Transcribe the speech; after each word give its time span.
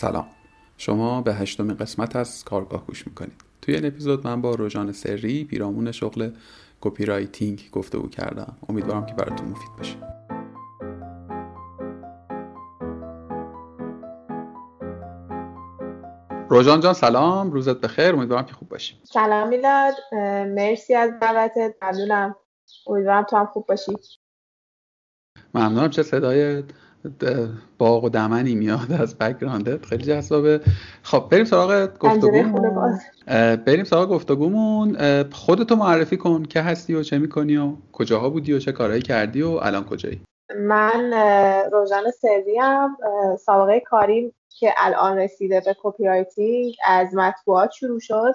سلام. 0.00 0.26
شما 0.76 1.22
به 1.22 1.34
هشتمین 1.34 1.76
قسمت 1.76 2.16
از 2.16 2.44
کارگاه 2.44 2.86
گوش 2.86 3.06
می‌کنید. 3.06 3.44
توی 3.62 3.74
این 3.74 3.86
اپیزود 3.86 4.26
من 4.26 4.42
با 4.42 4.54
روژان 4.54 4.92
سری 4.92 5.44
پیرامون 5.44 5.92
شغل 5.92 6.30
copywriting 6.80 7.68
گفتگو 7.72 8.08
کردم. 8.08 8.56
امیدوارم 8.68 9.06
که 9.06 9.14
براتون 9.14 9.48
مفید 9.48 9.70
باشه. 9.78 9.96
روژان 16.48 16.80
جان 16.80 16.94
سلام. 16.94 17.50
روزت 17.50 17.80
بخیر. 17.80 18.14
امیدوارم 18.14 18.44
که 18.44 18.52
خوب 18.52 18.68
باشی. 18.68 19.00
سلام 19.04 19.48
میلاد. 19.48 19.94
مرسی 20.46 20.94
از 20.94 21.10
دعوتت. 21.20 21.74
ممنونم. 21.82 22.36
امیدوارم 22.86 23.22
تو 23.22 23.36
هم 23.36 23.46
خوب 23.46 23.66
باشی. 23.66 23.92
ممنونم. 25.54 25.90
چه 25.90 26.02
صدای 26.02 26.62
باغ 27.78 28.04
و 28.04 28.08
دمنی 28.08 28.54
میاد 28.54 28.92
از 29.00 29.18
background 29.18 29.80
ت 29.80 29.86
خیلی 29.86 30.04
جذابه. 30.04 30.60
خب 31.02 31.28
بریم 31.30 31.44
سراغ 31.44 31.98
گفتگومون. 31.98 33.00
بریم 33.66 33.84
سراغ 33.84 34.08
گفتگومون. 34.08 34.96
خودتو 35.32 35.76
معرفی 35.76 36.16
کن. 36.16 36.42
که 36.42 36.60
هستی 36.60 36.94
و 36.94 37.02
چه 37.02 37.18
می‌کنی 37.18 37.56
و 37.56 37.72
کجاها 37.92 38.30
بودی 38.30 38.52
و 38.52 38.58
چه 38.58 38.72
کارهایی 38.72 39.02
کردی 39.02 39.42
و 39.42 39.48
الان 39.62 39.84
کجایی؟ 39.84 40.20
من 40.56 41.12
روژان 41.72 42.10
سری 42.10 42.58
هم 42.58 42.96
سابقه 43.40 43.80
کاریم 43.80 44.32
که 44.48 44.72
الان 44.76 45.18
رسیده 45.18 45.60
به 45.60 45.76
copywriting 45.82 46.74
از 46.84 47.14
مطبوعات 47.14 47.70
شروع 47.70 48.00
شد 48.00 48.34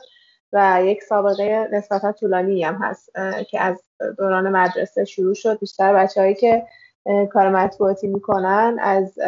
و 0.53 0.81
یک 0.84 1.03
سابقه 1.03 1.67
نسبتا 1.72 2.11
طولانی 2.11 2.64
هم 2.64 2.75
هست 2.81 3.09
که 3.50 3.61
از 3.61 3.81
دوران 4.17 4.50
مدرسه 4.50 5.06
شروع 5.06 5.34
شد. 5.34 5.59
بیشتر 5.59 5.94
بچههایی 5.94 6.36
که 6.36 6.64
کار 7.06 7.50
مطبوعاتی 7.50 8.08
می‌کنن 8.08 8.78
از 8.82 9.20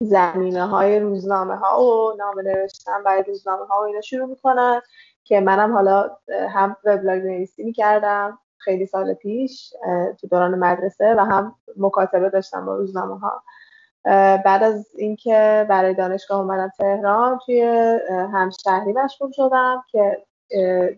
زمینه 0.00 0.66
های 0.66 1.00
روزنامه 1.00 1.56
ها 1.56 1.82
و 1.84 2.12
نامه 2.18 2.42
نوشتن 2.42 3.02
برای 3.04 3.22
روزنامه 3.22 3.66
ها 3.66 3.80
و 3.80 3.84
اینا 3.84 4.00
شروع 4.00 4.28
می‌کنن 4.28 4.80
که 5.24 5.40
منم 5.40 5.72
حالا 5.72 6.16
هم 6.50 6.76
وبلاگ 6.84 7.22
نویسی 7.22 7.64
می‌کردم 7.64 8.38
خیلی 8.58 8.86
سال 8.86 9.14
پیش 9.14 9.74
تو 10.20 10.26
دوران 10.26 10.54
مدرسه 10.54 11.14
و 11.14 11.20
هم 11.20 11.54
مکاتبه 11.76 12.30
داشتم 12.30 12.66
با 12.66 12.76
روزنامه 12.76 13.18
ها 13.18 13.42
بعد 14.44 14.62
از 14.62 14.86
اینکه 14.94 15.66
برای 15.68 15.94
دانشگاه 15.94 16.40
اومدم 16.40 16.72
تهران 16.78 17.38
توی 17.46 17.62
همشهری 18.32 18.92
مشغول 18.92 19.30
شدم 19.32 19.84
که 19.90 20.26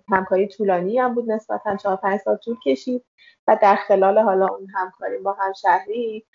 همکاری 0.09 0.49
طولانی 0.49 0.99
هم 0.99 1.15
بود 1.15 1.31
نسبتا 1.31 1.77
چهار 1.77 1.97
پنج 1.97 2.21
سال 2.21 2.37
طول 2.37 2.57
کشید 2.65 3.05
و 3.47 3.59
در 3.63 3.77
خلال 3.77 4.19
حالا 4.19 4.47
اون 4.47 4.67
همکاری 4.75 5.19
با 5.19 5.33
همشهری 5.33 6.27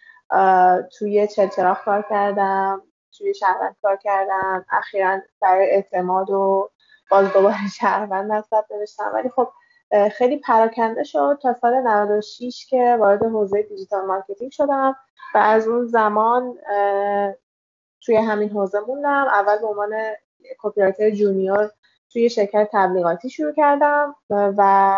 توی 0.97 1.27
چلچراغ 1.27 1.83
کار 1.83 2.05
کردم 2.09 2.81
توی 3.17 3.33
شهروند 3.33 3.75
کار 3.81 3.95
کردم 3.95 4.66
اخیرا 4.71 5.19
برای 5.41 5.69
اعتماد 5.69 6.30
و 6.30 6.69
باز 7.11 7.33
دوباره 7.33 7.67
شهروند 7.80 8.31
مطلب 8.31 8.66
نوشتم. 8.71 9.11
ولی 9.13 9.30
خب 9.30 9.49
خیلی 10.11 10.38
پراکنده 10.38 11.03
شد 11.03 11.39
تا 11.41 11.53
سال 11.53 11.73
96 11.73 12.66
که 12.69 12.97
وارد 12.99 13.23
حوزه 13.23 13.61
دیجیتال 13.61 14.05
مارکتینگ 14.05 14.52
شدم 14.52 14.95
و 15.36 15.38
از 15.38 15.67
اون 15.67 15.86
زمان 15.86 16.58
توی 18.02 18.15
همین 18.15 18.49
حوزه 18.49 18.80
موندم. 18.80 19.27
اول 19.27 19.58
به 19.58 19.67
عنوان 19.67 19.93
کپی 20.59 21.11
junior 21.11 21.71
توی 22.15 22.30
شرکت 22.30 22.70
تبلیغاتی 22.73 23.30
شروع 23.30 23.53
کردم 23.53 24.15
و 24.30 24.98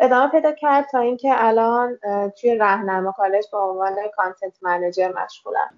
ادامه 0.00 0.30
پیدا 0.30 0.52
کرد 0.52 0.86
تا 0.92 0.98
اینکه 0.98 1.28
الان 1.32 1.98
توی 2.40 2.54
رهنما 2.54 3.12
کالج 3.12 3.44
به 3.52 3.58
عنوان 3.58 3.94
content 4.16 4.52
manager 4.62 5.12
مشغولم. 5.24 5.68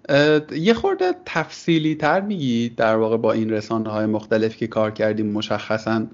یه 0.51 0.73
خورده 0.73 1.13
تفصیلی 1.25 1.95
تر 1.95 2.21
میگی 2.21 2.69
در 2.69 2.95
واقع 2.95 3.17
با 3.17 3.31
این 3.31 3.49
رسانه 3.49 3.89
های 3.89 4.05
مختلف 4.05 4.57
که 4.57 4.67
کار 4.67 4.91
کردیم 4.91 5.31
مشخصا 5.31 6.07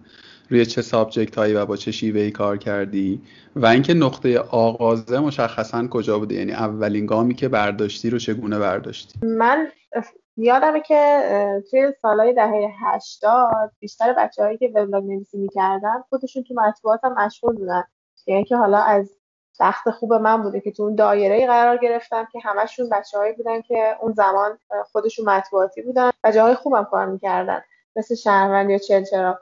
روی 0.49 0.65
چه 0.65 0.81
subject 0.81 1.37
هایی 1.37 1.53
و 1.53 1.65
با 1.65 1.77
چه 1.77 1.91
شیوه 1.91 2.21
ای 2.21 2.31
کار 2.31 2.57
کردی؟ 2.57 3.21
و 3.55 3.65
اینکه 3.65 3.93
نقطه 3.93 4.39
آغازه 4.39 5.19
مشخصا 5.19 5.87
کجا 5.87 6.19
بوده؟ 6.19 6.35
یعنی 6.35 6.51
اولین 6.51 7.05
گامی 7.05 7.35
که 7.35 7.47
برداشتی 7.47 8.09
رو 8.09 8.19
چگونه 8.19 8.59
برداشتی؟ 8.59 9.19
من 9.23 9.67
یادمه 10.37 10.81
که 10.81 11.21
توی 11.71 11.93
سالهای 12.01 12.33
دهه 12.33 12.71
هشتاد 12.81 13.71
بیشتر 13.79 14.13
بچههایی 14.13 14.57
که 14.57 14.71
وبلاگ 14.75 15.03
نویسی 15.03 15.37
می‌کردن 15.37 16.03
خودشون 16.09 16.43
تو 16.43 16.53
مطبوعات 16.53 16.99
هم 17.03 17.13
مشغول 17.13 17.55
بودن. 17.55 17.83
یعنی 18.27 18.43
که 18.43 18.57
حالا 18.57 18.77
از 18.77 19.17
بخت 19.59 19.89
خوب 19.89 20.13
من 20.13 20.43
بوده 20.43 20.59
که 20.59 20.71
تو 20.71 20.83
اون 20.83 20.95
دایره 20.95 21.47
قرار 21.47 21.77
گرفتم 21.77 22.27
که 22.31 22.39
همشون 22.43 22.89
بچههایی 22.89 23.33
بودن 23.33 23.61
که 23.61 23.95
اون 24.01 24.13
زمان 24.13 24.59
خودشون 24.91 25.25
مطبوعاتی 25.25 25.81
بودن 25.81 26.11
و 26.23 26.31
جاهای 26.31 26.55
خوبم 26.55 26.83
کار 26.83 27.05
می‌کردن 27.05 27.61
مثل 27.95 28.15
شهروند 28.15 28.69
یا 28.69 28.77
چلچرا 28.77 29.39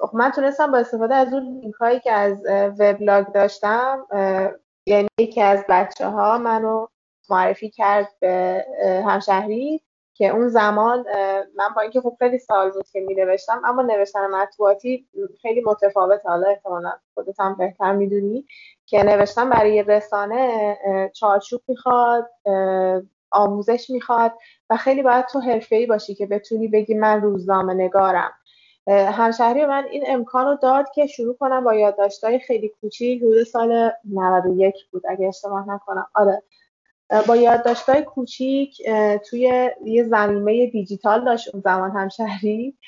خب 0.00 0.10
من 0.12 0.30
تونستم 0.30 0.72
با 0.72 0.78
استفاده 0.78 1.14
از 1.14 1.32
اون 1.32 1.42
لینک 1.42 1.74
هایی 1.74 2.00
که 2.00 2.12
از 2.12 2.42
وبلاگ 2.78 3.26
داشتم 3.32 4.06
یعنی 4.86 5.08
یکی 5.18 5.42
از 5.42 5.64
بچه 5.68 6.06
ها 6.06 6.38
منو 6.38 6.86
معرفی 7.30 7.70
کرد 7.70 8.08
به 8.20 8.64
همشهری 9.06 9.82
که 10.14 10.28
اون 10.28 10.48
زمان 10.48 11.04
من 11.56 11.68
با 11.76 11.82
اینکه 11.82 12.00
خب 12.00 12.16
خیلی 12.18 12.38
سال 12.38 12.70
بود 12.70 12.88
که 12.92 13.00
می 13.00 13.14
نوشتم 13.14 13.62
اما 13.64 13.82
نوشتن 13.82 14.26
مطبوعاتی 14.26 15.06
خیلی 15.42 15.60
متفاوت 15.60 16.26
حالا 16.26 16.48
احتمالا 16.48 16.92
خودت 17.14 17.40
هم 17.40 17.54
بهتر 17.54 17.92
می‌دونی 17.92 18.46
که 18.86 19.02
نوشتن 19.02 19.50
برای 19.50 19.82
رسانه 19.82 20.78
چارچوب 21.14 21.60
می‌خواد 21.68 22.30
آموزش 23.30 23.90
می‌خواد 23.90 24.32
و 24.70 24.76
خیلی 24.76 25.02
باید 25.02 25.26
تو 25.26 25.42
ای 25.70 25.86
باشی 25.86 26.14
که 26.14 26.26
بتونی 26.26 26.68
بگی 26.68 26.94
من 26.94 27.20
روزنامه 27.20 27.74
نگارم. 27.74 28.32
همشهری 28.88 29.66
من 29.66 29.84
این 29.90 30.04
امکان 30.06 30.46
رو 30.46 30.56
داد 30.62 30.90
که 30.94 31.06
شروع 31.06 31.36
کنم 31.36 31.64
با 31.64 31.74
یادداشت‌های 31.74 32.38
خیلی 32.38 32.68
کوچیک 32.80 33.22
حدود 33.22 33.42
سال 33.42 33.90
91 34.04 34.74
بود 34.92 35.02
اگه 35.08 35.28
اشتباه 35.28 35.68
نکنم. 35.68 36.06
آره. 36.14 36.42
با 37.26 37.36
یادداشت‌های 37.36 38.02
کوچیک 38.02 38.82
توی 39.30 39.70
یه 39.84 40.04
زمینه 40.04 40.66
دیجیتال 40.66 41.24
داشت 41.24 41.54
اون 41.54 41.62
زمان 41.62 41.90
همشهری. 41.90 42.78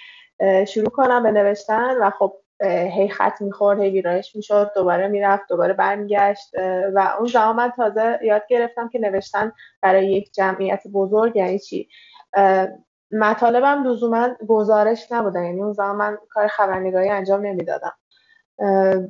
شروع 0.69 0.89
کنم 0.91 1.23
به 1.23 1.31
نوشتن 1.31 1.97
و 2.01 2.11
خب 2.11 2.33
هی 2.65 3.09
خط 3.09 3.41
می‌خورد 3.41 3.81
هی 3.81 3.91
ویرایش 3.91 4.37
می‌شد 4.37 4.71
دوباره 4.75 5.09
می‌رفت 5.09 5.43
دوباره 5.49 5.73
برمیگشت. 5.73 6.51
و 6.95 7.15
اون 7.19 7.27
زمان 7.29 7.57
من 7.57 7.71
تازه 7.77 8.19
یاد 8.23 8.43
گرفتم 8.49 8.89
که 8.89 8.99
نوشتن 8.99 9.53
برای 9.83 10.13
یک 10.13 10.33
جمعیت 10.33 10.83
بزرگ 10.93 11.37
یعنی 11.37 11.59
چی؟ 11.59 11.89
مطالبم 13.11 13.85
لزوما 13.85 14.29
گزارش 14.49 15.13
نبودن 15.13 15.45
یعنی 15.45 15.63
اون 15.63 15.73
زمان 15.73 15.97
من 15.97 16.19
کار 16.31 16.47
خبرنگاری 16.47 17.09
انجام 17.09 17.47
نمی‌دادم. 17.47 17.93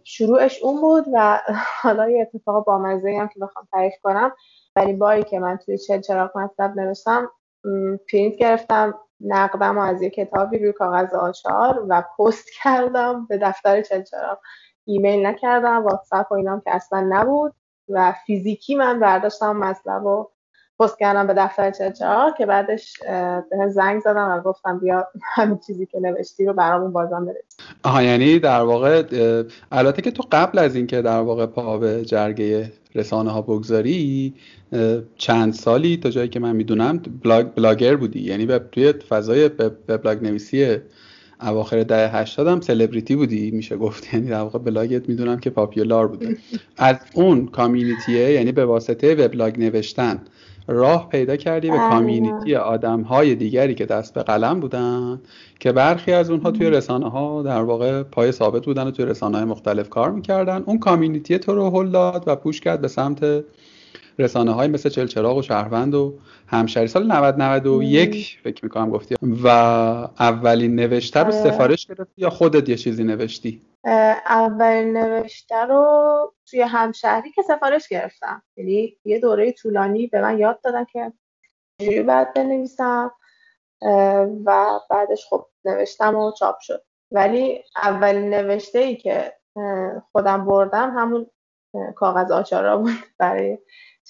شروعش 0.05 0.63
اون 0.63 0.81
بود 0.81 1.05
و 1.15 1.41
حالا 1.83 2.11
یه 2.11 2.21
اتفاق 2.35 2.65
بامزه 2.65 3.17
هم 3.21 3.29
که 3.29 3.41
بخوام 3.41 3.69
تعریف 3.73 3.95
کنم. 4.03 4.33
اولین 4.77 4.93
باری 4.93 5.23
که 5.23 5.39
من 5.39 5.57
توی 5.57 5.79
چل 5.79 6.01
چراغ 6.01 6.39
مطلب 6.39 6.81
نوشتم 6.81 7.31
پرینت 8.13 8.37
گرفتم 8.37 8.95
نقدم 9.21 9.79
از 9.79 10.03
یه 10.03 10.11
کتابی 10.11 10.59
روی 10.59 10.73
کاغذ 10.73 11.15
آچار 11.15 11.87
و 11.89 12.05
پست 12.19 12.47
کردم 12.63 13.27
به 13.27 13.39
دفتر 13.39 13.83
چل 13.83 14.03
چراغ. 14.03 14.39
ایمیل 14.85 15.27
نکردم 15.27 15.85
واتساپ 15.85 16.33
و 16.33 16.35
اینام 16.35 16.61
که 16.61 16.75
اصلا 16.75 17.07
نبود 17.09 17.55
و 17.89 18.15
فیزیکی 18.27 18.75
من 18.75 19.01
برداشتم 19.01 19.57
مطلب 19.57 20.05
و 20.07 20.29
پست 20.79 20.99
کردم 20.99 21.27
به 21.27 21.35
دفتر 21.35 21.71
چلچراغ 21.71 22.35
که 22.39 22.47
بعدش 22.47 22.99
بهم 23.51 23.69
زنگ 23.69 24.01
زدن 24.01 24.29
و 24.29 24.41
گفتن 24.41 24.79
بیا 24.79 25.09
همین 25.35 25.59
چیزی 25.59 25.87
که 25.87 26.01
نوشتی 26.01 26.47
رو 26.47 26.53
برامون 26.53 26.93
بازم 26.93 27.27
بفرست 27.27 27.57
آها 27.85 28.03
یعنی 28.03 28.39
در 28.39 28.61
واقع 28.61 29.03
البته 29.73 30.03
که 30.03 30.11
تو 30.11 30.23
قبل 30.33 30.59
از 30.59 30.77
اینکه 30.77 31.03
در 31.03 31.21
واقع 31.21 31.47
پا 31.47 31.79
به 31.79 32.05
جرگه 32.05 32.73
رسانه 32.95 33.31
ها 33.31 33.43
بگذاری 33.43 34.35
چند 35.17 35.53
سالی 35.53 35.97
تا 35.97 36.11
جایی 36.11 36.29
که 36.29 36.41
من 36.41 36.57
می‌دونم 36.57 36.99
بلاگ 36.99 37.47
بلاگر 37.47 37.97
بودی. 37.97 38.21
یعنی 38.21 38.47
به 38.47 38.59
توی 38.73 38.93
فضای 38.93 39.49
بلاگ 39.87 40.23
نویسی 40.23 40.77
اواخر 41.41 41.83
دهه 41.83 42.17
80 42.17 42.49
هم 42.49 42.61
سلبریتی 42.61 43.17
بودی 43.17 43.51
میشه 43.51 43.77
گفت. 43.77 44.09
یعنی 44.15 44.29
در 44.29 44.41
واقع 44.41 44.59
بلاگت 44.59 45.09
می‌دونم 45.09 45.39
که 45.41 45.51
popular 45.51 46.09
بوده. 46.09 46.37
از 46.77 46.97
اون 47.15 47.47
community 47.47 48.24
ه 48.24 48.33
یعنی 48.33 48.53
به 48.53 48.65
واسطه 48.65 49.15
وبلاگ 49.15 49.59
نوشتن 49.59 50.21
راه 50.67 51.09
پیدا 51.09 51.37
کردی 51.37 51.71
به 51.71 51.77
community 51.77 52.55
آدم 52.55 53.01
های 53.01 53.35
دیگری 53.35 53.75
که 53.75 53.87
دست 53.87 54.15
به 54.15 54.23
قلم 54.23 54.61
بودن 54.61 55.21
که 55.61 55.73
برخی 55.73 56.13
از 56.13 56.31
اونها 56.31 56.51
توی 56.51 56.71
رسانه 56.71 57.11
ها 57.11 57.43
در 57.43 57.63
واقع 57.63 58.03
پای 58.03 58.33
ثابت 58.33 58.65
بودن 58.65 58.87
و 58.87 58.91
توی 58.91 59.05
رسانه 59.05 59.37
های 59.37 59.47
مختلف 59.47 59.89
کار 59.89 60.11
می‌کردن. 60.11 60.63
اون 60.67 60.79
community 60.79 61.39
تو 61.39 61.55
رو 61.55 61.71
هل 61.71 61.91
داد 61.91 62.25
و 62.27 62.37
push 62.37 62.61
کرد 62.61 62.81
به 62.81 62.89
سمت 62.89 63.45
رسانه 64.19 64.53
های 64.53 64.69
مثل 64.69 64.89
چلچراغ 64.89 65.37
و 65.37 65.43
شهروند 65.43 65.95
و 65.95 66.19
همشری 66.47 66.87
سال 66.87 67.13
90 67.13 67.43
91 67.43 68.39
فکر 68.45 68.65
می‌کنم 68.65 68.91
گفتی. 68.91 69.17
و 69.45 69.49
اولین 70.21 70.75
نوشته 70.75 71.21
رو 71.21 71.27
آره. 71.27 71.51
سفارش 71.51 71.87
گرفتی 71.87 72.13
یا 72.17 72.31
خودت 72.31 72.69
یه 72.69 72.77
چیزی 72.77 73.05
نوشتی؟ 73.05 73.63
اولین 74.27 74.97
نوشته 74.97 75.57
رو 75.57 76.35
توی 76.47 76.61
همشهری 76.61 77.31
که 77.31 77.43
سفارش 77.43 77.89
گرفتم. 77.89 78.43
یعنی 78.57 78.97
یه 79.05 79.21
دوره 79.21 79.53
طولانی 79.53 80.07
به 80.07 80.21
من 80.21 80.39
یاد 80.39 80.61
دادن 80.61 80.85
که 80.85 81.13
چجوری 81.81 82.03
باید 82.03 82.35
بنویسم. 82.35 83.13
و 84.45 84.81
بعدش 84.91 85.27
خب 85.31 85.47
نوشتم 85.65 86.17
و 86.17 86.33
چاپ 86.33 86.59
شد. 86.61 86.85
ولی 87.11 87.65
اولین 87.83 88.31
نوشته 88.31 88.79
ای 88.79 88.97
که 88.97 89.33
خودم 90.13 90.45
بودم 90.45 90.91
همون 90.97 91.27
کاغذ 91.97 92.31
آچارا 92.31 92.77
بود 92.79 92.93
برای 93.19 93.59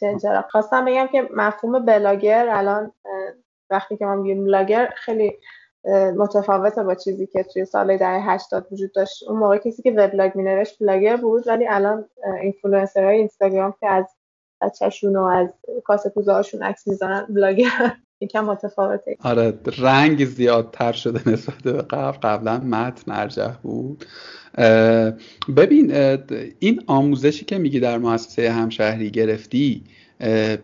چلچراغ 0.03 0.45
خواستم 0.51 0.85
بگم 0.85 1.07
که 1.07 1.29
مفهوم 1.37 1.85
بلاگر 1.85 2.49
الان 2.49 2.93
وقتی 3.71 3.97
که 3.97 4.05
ما 4.05 4.15
میگیم 4.15 4.45
بلاگر 4.45 4.93
خیلی 4.97 5.39
متفاوته 6.17 6.83
با 6.83 6.95
چیزی 6.95 7.27
که 7.27 7.43
توی 7.43 7.65
سال 7.65 7.97
دهه 7.97 8.31
80 8.31 8.67
وجود 8.73 8.93
داشت. 8.93 9.29
اون 9.29 9.39
موقع 9.39 9.59
کسی 9.59 9.83
که 9.83 9.91
وبلاگ 9.91 10.33
مینوشت 10.35 10.79
بلاگر 10.81 11.17
بود 11.17 11.49
ولی 11.49 11.67
الان 11.69 12.09
اینفلوئنسرهای 12.41 13.17
اینستاگرام 13.17 13.75
که 13.81 13.89
از 13.89 14.07
بچه‌شون 14.61 15.17
و 15.17 15.23
از 15.23 15.49
کاسه 15.85 16.13
عکس 16.63 16.89
می‌زنن 16.89 17.27
بلاگر. 17.29 17.97
یکم 18.23 18.45
متفاوته. 18.45 19.17
آره 19.23 19.55
رنگ 19.79 20.25
زیادتر 20.25 20.93
شده 20.93 21.29
نسبت 21.29 21.63
به 21.63 21.73
قبل. 21.73 22.19
قبلا 22.23 22.59
متن 22.59 23.13
ارجح 23.13 23.53
بود. 23.63 24.05
ببین 25.57 25.93
این 26.59 26.83
آموزشی 26.87 27.45
که 27.45 27.59
میگی 27.59 27.81
در 27.81 27.99
مؤسسه 27.99 28.51
همشهری 28.51 29.11
گرفتی 29.11 29.83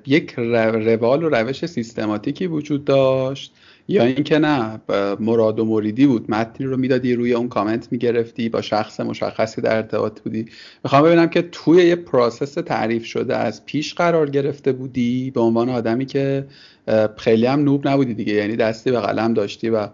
یک 0.06 0.34
روال 0.36 1.24
و 1.24 1.28
روش 1.28 1.66
سیستماتیکی 1.66 2.46
وجود 2.46 2.84
داشت؟ 2.84 3.54
یا 3.90 4.04
اینکه 4.04 4.38
نه 4.38 4.80
مراد 5.20 5.58
و 5.60 5.64
مریدی 5.64 6.06
بود؟ 6.06 6.30
متنی 6.30 6.66
رو 6.66 6.76
می‌دادی 6.76 7.14
روی 7.14 7.32
اون 7.34 7.48
کامنت 7.48 7.92
می‌گرفتی 7.92 8.48
با 8.48 8.60
شخص 8.60 9.00
مشخصی 9.00 9.60
در 9.60 9.76
ارتباط 9.76 10.20
بودی؟ 10.20 10.46
می‌خوام 10.84 11.02
ببینم 11.02 11.28
که 11.28 11.42
توی 11.42 11.86
یه 11.86 11.96
process 11.96 12.54
تعریف 12.54 13.04
شده 13.04 13.36
از 13.36 13.64
پیش 13.66 13.94
قرار 13.94 14.30
گرفته 14.30 14.72
بودی؟ 14.72 15.30
به 15.30 15.40
عنوان 15.40 15.68
آدمی 15.68 16.06
که 16.06 16.46
خیلی 17.16 17.46
هم 17.46 17.64
noob 17.64 17.88
نبودی 17.88 18.14
دیگه. 18.14 18.32
یعنی 18.32 18.56
دستی 18.56 18.90
به 18.90 19.00
قلم 19.00 19.34
داشتی 19.34 19.70
و 19.70 19.88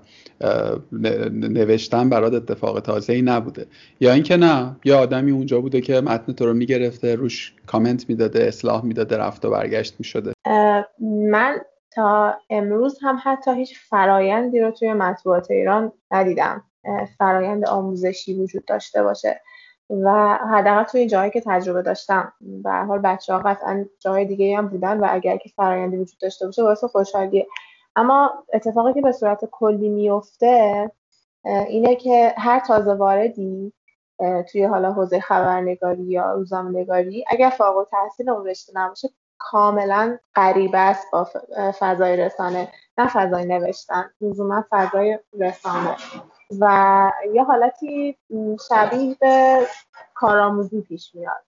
نوشتن 1.32 2.08
برات 2.08 2.32
اتفاق 2.32 2.80
تازه 2.80 3.12
ای 3.12 3.22
نبوده. 3.22 3.66
یا 4.00 4.12
اینکه 4.12 4.36
نه 4.36 4.76
یه 4.84 4.94
آدمی 4.94 5.30
اونجا 5.30 5.60
بوده 5.60 5.80
که 5.80 6.00
متن 6.00 6.32
تو 6.32 6.46
رو 6.46 6.54
می‌گرفته 6.54 7.14
روش 7.14 7.54
کامنت 7.66 8.08
می‌داده 8.08 8.44
اصلاح 8.44 8.84
می‌داده 8.84 9.16
رفت 9.16 9.44
و 9.44 9.50
برگشت 9.50 9.94
می‌شده. 9.98 10.32
من 11.30 11.60
تا 11.90 12.34
امروز 12.50 12.98
هم 13.02 13.18
حتی 13.24 13.50
هیچ 13.54 13.78
فرایندی 13.78 14.60
رو 14.60 14.70
توی 14.70 14.92
مطبوعات 14.92 15.50
ایران 15.50 15.92
ندیدم. 16.10 16.64
فرایند 17.18 17.66
آموزشی 17.66 18.34
وجود 18.34 18.64
داشته 18.64 19.02
باشه. 19.02 19.40
و 20.02 20.38
حداقل 20.52 20.82
توی 20.82 21.06
جایی 21.06 21.30
که 21.30 21.42
تجربه 21.46 21.82
داشتم. 21.82 22.32
به 22.40 22.72
حال 22.72 22.98
بچه 22.98 23.32
ها 23.32 23.38
قطعا 23.38 23.84
جای 24.00 24.24
دیگه 24.24 24.56
هم 24.56 24.68
بودن 24.68 25.00
و 25.00 25.06
اگر 25.10 25.36
که 25.36 25.48
فرایندی 25.56 25.96
وجود 25.96 26.18
داشته 26.20 26.46
باشه 26.46 26.62
باعث 26.62 26.84
خوشحالیه. 26.84 27.46
اما 27.96 28.44
اتفاقی 28.52 28.92
که 28.92 29.00
به 29.00 29.12
صورت 29.12 29.44
کلی 29.44 29.88
میفته 29.88 30.90
اینه 31.44 31.96
که 31.96 32.34
هر 32.38 32.60
تازه 32.60 32.94
واردی 32.94 33.72
توی 34.52 34.64
حالا 34.64 34.92
حوزه 34.92 35.20
خبرنگاری 35.20 36.02
یا 36.02 36.32
روزنامه‌نگاری 36.32 37.24
اگر 37.28 37.50
فارغ 37.50 37.76
التحصیل 37.76 38.30
اون 38.30 38.46
رشته 38.46 38.72
نباشه 38.76 39.08
کاملا 39.38 40.18
غریبه 40.34 40.78
است 40.78 41.06
با 41.12 41.28
فضای 41.80 42.16
رسانه. 42.16 42.68
نه 42.98 43.08
فضای 43.08 43.44
نوشتن 43.44 44.10
لزوما 44.20 44.64
فضای 44.70 45.18
رسانه. 45.40 45.96
و 46.60 47.10
یه 47.34 47.44
حالتی 47.44 48.16
شبیه 48.68 49.16
به 49.20 49.58
کارآموزی 50.14 50.80
پیش 50.80 51.14
میاد. 51.14 51.44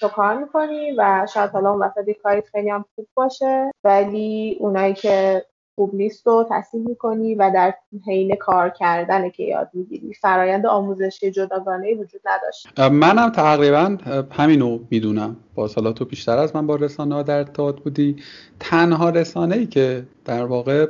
تو 0.00 0.08
کار 0.08 0.38
می‌کنی 0.38 0.92
و 0.98 1.26
شاید 1.34 1.50
حالا 1.50 1.70
اون 1.70 1.82
وسط 1.82 2.10
کاری 2.22 2.42
خیلی 2.52 2.70
هم 2.70 2.84
خوب 2.94 3.06
باشه 3.14 3.70
ولی 3.84 4.56
اونایی 4.60 4.94
که 4.94 5.44
خوب 5.74 5.94
نیست 5.94 6.26
رو 6.26 6.46
تصحیح 6.50 6.88
می‌کنی 6.88 7.34
و 7.34 7.50
در 7.54 7.74
حین 8.06 8.36
کار 8.36 8.70
کردن 8.70 9.30
که 9.30 9.42
یاد 9.42 9.70
می‌گیری. 9.72 10.14
فرایند 10.14 10.66
آموزشی 10.66 11.30
جداگانه 11.30 11.94
وجود 11.94 12.20
نداشت. 12.24 12.78
منم 12.90 13.30
تقریبا 13.30 13.96
همینو 14.32 14.78
می‌دونم. 14.90 15.36
با 15.54 15.68
سالاتو 15.68 16.04
بیشتر 16.04 16.38
از 16.38 16.56
من 16.56 16.66
با 16.66 16.76
رسانه 16.76 17.14
ها 17.14 17.22
در 17.22 17.36
ارتباط 17.38 17.80
بودی. 17.80 18.22
تنها 18.60 19.10
رسانه 19.10 19.56
ای 19.56 19.66
که 19.66 20.06
در 20.24 20.44
واقع 20.44 20.86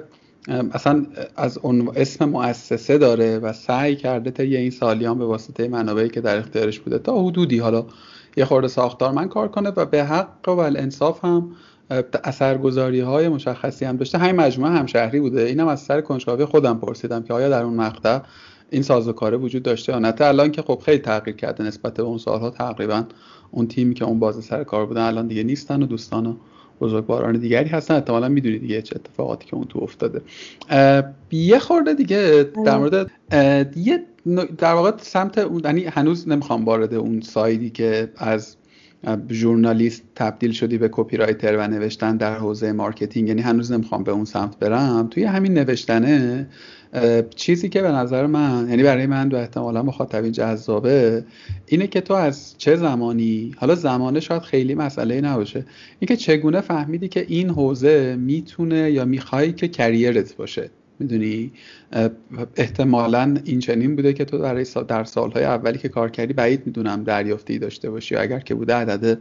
اصلا 0.48 1.06
از 1.36 1.58
اون 1.58 1.90
اسم 1.96 2.24
مؤسسه 2.24 2.98
داره 2.98 3.38
و 3.38 3.52
سعی 3.52 3.96
کرده 3.96 4.48
یه 4.48 4.58
این 4.58 4.70
سالیان 4.70 5.18
به 5.18 5.24
واسطه 5.24 5.68
منابعی 5.68 6.08
که 6.08 6.20
در 6.20 6.38
اختیارش 6.38 6.80
بوده 6.80 6.98
تا 6.98 7.22
حدودی. 7.22 7.58
حالا 7.58 7.86
یه 8.36 8.44
خورده 8.44 8.68
ساختار 8.68 9.12
من 9.12 9.28
کار 9.28 9.48
کنه 9.48 9.70
و 9.76 9.84
به 9.84 10.04
حق 10.04 10.48
و 10.48 10.58
الانصاف 10.58 11.24
هم 11.24 11.50
اثرگذاری 12.24 13.00
های 13.00 13.28
مشخصی 13.28 13.84
هم 13.84 13.96
داشته. 13.96 14.18
همین 14.18 14.36
مجموعه 14.36 14.72
همشهری 14.72 15.20
بوده. 15.20 15.42
اینم 15.42 15.68
از 15.68 15.80
سر 15.80 16.00
کنجکاوی 16.00 16.44
خودم 16.44 16.78
پرسیدم 16.78 17.22
که 17.22 17.34
آیا 17.34 17.48
در 17.48 17.62
اون 17.62 17.74
مقطع 17.74 18.20
این 18.70 18.82
سازوکاره 18.82 19.36
وجود 19.36 19.62
داشته 19.62 19.92
یا 19.92 19.98
نه. 19.98 20.14
الان 20.20 20.50
که 20.50 20.62
خب 20.62 20.82
خیلی 20.84 20.98
تغییر 20.98 21.36
کرده 21.36 21.64
نسبت 21.64 21.94
به 21.94 22.02
اون 22.02 22.18
سالها 22.18 22.50
تقریبا 22.50 23.04
اون 23.50 23.68
تیمی 23.68 23.94
که 23.94 24.04
اون 24.04 24.18
باز 24.18 24.44
سر 24.44 24.64
کار 24.64 24.86
بودن 24.86 25.02
الان 25.02 25.26
دیگه 25.26 25.42
نیستن 25.42 25.82
و 25.82 25.86
دوستان 25.86 26.36
بزرگواران 26.80 27.38
دیگری 27.38 27.68
هستن. 27.68 27.94
احتمالا 27.94 28.28
می‌دونید 28.28 28.60
دیگه 28.60 28.82
چه 28.82 28.96
اتفاقاتی 28.96 29.46
که 29.46 29.54
اون 29.54 29.64
تو 29.64 29.78
افتاده. 29.82 30.20
یه 31.30 31.58
خورده 31.58 31.94
دیگه 31.94 32.50
در 32.66 32.70
آره. 32.70 32.78
مورد 32.78 33.10
یه 33.76 34.04
در 34.58 34.72
واقع 34.72 34.92
سمت 34.96 35.38
اون 35.38 35.60
یعنی 35.64 35.84
هنوز 35.84 36.28
نمی‌خوام 36.28 36.64
وارد 36.64 36.94
اون 36.94 37.20
سایدی 37.20 37.70
که 37.70 38.08
از 38.16 38.56
ژورنالیست 39.30 40.02
تبدیل 40.14 40.52
شدی 40.52 40.78
به 40.78 40.88
copywriter 40.92 41.56
و 41.56 41.68
نوشتن 41.68 42.16
در 42.16 42.34
حوزه 42.34 42.72
marketing 42.72 43.28
یعنی 43.28 43.42
هنوز 43.42 43.72
نمی‌خوام 43.72 44.04
به 44.04 44.12
اون 44.12 44.24
سمت 44.24 44.58
برم. 44.58 45.08
توی 45.10 45.24
همین 45.24 45.54
نوشتنه 45.54 46.46
چیزی 47.36 47.68
که 47.68 47.82
به 47.82 47.88
نظر 47.88 48.26
من 48.26 48.66
یعنی 48.68 48.82
برای 48.82 49.06
من 49.06 49.28
و 49.28 49.36
احتمالا 49.36 49.82
مخاطبین 49.82 50.32
جذابه 50.32 51.24
اینه 51.66 51.86
که 51.86 52.00
تو 52.00 52.14
از 52.14 52.54
چه 52.58 52.76
زمانی 52.76 53.54
حالا 53.56 53.74
زمانه 53.74 54.20
شاید 54.20 54.42
خیلی 54.42 54.74
مسئله 54.74 55.20
نباشه 55.20 55.64
اینکه 55.98 56.16
چگونه 56.16 56.60
فهمیدی 56.60 57.08
که 57.08 57.24
این 57.28 57.50
حوزه 57.50 58.16
می‌تونه 58.16 58.90
یا 58.90 59.04
می‌خوای 59.04 59.52
که 59.52 59.68
career 59.68 60.26
ت 60.26 60.36
باشه. 60.36 60.70
می‌دونی؟ 60.98 61.52
احتمالا 62.56 63.36
این 63.44 63.60
چنین 63.60 63.96
بوده 63.96 64.12
که 64.12 64.24
تو 64.24 64.38
برای 64.38 64.66
در 64.88 65.04
سالهای 65.04 65.44
اولی 65.44 65.78
که 65.78 65.88
کار 65.88 66.10
کردی 66.10 66.32
بعید 66.32 66.62
می‌دونم 66.66 67.04
دریافتی 67.04 67.58
داشته 67.58 67.90
باشی 67.90 68.14
و 68.14 68.18
اگر 68.20 68.40
که 68.40 68.54
بوده 68.54 68.74
عدد 68.74 69.18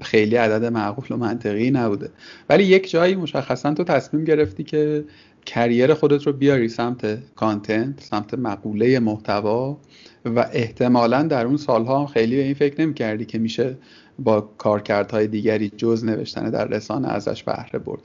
خیلی 0.00 0.36
عدد 0.36 0.64
معقول 0.64 1.06
و 1.10 1.16
منطقی 1.16 1.70
نبوده. 1.70 2.10
ولی 2.48 2.64
یک 2.64 2.90
جایی 2.90 3.14
مشخصا 3.14 3.74
تو 3.74 3.84
تصمیم 3.84 4.24
گرفتی 4.24 4.64
که 4.64 5.04
کریر 5.46 5.94
خودت 5.94 6.26
رو 6.26 6.32
بیاری 6.32 6.68
سمت 6.68 7.18
کانتنت 7.34 8.00
سمت 8.00 8.34
مقوله 8.34 8.98
محتوا 8.98 9.78
و 10.24 10.46
احتمالا 10.52 11.22
در 11.22 11.46
اون 11.46 11.56
سالها 11.56 12.06
خیلی 12.06 12.36
به 12.36 12.42
این 12.42 12.54
فکر 12.54 12.80
نمی 12.80 12.94
کردی 12.94 13.24
که 13.24 13.38
میشه 13.38 13.76
با 14.18 14.40
کارکردهای 14.40 15.26
دیگری 15.26 15.68
جز 15.68 16.04
نوشتن 16.04 16.50
در 16.50 16.64
رسانه 16.68 17.08
ازش 17.08 17.42
بهره 17.42 17.78
برد. 17.78 18.00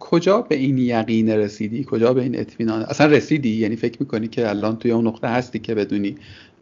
کجا 0.00 0.42
به 0.42 0.54
این 0.54 0.78
یقین 0.78 1.30
رسیدی؟ 1.30 1.84
کجا 1.84 2.14
به 2.14 2.22
این 2.22 2.38
اطمینان؟ 2.38 2.82
اصلا 2.82 3.06
رسیدی؟ 3.06 3.56
یعنی 3.56 3.76
فکر 3.76 3.96
می‌کنی 4.00 4.28
که 4.28 4.48
الان 4.48 4.76
توی 4.76 4.90
اون 4.90 5.06
نقطه 5.06 5.28
هستی 5.28 5.58
که 5.58 5.74
بدونی 5.74 6.16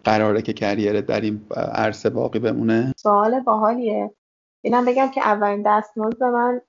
قراره 0.04 0.42
که 0.42 0.52
کریرت 0.52 1.06
در 1.06 1.20
این 1.20 1.40
عرصه 1.56 2.10
باقی 2.10 2.38
بمونه؟ 2.38 2.92
سوال 2.96 3.40
باحالیه. 3.40 4.10
اینم 4.64 4.84
بگم 4.84 5.10
که 5.10 5.20
اولین 5.20 5.62
دستمزد 5.66 6.22
من 6.22 6.60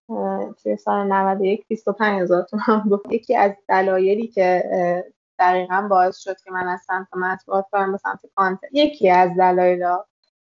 توی 0.63 0.77
سال 0.77 1.07
91 1.07 1.67
25 1.67 2.21
هزار 2.21 2.43
تومن 2.43 2.79
بود. 2.79 3.13
یکی 3.13 3.35
از 3.35 3.51
دلایلی 3.67 4.27
که 4.27 4.63
دقیقا 5.39 5.87
باعث 5.89 6.17
شد 6.17 6.37
که 6.37 6.51
من 6.51 6.67
از 6.67 6.81
سمت 6.87 7.07
مطبوعات 7.15 7.65
برم 7.71 7.91
به 7.91 7.97
سمت 7.97 8.19
کانتنت 8.35 8.69
یکی 8.73 9.09
از 9.09 9.29
دلایل 9.37 9.85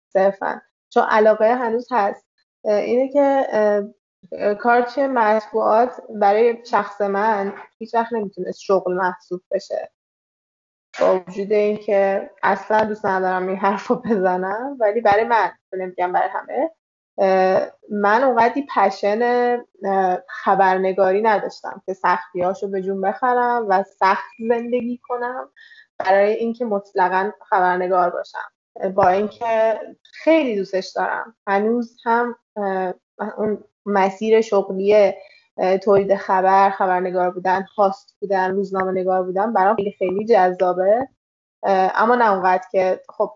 صرفا. 0.09 0.63
چون 0.91 1.03
علاقه 1.03 1.55
هنوز 1.55 1.89
هست. 1.91 2.27
اینه 2.65 3.09
که 3.09 3.47
کارچ 4.61 4.99
مطبوعات 4.99 6.01
برای 6.11 6.67
شخص 6.67 7.01
من 7.01 7.53
هیچ 7.79 7.95
وقت 7.95 8.13
نمی‌تونست 8.13 8.61
شغل 8.61 8.95
محسوب 8.95 9.43
بشه. 9.51 9.91
با 11.01 11.21
وجود 11.21 11.53
اینکه 11.53 12.31
اصلا 12.43 12.85
دوست 12.85 13.07
ندارم 13.07 13.49
این 13.49 13.57
حرف 13.57 13.87
رو 13.87 13.97
بزنم 13.97 14.77
ولی 14.81 15.01
برای 15.01 15.25
من 15.25 15.51
نمیگم 15.73 16.13
برای 16.13 16.29
همه. 16.29 16.71
من 17.90 18.25
اونقدی 18.25 18.66
پشن 18.76 19.59
خبرنگاری 20.28 21.23
نداشتم 21.23 21.83
که 21.87 21.95
سختیاشو 21.95 22.71
به 22.71 22.83
جون 22.83 23.00
بخرم 23.00 23.66
و 23.69 23.83
سخت 23.83 24.25
زندگی 24.49 25.00
کنم 25.02 25.49
برای 25.99 26.33
اینکه 26.33 26.64
مطلقا 26.64 27.31
خبرنگار 27.49 28.11
باشم. 28.11 28.92
با 28.95 29.09
اینکه 29.09 29.81
خیلی 30.02 30.57
دوستش 30.57 30.92
دارم. 30.97 31.37
هنوز 31.47 31.97
هم 32.04 32.37
اون 33.38 33.64
مسیر 33.87 34.40
شغلی 34.40 35.12
تولید 35.83 36.14
خبر 36.14 36.71
خبرنگار 36.71 37.31
بودن 37.31 37.62
هاست 37.76 38.16
بودن 38.21 38.50
روزنامه 38.50 38.92
نگار 38.92 39.23
بودن 39.23 39.52
برام 39.52 39.76
خیلی 39.76 39.92
خیلی 39.99 40.25
جذابه. 40.25 41.09
اما 41.64 42.14
نه 42.14 42.33
اونقدر 42.33 42.64
که 42.73 43.00
خب 43.09 43.31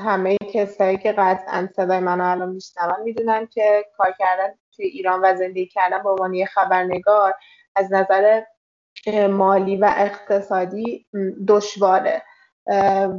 همه 0.00 0.36
کسایی 0.52 0.96
که 0.96 1.12
قطعا 1.12 1.68
صدای 1.76 2.00
منو 2.00 2.24
الان 2.30 2.48
میشنون 2.48 3.02
می‌دونن 3.04 3.46
که 3.46 3.84
کار 3.96 4.14
کردن 4.18 4.54
توی 4.76 4.86
ایران 4.86 5.20
و 5.24 5.36
زندگی 5.36 5.66
کردن 5.66 6.02
به 6.02 6.10
عنوان 6.10 6.44
خبرنگار 6.44 7.34
از 7.76 7.92
نظر 7.92 8.42
مالی 9.30 9.76
و 9.76 9.94
اقتصادی 9.96 11.06
دشواره. 11.48 12.22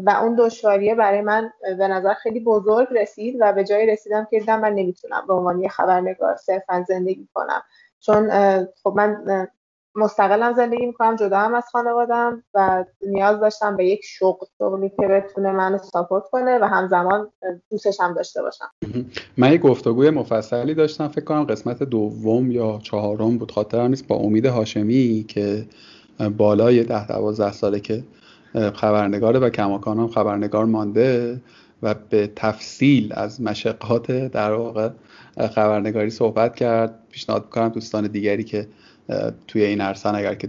و 0.06 0.18
اون 0.22 0.36
دشواریه 0.40 0.96
برای 0.96 1.22
من 1.22 1.54
به 1.78 1.88
نظر 1.88 2.14
خیلی 2.14 2.40
بزرگ 2.40 2.88
رسید 2.92 3.38
و 3.40 3.54
به 3.54 3.64
جای 3.64 3.86
رسیدم 3.86 4.28
که 4.32 4.40
دیدم 4.40 4.60
من 4.60 4.74
نمی‌تونم 4.74 5.24
به 5.28 5.34
عنوان 5.34 5.68
خبرنگار 5.68 6.36
صرفا 6.36 6.86
زندگی 6.88 7.30
کنم. 7.34 7.64
چون 8.00 8.30
خب 8.84 8.94
من 8.96 9.48
مستقلم 9.96 10.54
زندگی 10.54 10.86
می‌کنم 10.86 11.16
جدا 11.16 11.38
هم 11.38 11.54
از 11.54 11.64
خانوادم 11.72 12.44
و 12.54 12.86
نیاز 13.08 13.40
داشتم 13.40 13.78
به 13.78 13.86
یک 13.86 14.02
شغل 14.04 14.46
شغلی 14.58 14.90
که 14.90 15.08
بتونه 15.08 15.52
منو 15.52 15.78
ساپورت 15.78 16.24
کنه 16.32 16.60
و 16.60 16.64
همزمان 16.64 17.32
دوستش 17.72 18.00
هم 18.00 18.14
داشته 18.14 18.42
باشم. 18.42 18.72
من 19.38 19.52
یه 19.52 19.58
گفتگوی 19.58 20.10
مفصلی 20.10 20.74
داشتم 20.74 21.08
فکر 21.08 21.26
کنم 21.26 21.44
قسمت 21.44 21.84
دوم 21.84 22.52
یا 22.52 22.80
چهارم 22.84 23.38
بود 23.38 23.52
خاطرم 23.52 23.90
نیست 23.90 24.08
با 24.08 24.16
امید 24.16 24.46
هاشمی 24.46 25.26
که 25.28 25.66
بالای 26.38 26.84
ده 26.84 27.08
دوازده 27.08 27.52
ساله 27.52 27.80
که 27.80 28.04
خبرنگاره 28.54 29.40
و 29.40 29.50
کماکان 29.50 30.00
هم 30.00 30.08
خبرنگار 30.08 30.66
مانده 30.66 31.42
و 31.84 31.96
به 32.10 32.32
تفصیل 32.36 33.14
از 33.16 33.42
مشقات 33.42 34.12
در 34.12 34.54
واقع 34.54 34.90
خبرنگاری 35.38 36.10
صحبت 36.10 36.56
کرد. 36.56 37.00
پیشنهاد 37.12 37.44
می‌کنم 37.44 37.70
دوستان 37.70 38.08
دیگری 38.08 38.44
که 38.44 38.68
توی 39.48 39.64
این 39.64 39.82
عرصن 39.82 40.16
اگر 40.16 40.36
که 40.36 40.48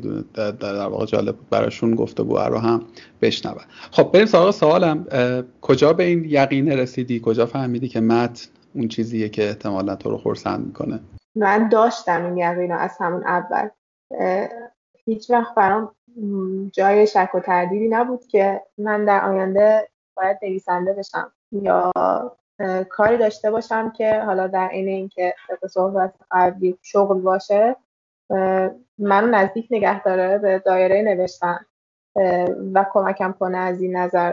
در 0.61 0.87
واقع 0.87 1.07
جالب 1.07 1.37
بود 1.37 1.51
براشون 1.51 1.95
گفتگو 1.95 2.39
رو 2.39 2.59
هم 2.59 2.85
بشنون 3.23 3.55
خب 3.91 4.13
بریم 4.13 4.27
سراغ 4.27 4.51
سوالم. 4.51 5.07
کجا 5.61 5.93
به 5.93 6.05
این 6.05 6.25
یقین 6.25 6.73
رسیدی؟ 6.73 7.21
کجا 7.25 7.47
فهمیدی 7.47 7.89
که 7.89 8.01
متن 8.01 8.49
اون 8.75 8.89
چیزیه 8.89 9.29
که 9.29 9.49
احتمالا 9.49 9.97
تو 9.97 10.11
رو 10.11 10.19
خورسند 10.19 10.67
می‌کنه؟ 10.67 11.01
من 11.37 11.69
داشتم 11.69 12.25
این 12.25 12.37
یقین 12.37 12.73
از 12.73 12.97
همون 13.01 13.25
اول. 13.25 13.69
هیچ 15.05 15.31
وقت 15.31 15.55
برام 15.55 15.91
جای 16.73 17.07
شک 17.07 17.31
و 17.35 17.41
تردیدی 17.41 17.89
نبود 17.89 18.27
که 18.27 18.61
من 18.79 19.05
در 19.05 19.25
آینده 19.25 19.89
باید 20.17 20.39
نویسنده 20.43 20.93
بشم 20.93 21.33
یا 21.53 21.93
کاری 22.89 23.17
داشته 23.17 23.51
باشم 23.51 23.91
که 23.91 24.21
حالا 24.21 24.47
در 24.47 24.69
این 24.73 24.89
اینکه 24.89 25.35
به 25.63 25.69
صحبت 25.69 26.15
قبلی 26.31 26.79
شغل 26.83 27.21
باشه 27.21 27.77
منو 28.99 29.27
نزدیک 29.27 29.67
نگه 29.71 30.03
داره 30.03 30.39
به 30.39 30.59
دایره 30.59 31.03
نوشتن 31.03 31.59
و 32.75 32.87
کمکم 32.93 33.33
کنه 33.33 33.59
از 33.59 33.83
این 33.83 33.97
نظر 33.97 34.33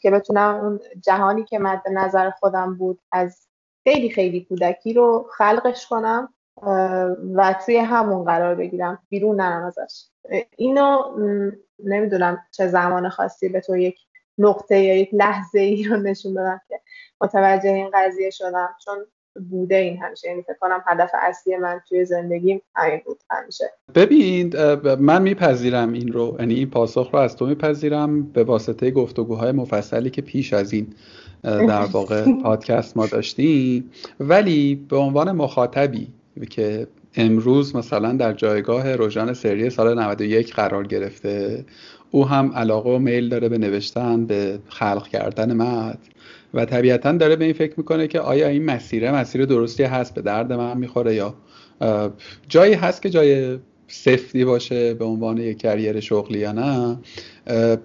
که 0.00 0.10
بتونم 0.10 0.54
اون 0.54 0.80
جهانی 1.00 1.44
که 1.44 1.58
مد 1.58 1.82
نظر 1.92 2.30
خودم 2.30 2.74
بود 2.74 3.00
از 3.12 3.48
خیلی 3.84 4.10
خیلی 4.10 4.40
کودکی 4.44 4.92
رو 4.92 5.28
خلقش 5.32 5.86
کنم 5.86 6.34
و 7.34 7.54
توی 7.64 7.76
همون 7.76 8.24
قرار 8.24 8.54
بگیرم 8.54 8.98
بیرون 9.08 9.40
نرم 9.40 9.64
ازش. 9.64 10.04
اینو 10.56 11.02
نمی‌دونم 11.84 12.38
چه 12.50 12.66
زمان 12.66 13.08
خاصی 13.08 13.48
به 13.48 13.60
تو 13.60 13.76
یک 13.76 13.98
نقطه 14.38 14.78
یا 14.78 14.96
یک 14.96 15.10
لحظه 15.12 15.60
ای 15.60 15.84
رو 15.84 15.96
نشون 15.96 16.34
بدم 16.34 16.60
که 16.68 16.80
متوجه 17.20 17.70
این 17.70 17.90
قضیه 17.94 18.30
شدم 18.30 18.74
چون 18.84 19.06
بوده 19.50 19.76
این 19.76 20.02
همیشه. 20.02 20.28
یعنی 20.28 20.42
فکر 20.42 20.56
کنم 20.60 20.82
هدف 20.86 21.10
اصلی 21.22 21.56
من 21.56 21.80
توی 21.88 22.04
زندگیم 22.04 22.62
همین 22.74 23.00
بود 23.06 23.18
همیشه. 23.30 23.64
ببین 23.94 24.56
من 24.94 25.22
میپذیرم 25.22 25.92
این 25.92 26.12
رو. 26.12 26.36
یعنی 26.38 26.54
این 26.54 26.70
پاسخ 26.70 27.10
رو 27.12 27.18
از 27.18 27.36
تو 27.36 27.46
میپذیرم 27.46 28.22
به 28.22 28.44
واسطه 28.44 28.90
گفتگوهای 28.90 29.52
مفصلی 29.52 30.10
که 30.10 30.22
پیش 30.22 30.52
از 30.52 30.72
این 30.72 30.94
در 31.42 31.84
واقع 31.96 32.24
پادکست 32.42 32.96
ما 32.96 33.06
داشتیم. 33.06 33.90
ولی 34.20 34.74
به 34.74 34.96
عنوان 34.96 35.32
مخاطبی 35.32 36.08
که 36.50 36.86
امروز 37.16 37.76
مثلا 37.76 38.12
در 38.12 38.32
جایگاه 38.32 38.96
روژان 38.96 39.34
سری 39.34 39.70
سال 39.70 39.98
91 40.00 40.54
قرار 40.54 40.86
گرفته 40.86 41.64
او 42.10 42.28
هم 42.28 42.52
علاقه 42.54 42.90
و 42.90 42.98
میل 42.98 43.28
داره 43.28 43.48
به 43.48 43.58
نوشتن 43.58 44.26
به 44.26 44.58
خلق 44.68 45.08
کردن 45.08 45.52
متن. 45.52 45.98
و 46.54 46.64
طبیعتا 46.64 47.12
داره 47.12 47.36
به 47.36 47.44
این 47.44 47.54
فکر 47.54 47.74
می‌کنه 47.76 48.06
که 48.06 48.20
آیا 48.20 48.48
این 48.48 48.64
مسیره 48.64 49.14
مسیر 49.14 49.44
درستی 49.44 49.82
هست 49.82 50.14
به 50.14 50.22
درد 50.22 50.52
من 50.52 50.78
می‌خوره 50.78 51.14
یا 51.14 51.34
جایی 52.48 52.74
هست 52.74 53.02
که 53.02 53.10
جای 53.10 53.58
سفتی 53.88 54.44
باشه 54.44 54.94
به 54.94 55.04
عنوان 55.04 55.38
یک 55.38 55.58
کریر 55.58 56.00
شغلی 56.00 56.38
یا 56.38 56.52
نه. 56.52 56.98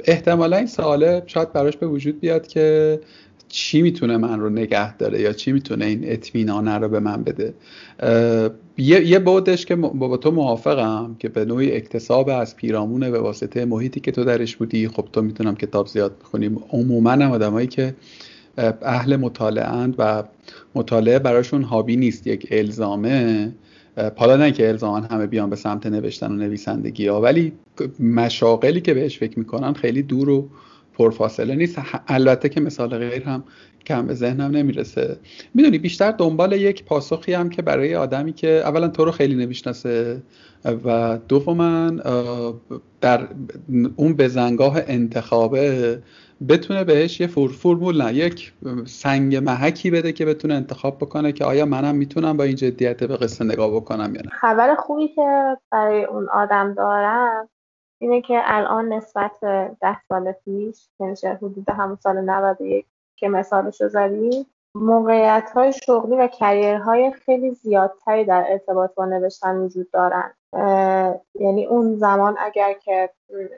احتمالا 0.06 0.58
این 0.58 0.68
سواله 0.68 1.24
شاید 1.26 1.54
براش 1.54 1.78
به 1.78 1.88
وجود 1.88 2.20
بیاد 2.20 2.48
که 2.48 3.00
چی 3.48 3.82
می‌تونه 3.82 4.18
من 4.18 4.40
رو 4.40 4.50
نگه 4.50 4.98
داره 4.98 5.22
یا 5.22 5.34
چی 5.34 5.52
می‌تونه 5.52 5.86
این 5.86 6.00
اطمینانه 6.04 6.78
رو 6.78 6.90
به 6.90 7.00
من 7.00 7.24
بده. 7.24 7.54
یه, 8.78 9.08
یه 9.08 9.20
بودش 9.20 9.66
که 9.66 9.76
با 9.76 10.18
تو 10.18 10.32
موافقم 10.32 11.16
که 11.20 11.30
به 11.30 11.46
نوعی 11.46 11.72
اکتساب 11.72 12.30
از 12.30 12.56
پیرامونه 12.56 13.12
به 13.12 13.20
واسطه 13.20 13.66
محیطی 13.66 14.00
که 14.00 14.12
تو 14.12 14.24
درش 14.24 14.56
بودی 14.56 14.88
خب 14.88 15.08
تو 15.14 15.22
می‌تونم 15.22 15.56
کتاب 15.56 15.88
زیاد 15.88 16.20
بخونیم. 16.20 16.64
عموما 16.70 17.12
هم 17.12 17.32
آدمایی 17.32 17.68
که 17.68 17.96
اهل 18.82 19.16
مطالعه 19.16 19.94
و 19.98 20.24
مطالعه 20.76 21.20
براشون 21.20 21.64
هابی 21.64 21.96
نیست 21.96 22.28
یک 22.28 22.48
الزامه. 22.52 23.52
حالا 24.16 24.36
نه 24.36 24.52
که 24.52 24.68
الزاما 24.68 25.00
همه 25.00 25.28
بیان 25.28 25.50
به 25.50 25.56
سمت 25.56 25.86
نوشتن 25.86 26.32
و 26.32 26.36
نویسندگی 26.36 27.08
ها 27.08 27.22
ولی 27.22 27.54
مشاقلی 28.00 28.82
که 28.82 28.94
بهش 28.94 29.18
فکر 29.18 29.40
می‌کنن 29.40 29.74
خیلی 29.74 30.04
دور 30.04 30.30
و 30.30 30.50
پرفاصله 30.94 31.56
نیست. 31.56 31.80
البته 32.08 32.50
که 32.50 32.62
مثال 32.62 32.98
غیر 32.98 33.24
هم 33.24 33.44
کم 33.86 34.08
به 34.08 34.14
ذهنم 34.14 34.52
نمی‌رسه. 34.52 35.18
می‌دونی 35.54 35.78
بیشتر 35.78 36.12
دنبال 36.12 36.52
یک 36.52 36.86
پاسخی 36.86 37.34
هم 37.34 37.50
که 37.50 37.62
برای 37.62 37.96
آدمی 37.96 38.34
که 38.34 38.48
اولا 38.48 38.88
تو 38.88 39.06
رو 39.06 39.12
خیلی 39.12 39.36
نمی‌شناسه 39.36 40.22
و 40.86 41.20
دوما 41.28 41.92
در 43.02 43.28
اون 43.96 44.14
بزنگاه 44.14 44.78
انتخابه 44.88 46.00
بتونه 46.50 46.84
بهش 46.84 47.22
یه 47.22 47.28
فرمول 47.28 48.02
نه 48.04 48.14
یک 48.14 48.54
سنگ 48.86 49.36
محکی 49.36 49.92
بده 49.92 50.12
که 50.12 50.26
بتونه 50.26 50.54
انتخاب 50.54 50.98
بکنه 50.98 51.32
که 51.32 51.46
آیا 51.46 51.66
منم 51.66 51.96
می‌تونم 51.96 52.38
با 52.38 52.44
این 52.44 52.56
جدیت 52.56 53.04
به 53.04 53.18
قصه 53.18 53.46
نگاه 53.46 53.76
بکنم 53.76 54.16
یا 54.16 54.22
نه. 54.22 54.30
خبر 54.30 54.76
خوبی 54.76 55.08
که 55.08 55.58
برای 55.72 56.04
اون 56.04 56.30
آدم 56.30 56.74
دارم 56.74 57.50
اینه 58.02 58.22
که 58.22 58.42
الان 58.46 58.94
نسبت 58.94 59.32
به 59.42 59.72
ده 59.82 59.98
سال 60.10 60.32
پیش 60.32 60.90
یعنی 61.00 61.16
حدود 61.38 61.70
همون 61.70 61.96
سال 61.96 62.22
91 62.22 62.86
که 63.16 63.30
مثالش 63.30 63.82
رو 63.82 63.90
زدیم 63.90 64.46
موقعیت 64.76 65.52
های 65.56 65.74
شغلی 65.74 66.16
و 66.16 66.28
career 66.28 66.91
های 66.91 67.12
خیلی 67.12 67.52
زیادتری 67.52 68.26
در 68.26 68.46
ارتباط 68.50 68.96
با 68.96 69.06
نوشتن 69.06 69.56
وجود 69.56 69.92
دارن. 69.92 70.34
یعنی 71.36 71.66
اون 71.66 71.96
زمان 71.96 72.36
اگر 72.40 72.74
که 72.74 73.10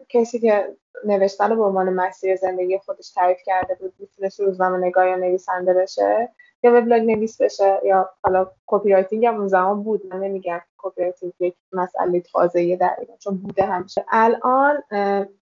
کسی 0.09 0.39
که 0.39 0.75
نوشتن 1.05 1.50
رو 1.50 1.55
به 1.55 1.63
عنوان 1.63 1.89
مسیر 1.89 2.35
زندگی 2.35 2.77
خودش 2.77 3.12
تعریف 3.12 3.38
کرده 3.45 3.75
بود 3.75 3.93
می‌تونست 4.00 4.39
روزنامه 4.39 4.77
نگار 4.77 5.08
یا 5.07 5.15
نویسنده 5.15 5.73
بشه 5.73 6.29
یا 6.63 6.77
وبلاگ 6.77 7.01
نویس 7.01 7.41
بشه 7.41 7.79
یا 7.83 8.09
حالا 8.23 8.51
copywriting 8.65 9.25
هم 9.25 9.35
اون 9.35 9.47
زمان 9.47 9.83
بود. 9.83 10.05
من 10.05 10.19
نمیگم 10.19 10.62
copywriting 10.77 11.34
یک 11.39 11.55
مسئله 11.71 12.21
تازه‌ست 12.22 12.98
چون 13.19 13.38
بوده 13.38 13.63
همیشه. 13.63 14.05
الان 14.12 14.83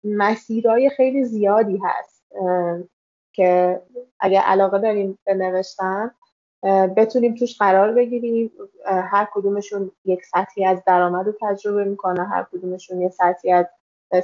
مسیرهای 0.03 0.89
خیلی 0.89 1.24
زیادی 1.24 1.81
هست 1.84 2.24
که 3.34 3.81
اگر 4.20 4.41
علاقه 4.41 4.79
داریم 4.79 5.20
به 5.25 5.34
نوشتن 5.34 6.12
بتونیم 6.98 7.36
توش 7.36 7.58
قرار 7.58 7.91
بگیریم. 7.91 8.51
هر 8.86 9.27
کدومشون 9.34 9.91
یک 10.06 10.25
سطحی 10.25 10.65
از 10.65 10.84
درآمد 10.88 11.25
رو 11.25 11.34
تجربه 11.41 11.84
می‌کنن 11.84 12.25
هر 12.25 12.46
کدومشون 12.51 13.01
یه 13.01 13.10
سطحی 13.10 13.51
از 13.51 13.65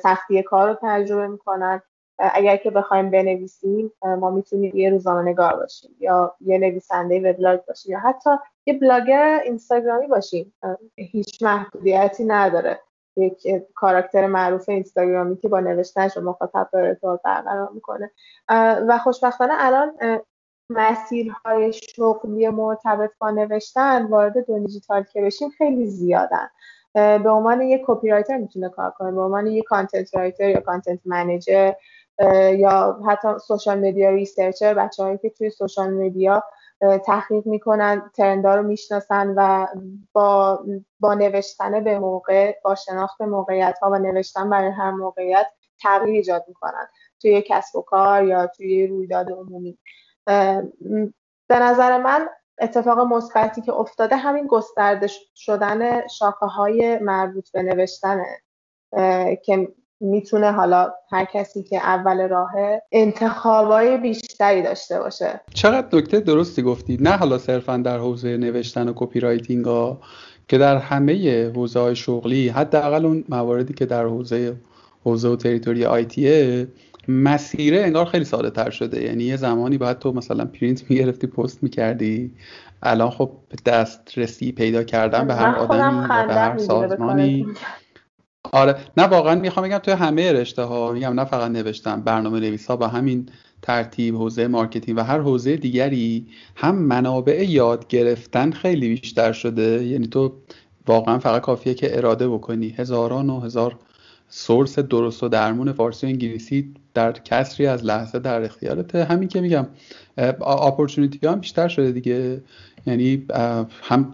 سختی 0.04 0.44
کار 0.44 0.70
رو 0.70 0.78
تجربه 0.82 1.28
می‌کنن. 1.28 1.82
اگر 2.20 2.58
که 2.58 2.70
بخوایم 2.70 3.12
بنویسیم 3.12 3.92
ما 4.02 4.30
می‌تونیم 4.30 4.78
یه 4.78 4.90
روزنامه 4.90 5.22
نگار 5.30 5.56
باشیم 5.56 5.96
یا 6.00 6.36
یه 6.42 6.58
نویسنده 6.58 7.30
وبلاگ 7.30 7.66
باشیم 7.66 7.92
یا 7.92 8.00
حتی 8.00 8.30
یه 8.66 8.80
بلاگر 8.80 9.42
اینستاگرامی 9.44 10.08
باشیم. 10.08 10.54
هیچ 10.96 11.44
محدودیتی 11.44 12.26
نداره. 12.26 12.80
یک 13.18 13.48
character 13.76 14.28
معروف 14.28 14.70
اینستاگرامی 14.70 15.38
که 15.38 15.48
با 15.48 15.60
نوشتنش 15.60 16.18
مخاطب 16.18 16.70
داره 16.74 16.88
ارتباط 16.88 17.22
برقرار 17.22 17.70
می‌کنه. 17.74 18.12
و 18.88 18.98
خوشبختانه 19.04 19.54
الان 19.58 19.94
مسیرهای 20.70 21.74
شغلی 21.74 22.50
مرتبط 22.50 23.12
با 23.20 23.32
نوشتن 23.32 24.06
وارد 24.06 24.48
دنیای 24.48 24.60
دیجیتال 24.60 25.04
که 25.04 25.22
بشیم 25.22 25.50
خیلی 25.50 25.88
زیادن. 25.88 26.48
به 26.94 27.30
عنوان 27.30 27.62
یک 27.62 27.82
copywriter 27.88 28.38
می‌تونه 28.38 28.70
کار 28.70 28.92
کنه. 28.92 29.12
به 29.12 29.22
عنوان 29.22 29.48
یک 29.48 29.64
content 29.64 30.16
writer 30.16 30.50
یا 30.50 30.60
content 30.60 31.00
manager 31.06 31.74
یا 32.58 33.00
حتی 33.08 33.28
social 33.48 33.88
media 33.88 34.10
researcher 34.10 34.74
بچه‌هایی 34.74 35.18
که 35.18 35.30
توی 35.30 35.50
social 35.50 35.94
media 35.94 36.44
تحقیق 37.06 37.48
می‌کنن 37.48 38.12
ترندا 38.16 38.56
رو 38.56 38.64
می‌شناسن 38.64 39.34
و 39.38 39.68
با 40.14 40.66
با 41.00 41.14
نوشتن 41.14 41.84
به 41.84 42.00
موقع 42.00 42.56
با 42.64 42.76
شناخت 42.76 43.22
موقعیت 43.22 43.80
ها 43.82 43.90
و 43.90 43.96
نوشتن 44.00 44.50
برای 44.50 44.72
هر 44.72 44.92
موقعیت 44.92 45.48
تغییر 45.82 46.16
ایجاد 46.16 46.46
می‌کنن. 46.48 46.88
توی 47.22 47.44
کسب 47.50 47.76
و 47.76 47.82
کار 47.82 48.24
یا 48.24 48.48
توی 48.48 48.88
رویداد 48.88 49.32
عمومی. 49.32 49.78
به 51.48 51.60
نظر 51.60 51.98
من 51.98 52.28
اتفاق 52.62 53.00
مثبتی 53.00 53.62
که 53.62 53.74
افتاده 53.74 54.16
همین 54.16 54.48
گسترده 54.48 55.08
شدن 55.36 56.08
شاخه 56.08 56.46
های 56.46 57.00
مربوط 57.00 57.52
به 57.52 57.62
نوشتنه 57.64 58.42
که 59.46 59.68
می‌تونه 60.00 60.52
حالا 60.52 60.94
هر 61.12 61.26
کسی 61.26 61.64
که 61.64 61.78
اول 61.78 62.28
راهه 62.28 62.82
انتخابای 62.92 63.98
بیشتری 63.98 64.62
داشته 64.62 65.00
باشه. 65.00 65.42
چقدر 65.54 65.98
نکته 65.98 66.20
درستی 66.20 66.62
گفتی. 66.62 66.98
نه 67.02 67.12
حالا 67.12 67.38
صرفا 67.38 67.78
در 67.78 67.98
حوزه 67.98 68.38
نوشتن 68.38 68.90
و 68.90 68.94
copywriting 68.96 69.66
ها 69.66 70.00
که 70.48 70.58
در 70.58 70.78
همه 70.78 71.46
حوزه 71.56 71.80
های 71.80 71.96
شغلی 71.96 72.50
حداقل 72.50 73.06
اون 73.06 73.24
مواردی 73.30 73.74
که 73.74 73.86
در 73.86 74.06
حوزه 74.06 74.56
حوزه 75.04 75.28
و 75.28 75.36
territory 75.36 75.86
IT 75.86 76.40
ه 76.40 76.68
مسیره 77.08 77.82
انگار 77.82 78.06
خیلی 78.06 78.26
ساده 78.26 78.50
تر 78.50 78.70
شده. 78.70 79.04
یعنی 79.04 79.24
یه 79.24 79.38
زمانی 79.38 79.78
باید 79.78 80.00
تو 80.00 80.12
مثلا 80.12 80.46
پرینت 80.46 80.84
می‌گرفتی 80.90 81.28
پست 81.28 81.64
می‌کردی. 81.64 82.32
الان 82.84 83.10
خب 83.10 83.32
دسترسی 83.66 84.52
پیدا 84.52 84.84
کردن 84.84 85.28
به 85.28 85.36
هر 85.36 85.56
آدمی 85.56 86.08
به 86.08 86.34
هر 86.34 86.58
سازمانی. 86.58 87.48
آره. 88.52 88.76
نه 88.98 89.04
واقعا 89.04 89.36
می‌خوام 89.36 89.68
بگم 89.68 89.78
توی 89.78 89.94
همه 89.94 90.32
رشته 90.32 90.62
ها 90.62 90.92
میگم 90.92 91.14
نه 91.14 91.26
فقط 91.26 91.52
نوشتن 91.52 92.02
برنامه 92.02 92.40
نویس 92.40 92.68
ها 92.68 92.76
به 92.76 92.88
همین 92.88 93.30
ترتیب 93.62 94.16
حوزه 94.16 94.48
marketing 94.48 94.98
و 94.98 95.02
هر 95.02 95.20
حوزه 95.20 95.56
دیگری 95.56 96.28
هم 96.56 96.76
منابع 96.76 97.44
یاد 97.50 97.88
گرفتن 97.88 98.52
خیلی 98.52 98.90
بیشتر 98.90 99.32
شده. 99.32 99.86
یعنی 99.86 100.08
تو 100.08 100.34
واقعا 100.88 101.20
فقط 101.20 101.42
کافیه 101.42 101.74
که 101.74 101.98
اراده 101.98 102.30
بکنی. 102.30 102.76
هزاران 102.78 103.30
و 103.30 103.40
هزار 103.40 103.76
source 104.30 104.80
درست 104.80 105.24
و 105.24 105.30
درمون 105.30 105.72
فارسی 105.72 106.06
و 106.06 106.10
انگلیسی 106.10 106.74
در 106.94 107.12
کسری 107.12 107.68
از 107.68 107.86
لحظه 107.86 108.20
در 108.20 108.42
اختیارته 108.42 109.04
همین 109.04 109.30
که 109.30 109.42
میگم 109.42 109.68
opportunity 110.18 111.28
هم 111.28 111.40
بیشتر 111.40 111.68
شده 111.68 111.92
دیگه. 111.92 112.42
یعنی 112.88 113.26
هم 113.82 114.14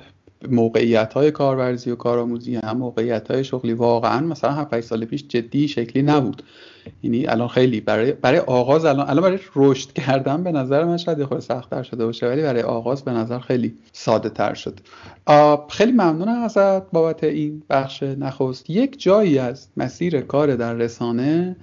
موقعیت 0.49 1.13
های 1.13 1.31
کارورزی 1.31 1.91
و 1.91 1.95
کارآموزی 1.95 2.55
هم 2.55 2.77
موقعیت 2.77 3.31
های 3.31 3.43
شغلی. 3.43 3.73
واقعا 3.73 4.19
مثلا 4.19 4.51
7 4.51 4.81
سال 4.81 5.05
پیش 5.05 5.27
بدین 5.27 5.67
شکلی 5.67 6.03
نبود. 6.03 6.43
یعنی 7.03 7.27
الان 7.27 7.47
خیلی 7.47 7.81
برای 7.81 8.11
برای 8.11 8.39
آغاز 8.39 8.85
الان 8.85 9.09
الان 9.09 9.23
برای 9.23 9.39
رشد 9.55 9.93
کردن 9.93 10.43
به 10.43 10.51
نظر 10.51 10.83
من 10.83 10.97
شاید 10.97 11.23
خود 11.23 11.39
سختتر 11.39 11.83
شده 11.83 12.05
باشه 12.05 12.27
ولی 12.27 12.41
برای 12.41 12.61
آغاز 12.61 13.03
به 13.03 13.11
نظر 13.11 13.39
خیلی 13.39 13.73
ساده 13.91 14.29
تر 14.29 14.53
شد 14.53 14.79
خیلی 15.69 15.91
ممنونم 15.91 16.41
ازت 16.41 16.91
بابت 16.91 17.23
این 17.23 17.63
بخش 17.69 18.03
نخست. 18.03 18.69
یک 18.69 19.01
جایی 19.01 19.37
از 19.37 19.67
مسیر 19.77 20.21
کار 20.21 20.55
در 20.55 20.73
رسانه 20.73 21.55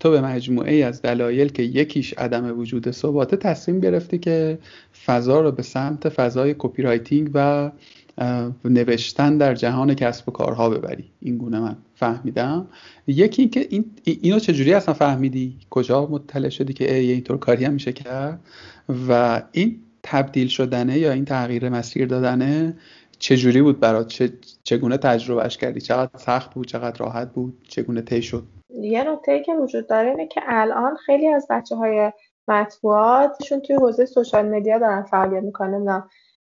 تو 0.00 0.10
به 0.10 0.20
مجموعه 0.20 0.74
از 0.84 1.02
دلایل 1.02 1.48
که 1.48 1.62
یکیش 1.62 2.14
عدم 2.18 2.58
وجود 2.58 2.90
ثباته 2.90 3.36
تصمیم 3.36 3.80
گرفتی 3.80 4.18
که 4.18 4.58
فضا 5.04 5.40
رو 5.40 5.52
به 5.52 5.62
سمت 5.62 6.08
فضای 6.08 6.54
copywriting 6.58 7.30
و 7.34 7.70
نوشتن 8.64 9.38
در 9.38 9.54
جهان 9.54 9.94
کسب 9.94 10.28
و 10.28 10.32
کارها 10.32 10.70
ببری. 10.70 11.10
این 11.20 11.38
گونه 11.38 11.60
من 11.60 11.76
فهمیدم. 11.94 12.66
یکی 13.06 13.42
اینکه 13.42 13.66
این 13.70 13.84
اینو 14.04 14.38
چجوری 14.38 14.74
اصلا 14.74 14.94
فهمیدی؟ 14.94 15.58
کجا 15.70 16.06
مطلع 16.06 16.48
شدی 16.48 16.72
که 16.72 16.94
ای 16.94 17.12
اینطور 17.12 17.38
کاری 17.38 17.64
هم 17.64 17.72
میشه 17.72 17.92
کرد؟ 17.92 18.40
و 19.08 19.42
این 19.52 19.80
تبدیل 20.02 20.48
شدنه 20.48 20.98
یا 20.98 21.12
این 21.12 21.24
تغییر 21.24 21.68
مسیر 21.68 22.06
دادنه 22.06 22.76
چجوری 23.18 23.62
بود 23.62 23.80
برات؟ 23.80 24.08
چه، 24.08 24.32
چگونه 24.64 24.96
تجربهش 24.96 25.56
کردی؟ 25.56 25.80
چقدر 25.80 26.18
سخت 26.18 26.54
بود؟ 26.54 26.66
چقدر 26.66 26.96
راحت 26.98 27.32
بود؟ 27.32 27.58
چگونه 27.68 28.02
طی 28.02 28.22
شد؟ 28.22 28.42
یه 28.80 29.04
نکته 29.12 29.42
که 29.42 29.52
وجود 29.54 29.86
داره 29.86 30.08
اینه 30.08 30.26
که 30.26 30.40
الان 30.46 30.96
خیلی 31.06 31.28
از 31.28 31.46
بچه 31.50 31.76
های 31.76 32.12
مطبوعاتشون 32.48 33.60
توی 33.60 33.76
حوزه 33.76 34.06
سوشال 34.06 34.48
مدیا 34.48 34.78
دارن 34.78 35.02
فعالیت 35.02 35.42
می‌کنن. 35.42 36.02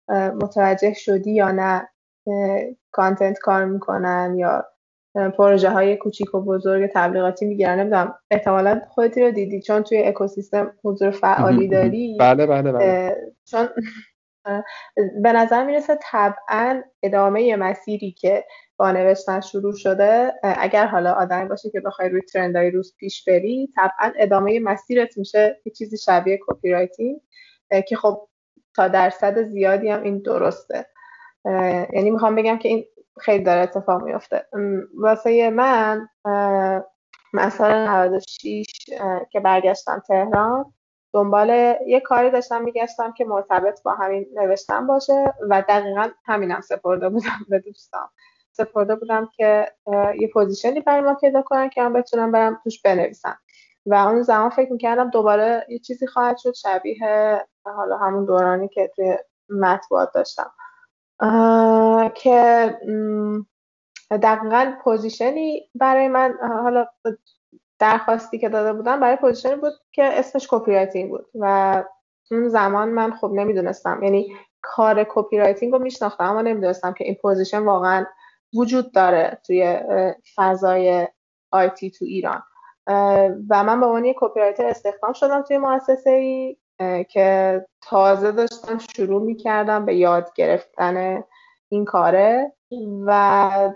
متوجه 0.09 0.93
شدی 0.93 1.33
یا 1.33 1.51
نه؟ 1.51 1.89
content 2.91 3.39
کار 3.39 3.65
می‌کنن 3.65 4.35
یا 4.39 4.65
پروژه 5.15 5.71
های 5.71 5.97
کوچیک 5.97 6.35
و 6.35 6.41
بزرگ 6.41 6.91
تبلیغاتی 6.95 7.47
می‌گیرن؟ 7.47 7.81
نمی‌دونم 7.81 8.15
احتمالا 8.31 8.81
خودت 8.89 9.13
اینا 9.13 9.23
رو 9.23 9.31
دیدی 9.31 9.61
چون 9.61 9.83
توی 9.83 10.03
اکوسیستم 10.03 10.73
حضور 10.85 11.11
فعالی 11.11 11.69
داری. 11.79 12.17
بله 12.21 12.47
بله 12.47 12.73
بله. 12.73 13.17
چون 13.45 13.69
به 15.23 15.33
نظر 15.33 15.65
می‌رسه 15.65 15.99
طبعا 16.03 16.83
ادامه 17.03 17.57
مسیری 17.57 18.13
که 18.13 18.45
با 18.77 18.93
نوشتن 18.93 19.41
شروع 19.41 19.73
شده 19.77 20.33
اگر 20.43 20.87
حالا 20.87 21.13
آدمی 21.13 21.49
باشه 21.49 21.71
که 21.71 21.81
بخوای 21.81 22.09
روی 22.09 22.21
ترندهای 22.33 22.71
روز 22.71 22.95
پیش 22.99 23.25
بری 23.25 23.73
طبعا 23.77 24.13
ادامه 24.17 24.61
مسیرت 24.61 25.19
میشه 25.19 25.61
یه 25.67 25.73
چیزی 25.73 25.99
شبیه 25.99 26.39
copywriting 26.47 27.21
که 27.89 27.97
خب 27.97 28.29
تا 28.77 28.89
درصد 28.89 29.43
زیادی 29.43 29.89
هم 29.89 30.03
این 30.03 30.19
درسته. 30.19 30.87
یعنی 31.93 32.11
می‌خوام 32.11 32.35
بگم 32.35 32.59
که 32.59 32.69
این 32.69 32.85
خیلی 33.21 33.45
داره 33.45 33.61
اتفاق 33.61 34.03
میفته. 34.03 34.47
واسه 34.99 35.51
من 35.51 36.09
مثلا 37.33 38.05
96 38.05 38.67
که 39.31 39.41
برگشتم 39.41 40.03
تهران 40.09 40.73
دنبال 41.15 41.77
یه 41.87 42.01
کاری 42.01 42.31
داشتم 42.31 42.63
میگشتم 42.63 43.13
که 43.13 43.25
مرتبط 43.25 43.83
با 43.83 43.93
همین 43.93 44.27
نوشتن 44.35 44.87
باشه 44.87 45.35
و 45.51 45.63
دقیقا 45.69 46.09
همینم 46.27 46.61
سپرده 46.61 47.09
بودم 47.09 47.47
به 47.49 47.59
دوستام 47.59 48.09
سپرده 48.53 48.95
بودم 48.95 49.29
که 49.37 49.73
یه 50.21 50.29
پوزیشنی 50.29 50.81
برای 50.81 51.01
ما 51.01 51.15
پیدا 51.15 51.43
کنن 51.43 51.69
که 51.69 51.83
من 51.83 51.93
بتونم 51.93 52.33
برم 52.33 52.61
توش 52.65 52.83
بنویسم. 52.83 53.39
و 53.87 53.95
اون 53.95 54.23
زمان 54.23 54.51
فکر 54.51 54.73
می‌کردم 54.73 55.11
دوباره 55.11 55.67
یه 55.69 55.79
چیزی 55.79 56.07
خواهد 56.07 56.37
شد 56.39 56.55
شبیه 56.55 57.41
حالا 57.65 57.99
همون 57.99 58.25
دورانی 58.25 58.69
که 58.69 58.91
توی 58.97 59.17
مطبوعات 59.49 60.11
داشتم. 60.15 60.53
که 62.15 62.77
دقیقا 64.11 64.73
position 64.85 65.61
ی 65.61 65.71
برای 65.75 66.09
من 66.09 66.35
حالا 66.63 66.87
درخواستی 67.79 68.39
که 68.39 68.49
داده 68.49 68.73
بودم 68.73 69.01
برای 69.01 69.17
position 69.17 69.52
ی 69.52 69.57
بود 69.57 69.73
که 69.93 70.05
اسمش 70.05 70.47
copywriting 70.51 71.11
بود 71.11 71.27
و 71.35 71.85
اون 72.31 72.49
زمان 72.49 72.89
من 72.89 73.13
خب 73.13 73.31
نمی‌دونستم 73.35 74.03
یعنی 74.03 74.37
کار 74.63 75.07
copywriting 75.09 75.73
رو 75.73 75.79
میشناختم 75.79 76.25
اما 76.25 76.43
نمی‌دونستم 76.43 76.93
که 76.93 77.05
این 77.05 77.15
position 77.15 77.59
واقعا 77.59 78.07
وجود 78.55 78.93
داره 78.93 79.39
توی 79.47 79.81
فضای 80.37 81.09
آیتی 81.51 81.91
تو 81.91 82.05
ایران. 82.05 82.43
و 83.51 83.65
من 83.65 83.81
به 83.81 83.87
عنوان 83.87 84.05
یک 84.05 84.17
کپی 84.21 84.41
رایتر 84.41 84.67
استخدام 84.67 85.13
شدم 85.13 85.43
توی 85.43 85.59
مؤسسه 85.59 86.11
ای 86.11 86.57
که 87.05 87.67
تازه 87.83 88.33
داشتم 88.33 88.79
شروع 88.79 89.23
می‌کردم 89.23 89.87
به 89.87 89.97
یاد 89.97 90.33
گرفتن 90.35 91.25
این 91.69 91.85
کاره 91.85 92.53
و 93.07 93.73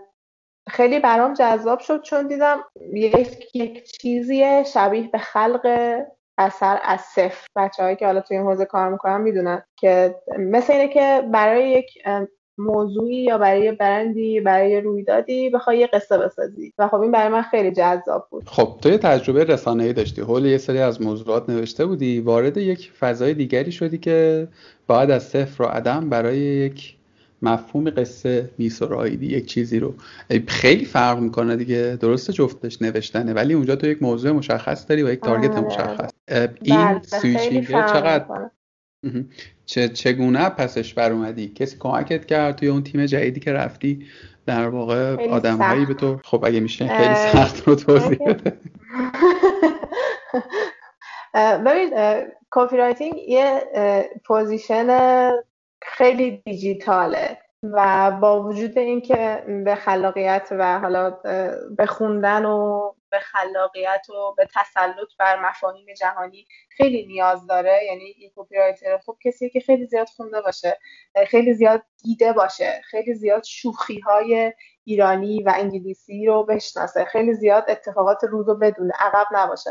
خیلی 0.69 1.01
برام 1.01 1.35
جذاب 1.35 1.79
شد 1.79 2.03
چون 2.03 2.27
دیدم 2.27 2.65
یک, 2.93 3.57
یک 3.57 3.85
چیزی 3.85 4.65
شبیه 4.65 5.09
به 5.09 5.19
خلق 5.19 5.97
اثر 6.39 6.81
از 6.85 7.01
صفر. 7.01 7.47
بچه 7.57 7.83
هایی 7.83 7.97
که 7.97 8.07
حالا 8.07 8.21
توی 8.21 8.37
این 8.37 8.47
حوزه 8.47 8.65
کار 8.65 8.89
می‌کنن 8.89 9.21
می‌دونن 9.21 9.65
که 9.77 10.15
مثل 10.39 10.73
اینه 10.73 10.89
که 10.89 11.29
برای 11.33 11.71
یک 11.71 11.87
موضوعی 12.59 13.17
یا 13.17 13.39
برای 13.39 13.73
برندی 13.73 14.41
برای 14.41 14.81
رویدادی 14.81 15.51
بخوای 15.51 15.79
یه 15.79 15.87
قصه 15.87 16.19
بسازی. 16.19 16.73
و 16.79 16.89
خب 16.89 17.01
این 17.01 17.13
برای 17.13 17.29
من 17.29 17.43
خیلی 17.43 17.71
جذاب 17.71 18.27
بود. 18.31 18.43
خب 18.47 18.79
تو 18.83 18.89
یه 18.89 18.99
تجربه 18.99 19.45
رسانه‌ای 19.45 19.93
داشتی. 19.93 20.21
حول 20.21 20.45
یه 20.45 20.59
سری 20.59 20.79
از 20.79 21.03
موضوعات 21.03 21.49
نوشته 21.51 21.87
بودی. 21.87 22.21
وارد 22.21 22.57
یک 22.57 22.93
فضای 23.01 23.35
دیگری 23.35 23.73
شدی 23.73 23.99
که 23.99 24.49
باید 24.87 25.11
از 25.11 25.23
صفر 25.23 25.63
و 25.63 25.67
عدم 25.67 26.11
برای 26.11 26.39
یک 26.39 26.97
مفهوم 27.43 27.91
قصه 27.91 28.51
میسراییدی 28.59 29.27
یک 29.27 29.47
چیزی 29.47 29.79
رو 29.79 29.95
خیلی 30.47 30.85
فرق 30.85 31.19
می‌کنه 31.19 31.57
دیگه. 31.57 31.99
درسته 32.01 32.33
جفتش 32.33 32.83
نوشتنه 32.83 33.33
ولی 33.33 33.55
اونجا 33.55 33.77
تو 33.77 33.87
یک 33.87 34.03
موضوع 34.03 34.33
مشخص 34.33 34.89
داری 34.89 35.03
و 35.03 35.13
یک 35.13 35.21
target 35.21 35.51
آره. 35.51 35.61
مشخص. 35.61 36.11
این 36.63 36.87
بله، 36.87 37.03
switching 37.03 37.67
چقدر 37.67 38.25
چه 39.67 39.89
چگونه 39.89 40.40
از 40.40 40.49
پسش 40.49 40.95
بر 40.95 41.13
اومدی؟ 41.13 41.49
کسی 41.49 41.77
کمکت 41.79 42.27
کرد 42.27 42.57
توی 42.57 42.69
اون 42.69 42.83
تیم 42.83 43.07
جدیدی 43.07 43.41
که 43.41 43.53
رفتی؟ 43.53 44.07
در 44.47 44.69
واقع 44.69 45.29
آدمهایی 45.29 45.87
به 45.87 45.95
تو 45.95 46.21
خب 46.25 46.45
اگه 46.45 46.61
میشه 46.61 46.89
خیلی 46.89 47.15
سخت 47.15 47.69
رو 47.69 47.75
توضیح 47.75 48.19
بده. 48.19 48.53
ببین 51.67 51.91
copywriting 52.51 53.15
یه 53.29 53.63
position 54.25 55.31
خیلی 55.83 56.43
دیجیتاله 56.45 57.39
و 57.63 58.11
با 58.21 58.43
وجود 58.43 58.79
اینکه 58.79 59.45
به 59.65 59.75
خلاقیت 59.75 60.49
و 60.51 60.79
حالا 60.79 61.11
به 61.77 61.87
خوندن 61.87 62.45
و 62.45 62.93
به 63.11 63.19
خلاقیت 63.19 64.11
و 64.11 64.35
به 64.37 64.49
تسلط 64.55 65.09
بر 65.19 65.49
مفاهیم 65.49 65.87
جهانی 66.01 66.47
خیلی 66.71 67.07
نیاز 67.07 67.47
داره. 67.47 67.81
یعنی 67.87 68.05
این 68.05 68.31
copywriter 68.37 68.99
خوب 68.99 69.19
کسی 69.25 69.51
که 69.51 69.61
خیلی 69.61 69.87
زیاد 69.87 70.09
خونده 70.09 70.41
باشه 70.41 70.79
خیلی 71.27 71.55
زیاد 71.55 71.83
دیده 72.03 72.33
باشه 72.33 72.83
خیلی 72.85 73.15
زیاد 73.15 73.45
شوخی 73.45 74.01
های 74.01 74.53
ایرانی 74.85 75.43
و 75.43 75.53
انگلیسی 75.57 76.27
رو 76.27 76.43
بشناسه 76.45 77.05
خیلی 77.05 77.35
زیاد 77.35 77.65
اتفاقات 77.69 78.25
روز 78.25 78.49
رو 78.49 78.55
بدونه 78.55 78.93
عقب 79.01 79.27
نباشه. 79.33 79.71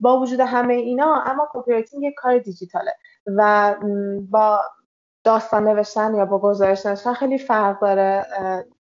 با 0.00 0.20
وجود 0.20 0.40
همه 0.40 0.74
اینا 0.74 1.22
اما 1.26 1.48
کپی 1.52 1.84
یک 2.02 2.14
کار 2.16 2.38
دیجیتاله 2.38 2.92
و 3.26 3.74
با 4.30 4.60
داستان 5.24 5.68
نوشتن 5.68 6.14
یا 6.14 6.24
با 6.24 6.38
گزارش 6.38 6.86
نوشتن 6.86 7.14
خیلی 7.14 7.38
فرق 7.38 7.80
داره. 7.80 8.26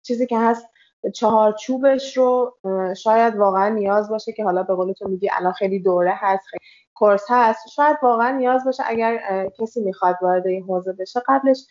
چیزی 0.02 0.26
که 0.26 0.38
هست 0.38 0.66
چهارچوبش 1.10 2.16
رو 2.16 2.56
شاید 2.96 3.36
واقعا 3.36 3.68
نیاز 3.68 4.08
باشه 4.10 4.32
که 4.32 4.44
حالا 4.44 4.62
به 4.62 4.74
قول 4.74 4.92
تو 4.92 5.08
میگی 5.08 5.30
الان 5.32 5.52
خیلی 5.52 5.78
دوره 5.80 6.12
هست 6.16 6.46
خیلی 6.46 6.64
کورس 6.94 7.24
هست. 7.28 7.68
شاید 7.68 7.96
واقعا 8.02 8.30
نیاز 8.30 8.64
باشه 8.64 8.82
اگر 8.86 9.46
کسی 9.60 9.80
می‌خواد 9.80 10.16
وارد 10.22 10.46
این 10.46 10.62
حوزه 10.62 10.92
بشه 10.92 11.22
قبلش 11.28 11.66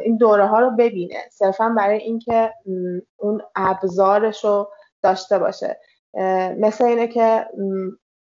این 0.00 0.16
دوره 0.16 0.46
ها 0.46 0.60
رو 0.60 0.70
ببینه. 0.70 1.28
صرفا 1.30 1.74
برای 1.76 1.98
اینکه 1.98 2.54
اون 3.16 3.42
ابزارش 3.56 4.44
رو 4.44 4.70
داشته 5.02 5.38
باشه. 5.38 5.80
مثل 6.58 6.84
اینه 6.84 7.06
که 7.08 7.46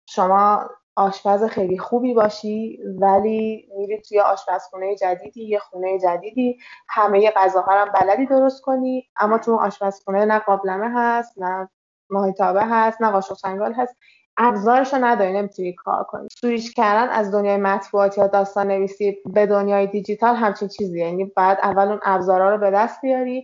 شما 0.09 0.69
آشپز 0.95 1.43
خیلی 1.43 1.77
خوبی 1.77 2.13
باشی 2.13 2.79
ولی 2.99 3.69
میری 3.77 4.01
توی 4.01 4.19
آشپزخونه 4.19 4.95
جدیدی 4.95 5.43
یه 5.43 5.59
خونه 5.59 5.99
جدیدی 5.99 6.57
همه 6.89 7.31
غذاها 7.31 7.81
هم 7.81 7.91
بلدی 7.91 8.25
درست 8.25 8.61
کنی. 8.61 9.09
اما 9.19 9.37
تو 9.37 9.55
آشپزخونه 9.55 10.25
نه 10.25 10.39
قابلمه 10.39 10.91
هست 10.95 11.33
نه 11.37 11.69
ماهیتابه 12.09 12.61
هست 12.65 13.01
نه 13.01 13.11
قاشق 13.11 13.35
چنگال 13.35 13.73
هست. 13.73 13.95
ابزارش 14.37 14.93
رو 14.93 15.05
نداری 15.05 15.33
نمی‌تونی 15.33 15.73
کار 15.73 16.03
کنی. 16.03 16.27
سویش 16.41 16.73
کردن 16.73 17.09
از 17.09 17.31
دنیای 17.31 17.57
مطبوعات 17.57 18.17
یا 18.17 18.27
داستان 18.27 18.67
نویسی 18.67 19.17
به 19.33 19.45
دنیای 19.45 19.87
دیجیتال 19.87 20.35
همچین 20.35 20.67
چیزی 20.67 20.99
یعنی 20.99 21.25
باید 21.25 21.57
اول 21.63 21.87
اون 21.87 21.99
ابزارا 22.03 22.51
رو 22.55 22.57
به 22.57 22.71
دست 22.71 23.01
بیاری. 23.01 23.43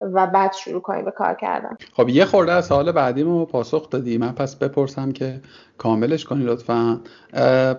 و 0.00 0.26
بعد 0.26 0.52
شروع 0.52 0.80
کنی 0.80 1.02
به 1.02 1.10
کار 1.10 1.34
کردن. 1.34 1.76
خب 1.92 2.08
یه 2.08 2.24
خورده 2.24 2.52
از 2.52 2.66
سوال 2.66 2.92
بعدیمو 2.92 3.44
پاسخ 3.44 3.90
دادی. 3.90 4.18
من 4.18 4.32
پس 4.32 4.56
بپرسم 4.56 5.12
که 5.12 5.40
کاملش 5.78 6.24
کنی 6.24 6.44
لطفا. 6.44 7.00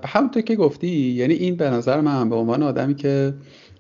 همونطور 0.06 0.42
که 0.42 0.56
گفتی 0.56 0.88
یعنی 0.88 1.34
این 1.34 1.56
به 1.56 1.70
نظر 1.70 2.02
من 2.02 2.30
به 2.30 2.36
عنوان 2.36 2.64
آدمی 2.64 2.96
که 2.96 3.34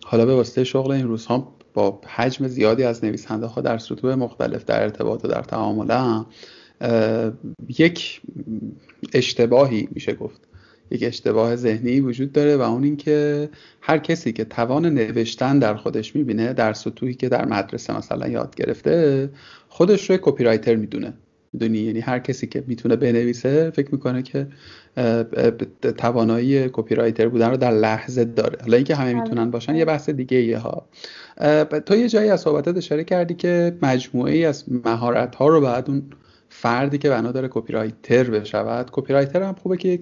حالا 0.06 0.26
به 0.26 0.36
واسطه 0.36 0.64
شغل 0.64 0.92
این 0.92 1.08
روزها 1.08 1.56
با 1.74 2.00
حجم 2.08 2.48
زیادی 2.48 2.84
از 2.84 3.04
نویسنده 3.06 3.46
ها 3.46 3.62
در 3.62 3.78
سطوح 3.78 4.16
مختلف 4.16 4.66
در 4.66 4.84
ارتباط 4.84 5.26
و 5.26 5.28
در 5.28 5.42
تعامل 5.42 6.24
یک 7.78 8.22
اشتباهی 9.14 9.90
میشه 9.92 10.14
گفت. 10.14 10.51
یک 10.92 11.04
اشتباه 11.04 11.56
ذهنی 11.56 12.00
وجود 12.00 12.32
داره 12.32 12.58
و 12.58 12.62
اون 12.62 12.84
اینکه 12.84 13.50
هر 13.82 13.98
کسی 13.98 14.34
که 14.34 14.46
توان 14.46 14.86
نوشتن 14.86 15.60
در 15.60 15.76
خودش 15.76 16.16
می‌بینه 16.16 16.54
در 16.54 16.74
سطوحی 16.74 17.14
که 17.14 17.30
در 17.30 17.46
مدرسه 17.46 17.98
مثلا 17.98 18.28
یاد 18.28 18.56
گرفته 18.56 19.30
خودش 19.70 20.10
رو 20.10 20.18
copywriter 20.22 20.76
می‌دونه. 20.76 21.14
می‌دونی؟ 21.54 21.80
یعنی 21.80 22.00
هر 22.00 22.20
کسی 22.20 22.48
که 22.48 22.64
می‌تونه 22.68 22.96
بنویسه 22.96 23.70
فکر 23.70 23.90
می‌کنه 23.92 24.22
که 24.22 24.48
توانایی 25.98 26.70
copywriter 26.74 27.28
بودن 27.28 27.50
رو 27.50 27.58
در 27.58 27.72
لحظه 27.72 28.26
داره. 28.26 28.58
حالا 28.62 28.78
اینکه 28.78 28.96
همه 28.96 29.14
می‌تونن 29.14 29.52
باشن 29.52 29.76
یه 29.76 29.86
بحث 29.86 30.10
دیگه 30.10 30.38
ایه 30.38 30.58
ها. 30.58 30.86
تو 31.86 31.96
یه 31.96 32.10
جایی 32.10 32.30
از 32.30 32.42
صحبتت 32.42 32.78
اشاره 32.78 33.04
کردی 33.04 33.34
که 33.34 33.78
مجموعه 33.82 34.34
ای 34.34 34.46
از 34.46 34.64
مهارت 34.86 35.36
ها 35.36 35.48
رو 35.48 35.62
باید 35.62 35.90
اون 35.90 36.04
فردی 36.50 36.98
که 36.98 37.10
بنا 37.10 37.32
داره 37.32 37.48
copywriter 37.52 38.24
بشود. 38.24 38.90
copywriter 38.92 39.44
هم 39.44 39.54
خوبه 39.54 39.78
که 39.78 40.00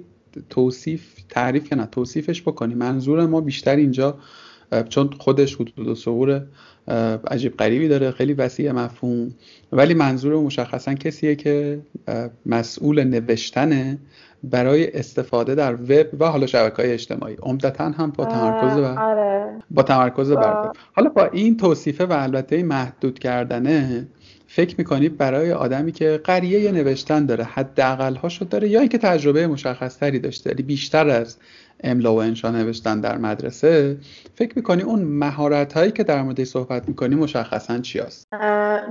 توصیف 0.50 1.16
تعریف 1.30 1.70
که 1.70 1.76
نه 1.76 1.86
توصیفش 1.86 2.42
بکنی. 2.42 2.76
منظور 2.76 3.26
ما 3.26 3.42
بیشتر 3.42 3.76
اینجا 3.76 4.18
چون 4.90 5.10
خودش 5.20 5.56
حدود 5.56 5.88
و 5.88 5.96
صغور 5.96 6.46
عجیب 7.28 7.58
غریبی 7.58 7.88
داره 7.88 8.12
خیلی 8.12 8.34
وسیع 8.34 8.72
مفهوم. 8.72 9.34
ولی 9.72 9.94
منظور 9.94 10.36
مشخصا 10.36 10.94
کسیه 10.94 11.36
که 11.36 11.82
مسئول 12.46 13.04
نوشتنه 13.04 13.98
برای 14.44 14.98
استفاده 14.98 15.56
در 15.56 15.74
وب 15.74 16.08
و 16.20 16.26
حالا 16.26 16.48
شبکه 16.48 16.82
های 16.82 16.92
اجتماعی. 16.92 17.36
عمدتا 17.42 17.90
هم 17.90 18.12
با 18.12 18.26
تمرکز 18.26 18.78
و 18.78 18.86
آره. 18.86 19.60
با 19.72 19.84
تمرکز 19.84 20.32
بر 20.32 20.72
حالا 20.96 21.10
با 21.10 21.26
این 21.26 21.58
توصیفه 21.58 22.06
و 22.06 22.14
البته 22.14 22.64
محدود 22.64 23.20
کردنه 23.20 24.08
فکر 24.52 24.76
می‌کنی 24.78 25.10
برای 25.10 25.52
آدمی 25.52 25.92
که 25.92 26.22
قریه 26.24 26.72
نوشتن 26.72 27.26
داره 27.26 27.44
حداقل 27.44 28.16
هاشو 28.16 28.46
داره 28.46 28.70
یا 28.70 28.80
اینکه 28.80 28.98
تجربه 28.98 29.48
مشخص 29.48 29.98
تری 29.98 30.20
داشته 30.20 30.50
یعنی 30.50 30.62
بیشتر 30.62 31.10
از 31.10 31.38
املا 31.84 32.14
و 32.14 32.22
انشا 32.22 32.52
نوشتن 32.52 33.02
در 33.02 33.18
مدرسه 33.18 33.98
فکر 34.36 34.54
می‌کنی 34.56 34.82
اون 34.82 35.02
مهارت 35.02 35.74
هایی 35.74 35.92
که 35.92 36.04
در 36.04 36.22
مورد 36.22 36.44
صحبت 36.44 36.90
می‌کنی 36.90 37.16
مشخصا 37.16 37.78
چی 37.80 38.00
هست؟ 38.00 38.28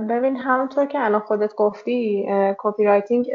ببین 0.09 0.35
همونطور 0.35 0.85
که 0.85 0.99
الان 0.99 1.21
خودت 1.21 1.55
گفتی 1.55 2.25
copywriting 2.57 3.27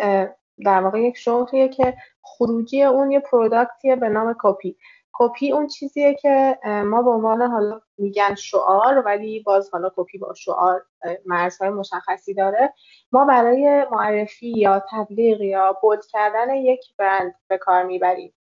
در 0.65 0.81
واقع 0.81 1.01
یک 1.01 1.17
شغلیه 1.17 1.69
که 1.69 1.95
خروجی 2.23 2.83
اون 2.83 3.11
یه 3.11 3.21
product 3.21 3.80
یه 3.80 3.97
به 3.97 4.09
نام 4.09 4.35
copy 4.39 4.77
copy 5.15 5.53
اون 5.53 5.67
چیزیه 5.67 6.15
که 6.15 6.59
ما 6.65 7.03
به 7.03 7.11
عنوان 7.11 7.43
حالا 7.43 7.81
میگن 7.99 8.35
شعار 8.35 9.03
ولی 9.07 9.41
باز 9.41 9.71
حالا 9.73 9.91
کپی 9.97 10.19
با 10.19 10.35
شعار 10.35 10.85
مرزهای 11.27 11.71
مشخصی 11.71 12.35
داره. 12.35 12.73
ما 13.13 13.25
برای 13.25 13.87
معرفی 13.93 14.53
یا 14.57 14.83
تبلیغ 14.91 15.41
یا 15.41 15.79
bold 15.83 16.07
کردن 16.07 16.55
یک 16.55 16.81
برند 16.99 17.35
به 17.49 17.59
کار 17.59 17.83
می‌بریم. 17.83 18.35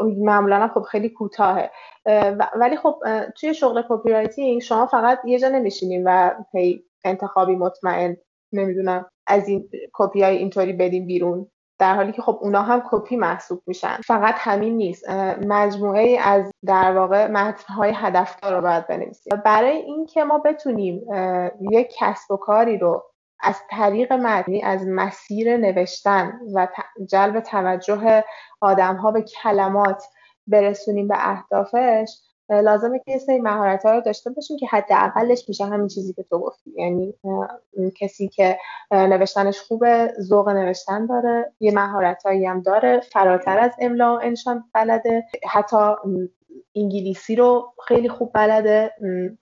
معمولا 0.00 0.68
خب 0.74 0.82
خیلی 0.82 1.08
کوتاهه. 1.08 1.70
ولی 2.60 2.76
خب 2.76 3.02
توی 3.40 3.54
شغل 3.54 3.82
copywriting 3.88 4.60
شما 4.60 4.86
فقط 4.86 5.20
یه 5.24 5.38
جا 5.38 5.48
نمیشینیم 5.48 6.02
و 6.06 6.34
انتخابی 7.04 7.56
مطمئن 7.56 8.16
نمی‌دونم 8.52 9.06
از 9.26 9.48
این 9.48 9.70
کپی 9.92 10.22
های 10.22 10.36
اینطوری 10.36 10.72
بدیم 10.72 11.06
بیرون. 11.06 11.50
در 11.84 11.94
حالی 11.94 12.12
که 12.12 12.22
خب 12.22 12.38
اونا 12.42 12.62
هم 12.62 12.82
کپی 12.90 13.16
محسوب 13.16 13.62
میشن. 13.66 13.96
فقط 14.06 14.34
همین 14.38 14.76
نیست. 14.76 15.10
مجموعه 15.46 16.18
از 16.20 16.52
در 16.66 16.96
واقع 16.96 17.26
متنهای 17.26 17.92
هدفدار 17.94 18.54
رو 18.54 18.60
باید 18.60 18.86
بنویسیم. 18.86 19.42
برای 19.44 19.76
اینکه 19.76 20.24
ما 20.24 20.38
بتونیم 20.38 21.02
یک 21.60 21.92
کسب 21.98 22.30
و 22.30 22.36
کاری 22.36 22.78
رو 22.78 23.04
از 23.40 23.56
طریق 23.70 24.12
متنی 24.12 24.62
از 24.62 24.86
مسیر 24.86 25.56
نوشتن 25.56 26.40
و 26.54 26.68
جلب 27.10 27.40
توجه 27.40 28.24
آدم 28.60 28.96
ها 28.96 29.10
به 29.10 29.22
کلمات 29.22 30.04
برسونیم 30.46 31.08
به 31.08 31.16
اهدافش 31.18 32.18
لازمه 32.50 32.98
که 32.98 33.12
یه 33.12 33.18
سری 33.18 33.40
مهارت 33.40 33.86
ها 33.86 33.92
رو 33.94 34.00
داشته 34.00 34.30
باشیم 34.30 34.56
که 34.56 34.66
حداقلش 34.66 35.48
میشه 35.48 35.64
همین 35.64 35.88
چیزی 35.88 36.12
که 36.12 36.22
تو 36.22 36.38
گفتی. 36.38 36.70
یعنی 36.76 37.14
کسی 38.00 38.28
که 38.28 38.58
نوشتنش 38.90 39.60
خوبه 39.60 40.12
ذوق 40.20 40.48
نوشتن 40.48 41.06
داره 41.06 41.52
یه 41.60 41.72
مهارت 41.74 42.26
هم 42.26 42.60
داره 42.60 43.00
فراتر 43.00 43.58
از 43.58 43.72
املا 43.80 44.16
و 44.16 44.20
انشان 44.22 44.64
بلده. 44.74 45.24
حتی 45.48 45.76
انگلیسی 46.76 47.36
رو 47.36 47.72
خیلی 47.88 48.08
خوب 48.08 48.30
بلده. 48.34 48.92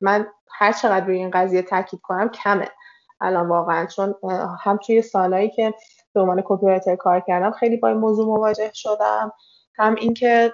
من 0.00 0.26
هر 0.50 0.72
چقدر 0.72 1.06
روی 1.06 1.16
این 1.16 1.30
قضیه 1.30 1.62
تاکید 1.62 2.00
کنم 2.00 2.28
کمه 2.28 2.68
الان 3.20 3.48
واقعا. 3.48 3.86
چون 3.86 4.14
هم 4.60 4.76
توی 4.86 5.02
سالهایی 5.02 5.50
که 5.50 5.74
به 6.14 6.20
عنوان 6.20 6.42
کپی 6.44 6.96
کار 6.96 7.20
کردم 7.20 7.50
خیلی 7.50 7.76
با 7.76 7.88
این 7.88 7.96
موضوع 7.96 8.26
مواجه 8.26 8.70
شدم. 8.74 9.32
هم 9.78 9.94
اینکه 9.94 10.52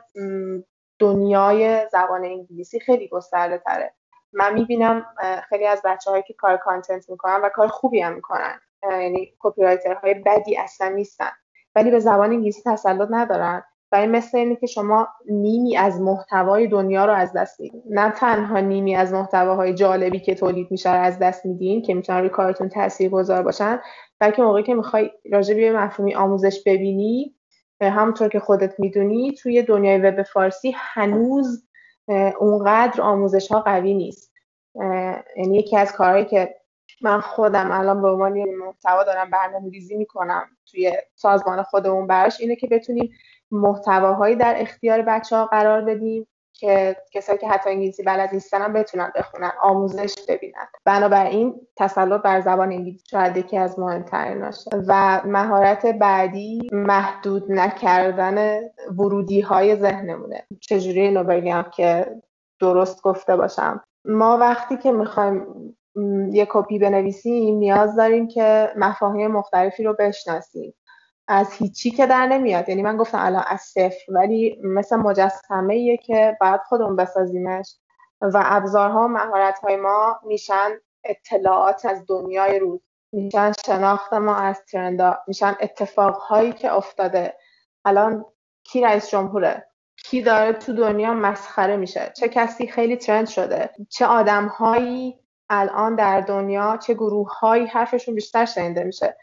دنیای 0.99 1.89
زبان 1.93 2.25
انگلیسی 2.25 2.81
خیلی 2.81 3.09
گسترده 3.09 3.59
تره. 3.59 3.95
من 4.33 4.55
می‌بینم 4.55 5.07
خیلی 5.49 5.67
از 5.67 5.83
بچه 5.85 6.11
هایی 6.11 6.23
که 6.23 6.35
کار 6.35 6.57
کانتنت 6.57 7.11
می‌کنن 7.11 7.41
و 7.43 7.49
کار 7.49 7.69
خوبی 7.69 8.01
هم 8.01 8.15
می‌کنن. 8.15 8.61
یعنی 8.83 9.33
کپی 9.39 9.65
های 9.65 10.15
بدی 10.27 10.57
اصلا 10.57 10.89
نیستن. 10.89 11.31
ولی 11.75 11.91
به 11.91 11.99
زبان 11.99 12.31
انگلیسی 12.31 12.63
تسلط 12.67 13.09
ندارن. 13.11 13.63
و 13.93 13.97
این 13.97 14.11
مثل 14.11 14.39
اینه 14.39 14.57
که 14.57 14.67
شما 14.67 15.09
نیمی 15.31 15.77
از 15.77 16.01
محتوای 16.01 16.67
دنیا 16.67 17.05
رو 17.05 17.13
از 17.13 17.33
دست 17.33 17.61
میدین. 17.61 17.83
نه 17.91 18.11
تنها 18.11 18.61
نیمی 18.61 18.97
از 18.97 19.13
محتواهای 19.13 19.75
جالبی 19.75 20.21
که 20.21 20.35
تولید 20.35 20.71
میشه 20.71 20.89
از 20.89 21.19
دست 21.19 21.47
میدین 21.47 21.83
که 21.83 21.95
می‌تونن 21.95 22.19
روی 22.19 22.29
کارتون 22.29 22.69
تاثیر 22.69 23.11
گذار 23.11 23.43
باشن 23.43 23.81
بلکه 24.21 24.43
موقعی 24.43 24.63
که 24.63 24.75
می‌خوای 24.75 25.11
راجع 25.33 25.55
به 25.55 25.73
مفهومی 25.73 26.15
آموزش 26.15 26.63
ببینی 26.67 27.35
همونطور 27.81 28.29
که 28.29 28.41
خودت 28.41 28.81
می‌دونی 28.81 29.33
توی 29.33 29.63
دنیای 29.63 29.99
وب 29.99 30.23
فارسی 30.23 30.75
هنوز 30.77 31.69
اونقدر 32.41 33.01
آموزش 33.01 33.49
ها 33.53 33.61
قوی 33.61 33.95
نیست. 33.95 34.33
یعنی 35.37 35.59
یکی 35.59 35.77
از 35.77 35.93
کارهایی 35.93 36.25
که 36.25 36.55
من 37.01 37.21
خودم 37.21 37.71
الان 37.71 38.03
به 38.03 38.09
عنوان 38.09 38.45
محتوا 38.55 39.05
دارم 39.05 39.31
برنامه 39.31 39.71
ریزی 39.71 39.97
می‌کنم 39.97 40.49
توی 40.71 40.93
سازمان 41.15 41.63
خودمون 41.63 42.07
براش 42.07 42.41
اینه 42.41 42.57
که 42.57 42.67
بتونیم 42.67 43.13
محتواهایی 43.51 44.37
در 44.37 44.55
اختیار 44.59 45.03
بچه 45.03 45.37
ها 45.37 45.47
قرار 45.47 45.81
بدیم. 45.81 46.27
که 46.59 46.97
کسایی 47.13 47.39
که 47.39 47.49
حتی 47.49 47.71
انگلیسی 47.71 48.03
بلد 48.03 48.31
نیستن 48.33 48.63
هم 48.63 48.73
بتونن 48.73 49.13
بخونن 49.17 49.51
آموزش 49.63 50.15
ببینن. 50.29 50.67
بنابراین 50.85 51.55
تسلط 51.77 52.23
بر 52.23 52.41
زبان 52.41 52.73
انگلیسی 52.73 53.05
شاید 53.11 53.37
یکی 53.37 53.57
از 53.59 53.79
مهمترین 53.79 54.41
باشه 54.41 54.71
و 54.89 55.21
مهارت 55.25 55.87
بعدی 55.87 56.69
محدود 56.73 57.53
نکردن 57.53 58.61
ورودی 58.99 59.41
های 59.41 59.77
ذهنمونه. 59.77 60.47
چجوری 60.61 61.01
اینو 61.01 61.25
بگم 61.25 61.65
که 61.77 62.07
درست 62.61 63.03
گفته 63.03 63.37
باشم؟ 63.37 63.83
ما 64.05 64.39
وقتی 64.41 64.77
که 64.77 64.93
می‌خوایم 64.93 65.47
یه 66.33 66.47
کپی 66.51 66.79
بنویسیم 66.79 67.59
نیاز 67.59 67.97
داریم 67.97 68.29
که 68.29 68.73
مفاهیم 68.77 69.31
مختلفی 69.31 69.83
رو 69.83 69.97
بشناسیم. 69.99 70.75
از 71.29 71.53
هیچی 71.53 71.91
که 71.91 72.07
در 72.07 72.27
نمیاد. 72.27 72.69
یعنی 72.69 72.83
من 72.83 72.97
گفتم 72.97 73.19
الان 73.21 73.45
از 73.47 73.61
صفر 73.61 74.13
ولی 74.13 74.61
مثل 74.63 74.97
مجسمه 74.97 75.75
ایه 75.75 75.97
که 75.97 76.37
باید 76.41 76.61
خودمون 76.69 76.97
بسازیمش. 76.97 77.77
و 78.21 78.43
ابزارها 78.45 79.05
و 79.05 79.09
مهارت 79.09 79.59
های 79.59 79.77
ما 79.77 80.21
میشن 80.27 80.71
اطلاعات 81.05 81.87
از 81.87 82.05
دنیای 82.09 82.59
روز. 82.59 82.81
میشن 83.13 83.53
شناخت 83.67 84.13
ما 84.13 84.35
از 84.35 84.65
ترندا. 84.65 85.19
میشن 85.27 85.57
اتفاقهایی 85.61 86.53
که 86.53 86.73
افتاده. 86.73 87.35
الان 87.85 88.25
کی 88.63 88.81
رئیس 88.81 89.11
جمهوره؟ 89.11 89.69
کی 90.05 90.23
داره 90.23 90.53
تو 90.53 90.73
دنیا 90.73 91.15
مسخره 91.15 91.77
میشه؟ 91.77 92.13
چه 92.17 92.29
کسی 92.29 92.67
خیلی 92.67 92.97
ترند 92.97 93.29
شده؟ 93.29 93.71
چه 93.89 94.07
آدمهایی 94.07 95.19
الان 95.51 95.95
در 95.95 96.21
دنیا 96.21 96.77
چه 96.77 96.95
گروه 96.95 97.39
هایی 97.39 97.67
حرفشون 97.67 98.15
بیشتر 98.15 98.45
شنیده 98.45 98.85
میشه؟ 98.85 99.17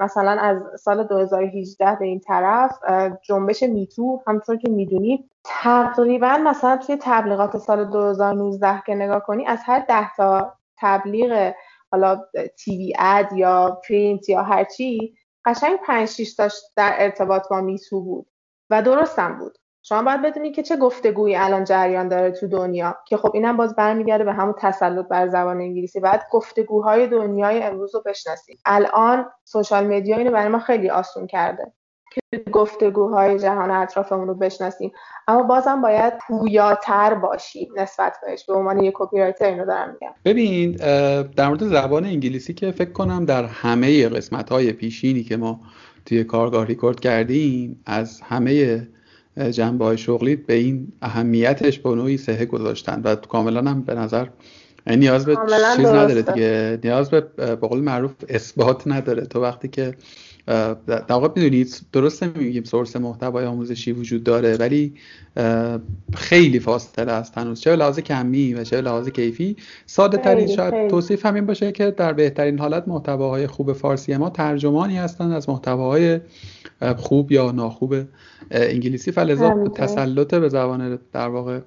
مثلا 0.00 0.30
از 0.40 0.80
سال 0.80 1.04
2018 1.04 1.96
به 2.00 2.04
این 2.04 2.20
طرف 2.20 2.78
جنبش 3.22 3.62
میتو 3.62 4.22
همونطور 4.26 4.56
که 4.56 4.70
می‌دونید 4.70 5.30
تقریبا 5.44 6.36
مثلا 6.36 6.76
توی 6.76 6.98
تبلیغات 7.00 7.58
سال 7.58 7.84
2019 7.84 8.82
که 8.86 8.94
نگاه 8.94 9.20
کنی 9.20 9.46
از 9.46 9.58
هر 9.64 9.84
ده 9.88 10.14
تا 10.16 10.54
تبلیغ 10.78 11.54
حالا 11.90 12.24
تیوی 12.58 12.94
اد 12.98 13.32
یا 13.32 13.80
پرینت 13.88 14.28
یا 14.28 14.42
هرچی 14.42 15.14
قشنگ 15.44 15.76
5 15.76 16.08
6 16.08 16.34
تاش 16.34 16.52
در 16.76 16.94
ارتباط 16.98 17.48
با 17.48 17.60
میتو 17.60 18.00
بود 18.00 18.26
و 18.70 18.82
درستم 18.82 19.38
بود. 19.38 19.58
شما 19.88 20.02
باید 20.02 20.22
بدونید 20.22 20.54
که 20.54 20.62
چه 20.62 20.76
گفتگویی 20.76 21.36
الان 21.36 21.64
جریان 21.64 22.08
داره 22.08 22.30
تو 22.30 22.46
دنیا 22.46 22.96
که 23.06 23.16
خب 23.16 23.30
اینم 23.34 23.56
باز 23.56 23.76
برمیگرده 23.76 24.24
به 24.24 24.32
همون 24.32 24.54
تسلط 24.58 25.08
بر 25.08 25.28
زبان 25.28 25.56
انگلیسی. 25.60 26.00
بعد 26.00 26.22
گفتگوهای 26.30 27.06
دنیای 27.06 27.62
امروز 27.62 27.94
رو 27.94 28.02
بشناسید. 28.06 28.60
الان 28.64 29.26
سوشال 29.44 29.86
مدیا 29.86 30.16
اینو 30.16 30.30
برای 30.30 30.48
ما 30.48 30.58
خیلی 30.58 30.90
آسون 30.90 31.26
کرده 31.26 31.72
که 32.12 32.50
گفتگوهای 32.52 33.38
جهان 33.38 33.70
اطرافمون 33.70 34.28
رو 34.28 34.34
بشناسیم. 34.34 34.92
اما 35.28 35.42
بازم 35.42 35.82
باید 35.82 36.12
پویاتر 36.26 37.14
باشیم 37.14 37.68
نسبت 37.76 38.16
بهش. 38.26 38.44
به 38.44 38.54
عنوان 38.54 38.82
یک 38.84 38.94
کپی 38.96 39.18
رایتر 39.18 39.44
اینو 39.44 39.66
دارم 39.66 39.92
میگم. 39.92 40.14
ببین 40.24 40.72
در 41.36 41.48
مورد 41.48 41.64
زبان 41.64 42.04
انگلیسی 42.04 42.54
که 42.54 42.70
فکر 42.70 42.92
کنم 42.92 43.24
در 43.24 43.44
همه 43.44 44.08
قسمت 44.08 44.50
های 44.50 44.72
پیشینی 44.72 45.22
که 45.22 45.36
ما 45.36 45.60
توی 46.06 46.24
کارگاه 46.24 46.64
ریکورد 46.64 47.00
کردیم 47.00 47.82
از 47.86 48.20
همه 48.20 48.88
جنبه 49.38 49.84
های 49.84 49.98
شغلی 49.98 50.36
به 50.36 50.54
این 50.54 50.92
اهمیتش 51.02 51.78
به 51.78 51.90
نوعی 51.90 52.16
سهه 52.16 52.44
گذاشتن 52.44 53.00
و 53.04 53.14
کاملا 53.14 53.70
هم 53.70 53.82
به 53.82 53.94
نظر 53.94 54.26
نیاز 54.86 55.26
به 55.26 55.36
چیز 55.76 55.86
نداره 55.86 56.22
دیگه. 56.22 56.78
نیاز 56.84 57.10
به 57.10 57.20
بقول 57.36 57.80
معروف 57.80 58.12
اثبات 58.28 58.82
نداره. 58.86 59.24
تو 59.26 59.42
وقتی 59.42 59.68
که 59.68 59.94
در 60.86 61.04
واقع 61.08 61.28
می‌دونید 61.36 61.80
درست 61.92 62.22
نمیگیم 62.22 62.64
سورس 62.64 62.96
محتوای 62.96 63.44
آموزشی 63.44 63.92
وجود 63.92 64.24
داره 64.24 64.56
ولی 64.56 64.94
خیلی 66.14 66.60
فاصله 66.60 67.12
است 67.12 67.38
هنوز. 67.38 67.60
چه 67.60 67.76
لحاظ 67.76 67.98
کمی 67.98 68.54
و 68.54 68.64
چه 68.64 68.80
لحاظ 68.80 69.08
کیفی. 69.08 69.56
ساده 69.86 70.16
ترین 70.16 70.46
شاید 70.46 70.90
توصیف 70.90 71.26
همین 71.26 71.46
باشه 71.46 71.72
که 71.72 71.90
در 71.90 72.12
بهترین 72.12 72.58
حالت 72.58 72.88
محتواهای 72.88 73.46
خوب 73.46 73.72
فارسی 73.72 74.16
ما 74.16 74.30
ترجمانی 74.30 74.96
هستند 74.96 75.32
از 75.32 75.48
محتواهای 75.48 76.20
خوب 76.96 77.32
یا 77.32 77.50
ناخوب 77.50 77.94
انگلیسی. 78.50 79.12
فلزا 79.12 79.68
تسلط 79.68 80.34
به 80.34 80.48
زبان 80.48 80.98
در 81.12 81.28
واقع 81.28 81.60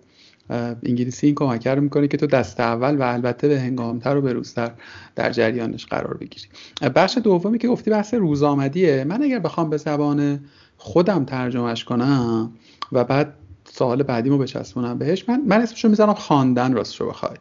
انگلیسی 0.51 1.25
این 1.27 1.35
کمک 1.35 1.67
رو 1.67 1.81
می‌کنه 1.81 2.07
که 2.07 2.17
تو 2.17 2.27
دست 2.27 2.59
اول 2.59 2.97
و 2.97 3.01
البته 3.01 3.47
به 3.47 3.59
هنگامتر 3.59 4.17
و 4.17 4.21
بروزتر 4.21 4.71
در 5.15 5.31
جریانش 5.31 5.85
قرار 5.85 6.17
بگیری. 6.17 6.47
بخش 6.95 7.17
دومی 7.17 7.57
که 7.57 7.67
گفتی 7.67 7.91
بحث 7.91 8.13
روزآمدیه. 8.13 9.03
من 9.03 9.23
اگر 9.23 9.39
بخوام 9.39 9.69
به 9.69 9.77
زبان 9.77 10.39
خودم 10.77 11.25
ترجمهش 11.25 11.83
کنم 11.83 12.51
و 12.91 13.03
بعد 13.03 13.33
سوال 13.65 14.03
بعدیمو 14.03 14.37
بچسبونم 14.37 14.97
بهش 14.97 15.29
من 15.29 15.41
من 15.47 15.61
اسمشو 15.61 15.89
می‌زنم 15.89 16.13
خواندن 16.13 16.73
راستشو 16.73 17.09
بخوای 17.09 17.35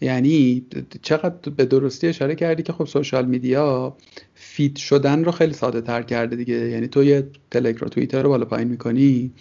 یعنی 0.00 0.66
چقدر 1.02 1.50
به 1.56 1.64
درستی 1.64 2.06
اشاره 2.06 2.34
کردی 2.34 2.62
که 2.62 2.72
خب 2.72 2.84
سوشال 2.84 3.26
میدیا 3.26 3.96
فیت 4.34 4.76
شدن 4.76 5.24
رو 5.24 5.32
خیلی 5.32 5.52
ساده 5.52 5.80
تر 5.80 6.02
کرده 6.02 6.36
دیگه. 6.36 6.54
یعنی 6.54 6.88
تو 6.88 7.04
یه 7.04 7.26
تلگرام 7.50 7.88
توییتر 7.88 8.22
رو 8.22 8.28
بالا 8.28 8.44
پایین 8.44 8.68
می‌کنی 8.68 9.32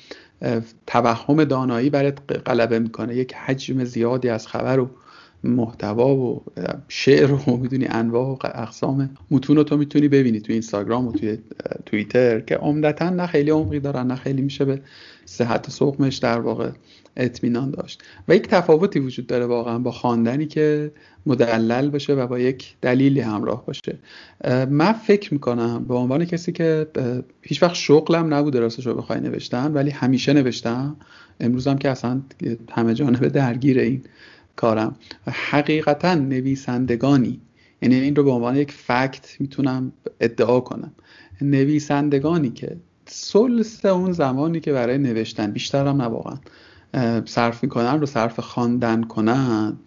توهم 0.87 1.43
دانایی 1.43 1.89
برات 1.89 2.17
غلبه 2.45 2.79
می‌کنه. 2.79 3.15
یک 3.15 3.33
حجم 3.33 3.83
زیادی 3.83 4.29
از 4.29 4.47
خبر 4.47 4.79
و 4.79 4.89
محتوا 5.43 6.15
و 6.15 6.43
شعر 6.87 7.31
و 7.31 7.57
می‌دونی 7.57 7.85
انواع 7.85 8.27
و 8.27 8.37
اقسام. 8.43 9.09
متون 9.31 9.55
رو 9.55 9.63
تو 9.63 9.77
می‌تونی 9.77 10.07
ببینی 10.07 10.39
تو 10.39 10.53
اینستاگرام 10.53 11.07
و 11.07 11.11
توی 11.11 11.37
توییتر 11.85 12.39
که 12.39 12.55
عمدتا 12.55 13.09
نه 13.09 13.27
خیلی 13.27 13.51
عمقی 13.51 13.79
دارن 13.79 14.07
نه 14.07 14.15
خیلی 14.15 14.41
میشه 14.41 14.65
به 14.65 14.81
صحت 15.25 15.69
سقمش 15.69 16.17
در 16.17 16.39
واقع 16.39 16.69
اطمینان 17.17 17.71
داشت. 17.71 18.03
و 18.27 18.35
یک 18.35 18.47
تفاوتی 18.47 18.99
وجود 18.99 19.27
داره 19.27 19.45
واقعا 19.45 19.79
با 19.79 19.91
خواندنی 19.91 20.45
که 20.45 20.91
مدلل 21.25 21.89
باشه 21.89 22.13
و 22.13 22.27
با 22.27 22.39
یک 22.39 22.75
دلیلی 22.81 23.19
همراه 23.19 23.65
باشه. 23.65 23.99
من 24.69 24.91
فکر 24.91 25.33
می‌کنم 25.33 25.85
به 25.87 25.93
عنوان 25.93 26.25
کسی 26.25 26.51
که 26.51 26.87
هیچ 27.41 27.63
وقت 27.63 27.75
شغلم 27.75 28.33
نبوده 28.33 28.59
راستش 28.59 28.87
رو 28.87 28.93
بخوای 28.93 29.19
نوشتن 29.19 29.73
ولی 29.73 29.89
همیشه 29.89 30.33
نوشتم. 30.33 30.95
امروزم 31.39 31.77
که 31.77 31.89
اصلا 31.89 32.21
همه 32.71 32.93
جانبه 32.93 33.29
درگیر 33.29 33.79
این 33.79 34.01
کارم. 34.59 34.95
حقیقتا 35.27 36.15
نویسندگانی. 36.15 37.41
یعنی 37.81 37.95
این 37.95 38.15
رو 38.15 38.23
به 38.23 38.31
عنوان 38.31 38.55
یک 38.55 38.71
فکت 38.71 39.35
می‌تونم 39.39 39.91
ادعا 40.19 40.59
کنم. 40.59 40.91
نویسندگانی 41.41 42.49
که 42.49 42.77
سلس 43.05 43.85
اون 43.85 44.11
زمانی 44.11 44.59
که 44.59 44.73
برای 44.73 44.97
نوشتن 44.97 45.53
نه 45.73 46.03
واقعا 46.03 46.37
صرف 47.25 47.63
می‌کنن 47.63 47.99
رو 47.99 48.05
صرف 48.05 48.39
خواندن 48.39 49.03
کنن 49.03 49.77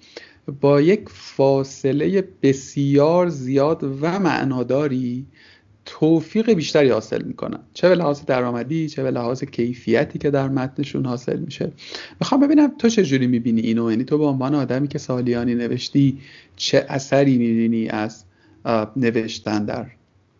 با 0.61 0.81
یک 0.81 1.09
فاصله 1.09 2.29
بسیار 2.43 3.29
زیاد 3.29 3.83
و 4.01 4.19
معناداری 4.19 5.27
توفیق 5.85 6.53
بیشتری 6.53 6.89
حاصل 6.89 7.23
می‌کنن. 7.23 7.61
چه 7.75 7.89
به 7.89 7.95
لحاظ 7.95 8.25
درآمدی 8.25 8.89
چه 8.89 9.03
به 9.03 9.11
لحاظ 9.11 9.45
کیفیتی 9.45 10.19
که 10.19 10.31
در 10.31 10.49
متنشون 10.49 11.07
حاصل 11.07 11.39
میشه. 11.39 11.73
می‌خوام 12.21 12.41
ببینم 12.41 12.77
تو 12.79 12.89
چجوری 12.89 13.27
می‌بینی 13.27 13.61
اینو؟ 13.61 13.91
یعنی 13.91 14.05
تو 14.05 14.19
به 14.19 14.25
عنوان 14.25 14.55
آدمی 14.55 14.89
که 14.89 14.99
سالیانی 14.99 15.55
نوشتی 15.55 16.21
چه 16.57 16.87
اثری 16.89 17.39
می‌بینی 17.39 17.89
از 17.89 18.25
نوشتن 18.97 19.65
در 19.65 19.87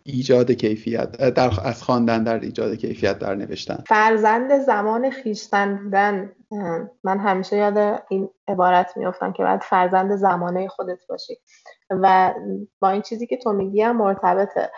ایجاد 0.03 0.51
کیفیت 0.51 1.11
در 1.11 1.51
از 1.63 1.83
خواندن 1.83 2.23
در 2.23 2.39
ایجاد 2.39 2.75
کیفیت 2.75 3.19
در 3.19 3.35
نوشتن؟ 3.35 3.83
فرزند 3.87 4.59
زمان 4.65 5.09
خیشتن 5.09 5.75
بودن. 5.83 6.31
من 7.03 7.19
همیشه 7.19 7.57
یاد 7.57 8.03
این 8.09 8.29
عبارت 8.47 8.97
میافتم 8.97 9.33
که 9.33 9.43
باید 9.43 9.61
فرزند 9.61 10.15
زمانه 10.15 10.67
خودت 10.67 10.99
باشی. 11.09 11.33
و 11.89 12.33
با 12.79 12.89
این 12.89 13.01
چیزی 13.01 13.27
که 13.27 13.37
تو 13.37 13.51
میگی 13.51 13.81
هم 13.81 13.97
مرتبطه. 13.97 14.71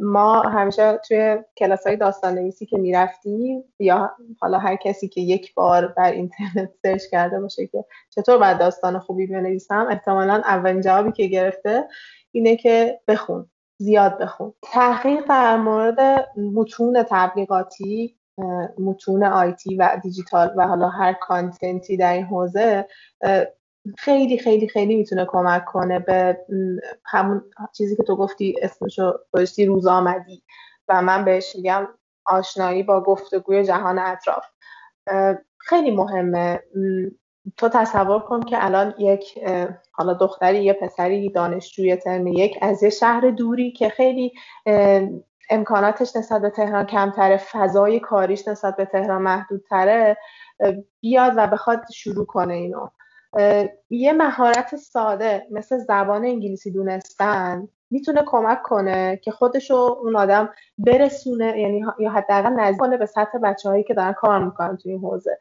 ما 0.00 0.40
همیشه 0.40 1.00
توی 1.08 1.38
کلاس 1.56 1.86
های 1.86 1.96
داستان 1.96 2.34
نویسی 2.34 2.66
که 2.66 2.78
می‌رفتیم 2.78 3.64
یا 3.78 4.10
حالا 4.40 4.58
هر 4.58 4.76
کسی 4.76 5.08
که 5.08 5.20
یک 5.20 5.54
بار 5.54 5.94
در 5.96 6.12
اینترنت 6.12 6.70
سرچ 6.82 7.02
کرده 7.10 7.40
باشه 7.40 7.66
که 7.66 7.84
چطور 8.10 8.38
باید 8.38 8.58
داستان 8.58 8.98
خوبی 8.98 9.26
بنویسم 9.26 9.86
احتمالا 9.90 10.34
اولین 10.34 10.80
جوابی 10.80 11.12
که 11.12 11.26
گرفته 11.26 11.88
اینه 12.32 12.56
که 12.56 13.00
بخون 13.08 13.50
زیاد 13.78 14.18
بخون. 14.18 14.54
تحقیق 14.62 15.26
در 15.28 15.56
مورد 15.56 16.28
متون 16.36 17.02
تبلیغاتی 17.10 18.16
متون 18.78 19.24
آیتی 19.24 19.76
و 19.76 20.00
دیجیتال 20.02 20.52
و 20.56 20.66
حالا 20.66 20.88
هر 20.88 21.12
کانتنتی 21.12 21.96
در 21.96 22.12
این 22.12 22.24
حوزه 22.24 22.86
خیلی 23.98 24.38
خیلی 24.38 24.68
خیلی 24.68 24.96
می‌تونه 24.96 25.26
کمک 25.28 25.64
کنه 25.64 25.98
به 25.98 26.38
همون 27.04 27.44
چیزی 27.72 27.96
که 27.96 28.02
تو 28.02 28.16
گفتی 28.16 28.54
اسمشو 28.62 29.12
گذاشتی 29.32 29.66
روز 29.66 29.86
آمدی 29.86 30.42
و 30.88 31.02
من 31.02 31.24
بهش 31.24 31.56
میگم 31.56 31.88
آشنایی 32.26 32.82
با 32.82 33.02
گفتگوی 33.02 33.64
جهان 33.64 33.98
اطراف. 33.98 34.44
خیلی 35.58 35.90
مهمه. 35.90 36.62
تو 37.56 37.68
تصور 37.68 38.20
کن 38.20 38.40
که 38.40 38.64
الان 38.64 38.94
یک 38.98 39.38
حالا 39.92 40.14
دختری 40.14 40.64
یه 40.64 40.72
پسری 40.72 41.28
دانشجوی 41.30 41.96
ترم 41.96 42.26
یک 42.26 42.58
از 42.62 42.82
یه 42.82 42.90
شهر 42.90 43.30
دوری 43.30 43.72
که 43.72 43.88
خیلی 43.88 44.32
امکاناتش 45.50 46.16
نسبت 46.16 46.42
به 46.42 46.50
تهران 46.50 46.86
کمتره 46.86 47.36
فضای 47.36 48.00
کاریش 48.00 48.48
نسبت 48.48 48.76
به 48.76 48.84
تهران 48.84 49.22
محدودتره 49.22 50.16
بیاد 51.00 51.32
و 51.36 51.46
بخواد 51.46 51.80
شروع 51.92 52.26
کنه 52.26 52.54
اینو. 52.54 52.88
یه 53.90 54.12
مهارت 54.12 54.76
ساده 54.76 55.46
مثل 55.50 55.78
زبان 55.78 56.24
انگلیسی 56.24 56.70
دونستن 56.70 57.68
می‌تونه 57.90 58.22
کمک 58.26 58.62
کنه 58.62 59.20
که 59.24 59.30
خودشو 59.30 59.74
اون 59.74 60.16
آدم 60.16 60.48
برسونه 60.78 61.60
یعنی 61.60 61.84
یا 61.98 62.10
حداقل 62.10 62.50
نزدیک 62.50 62.80
کنه 62.80 62.96
به 62.96 63.06
سطح 63.06 63.38
بچههایی 63.38 63.84
که 63.84 63.94
دارن 63.94 64.12
کار 64.12 64.44
می‌کنن 64.44 64.76
توی 64.76 64.92
این 64.92 65.00
حوزه. 65.00 65.38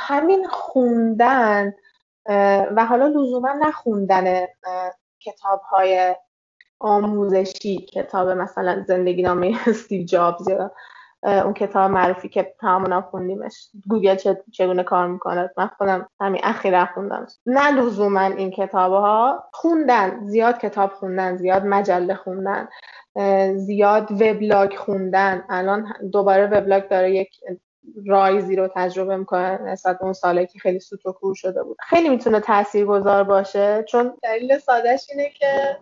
همین 0.00 0.46
خوندن 0.48 1.72
و 2.76 2.86
حالا 2.88 3.06
لزوما 3.06 3.52
نخوندن 3.52 4.46
کتاب 5.20 5.60
های 5.60 6.16
آموزشی 6.80 7.78
کتاب 7.78 8.28
مثلا 8.28 8.84
زندگی 8.88 9.22
نامه 9.22 9.56
استیو 9.66 10.04
جابز 10.04 10.48
یا 10.48 10.72
اون 11.22 11.54
کتاب 11.54 11.90
معروفی 11.90 12.28
که 12.28 12.54
تمام 12.60 13.00
خوندیمش. 13.00 13.68
گوگل 13.88 14.16
چگونه 14.52 14.82
کار 14.82 15.06
می‌کنه؟ 15.06 15.50
من 15.56 15.66
خودم 15.78 16.08
همین 16.20 16.40
اخیرا 16.44 16.86
خوندم. 16.94 17.26
نه 17.46 17.70
لزوما 17.70 18.20
این 18.20 18.50
کتاب 18.50 18.92
ها 18.92 19.44
خوندن. 19.52 20.26
زیاد 20.26 20.58
کتاب 20.58 20.90
خوندن 20.90 21.36
زیاد 21.36 21.64
مجله 21.64 22.14
خوندن 22.14 22.68
زیاد 23.56 24.12
وبلاگ 24.12 24.74
خوندن. 24.74 25.44
الان 25.48 25.92
دوباره 26.12 26.46
وبلاگ 26.46 26.88
داره 26.88 27.14
یک 27.14 27.30
رایزی 28.06 28.56
رو 28.56 28.68
تجربه 28.74 29.16
می‌کنه 29.16 29.62
نسبت 29.62 30.02
اون 30.02 30.12
سالی 30.12 30.46
که 30.46 30.58
خیلی 30.58 30.80
سوت 30.80 31.06
و 31.06 31.12
کور 31.12 31.34
شده 31.34 31.62
بود. 31.62 31.76
خیلی 31.80 32.08
می‌تونه 32.08 32.40
گذار 32.86 33.24
باشه 33.24 33.84
چون 33.88 34.12
دلیل 34.22 34.58
سادهش 34.58 35.06
اینه 35.10 35.30
که 35.30 35.78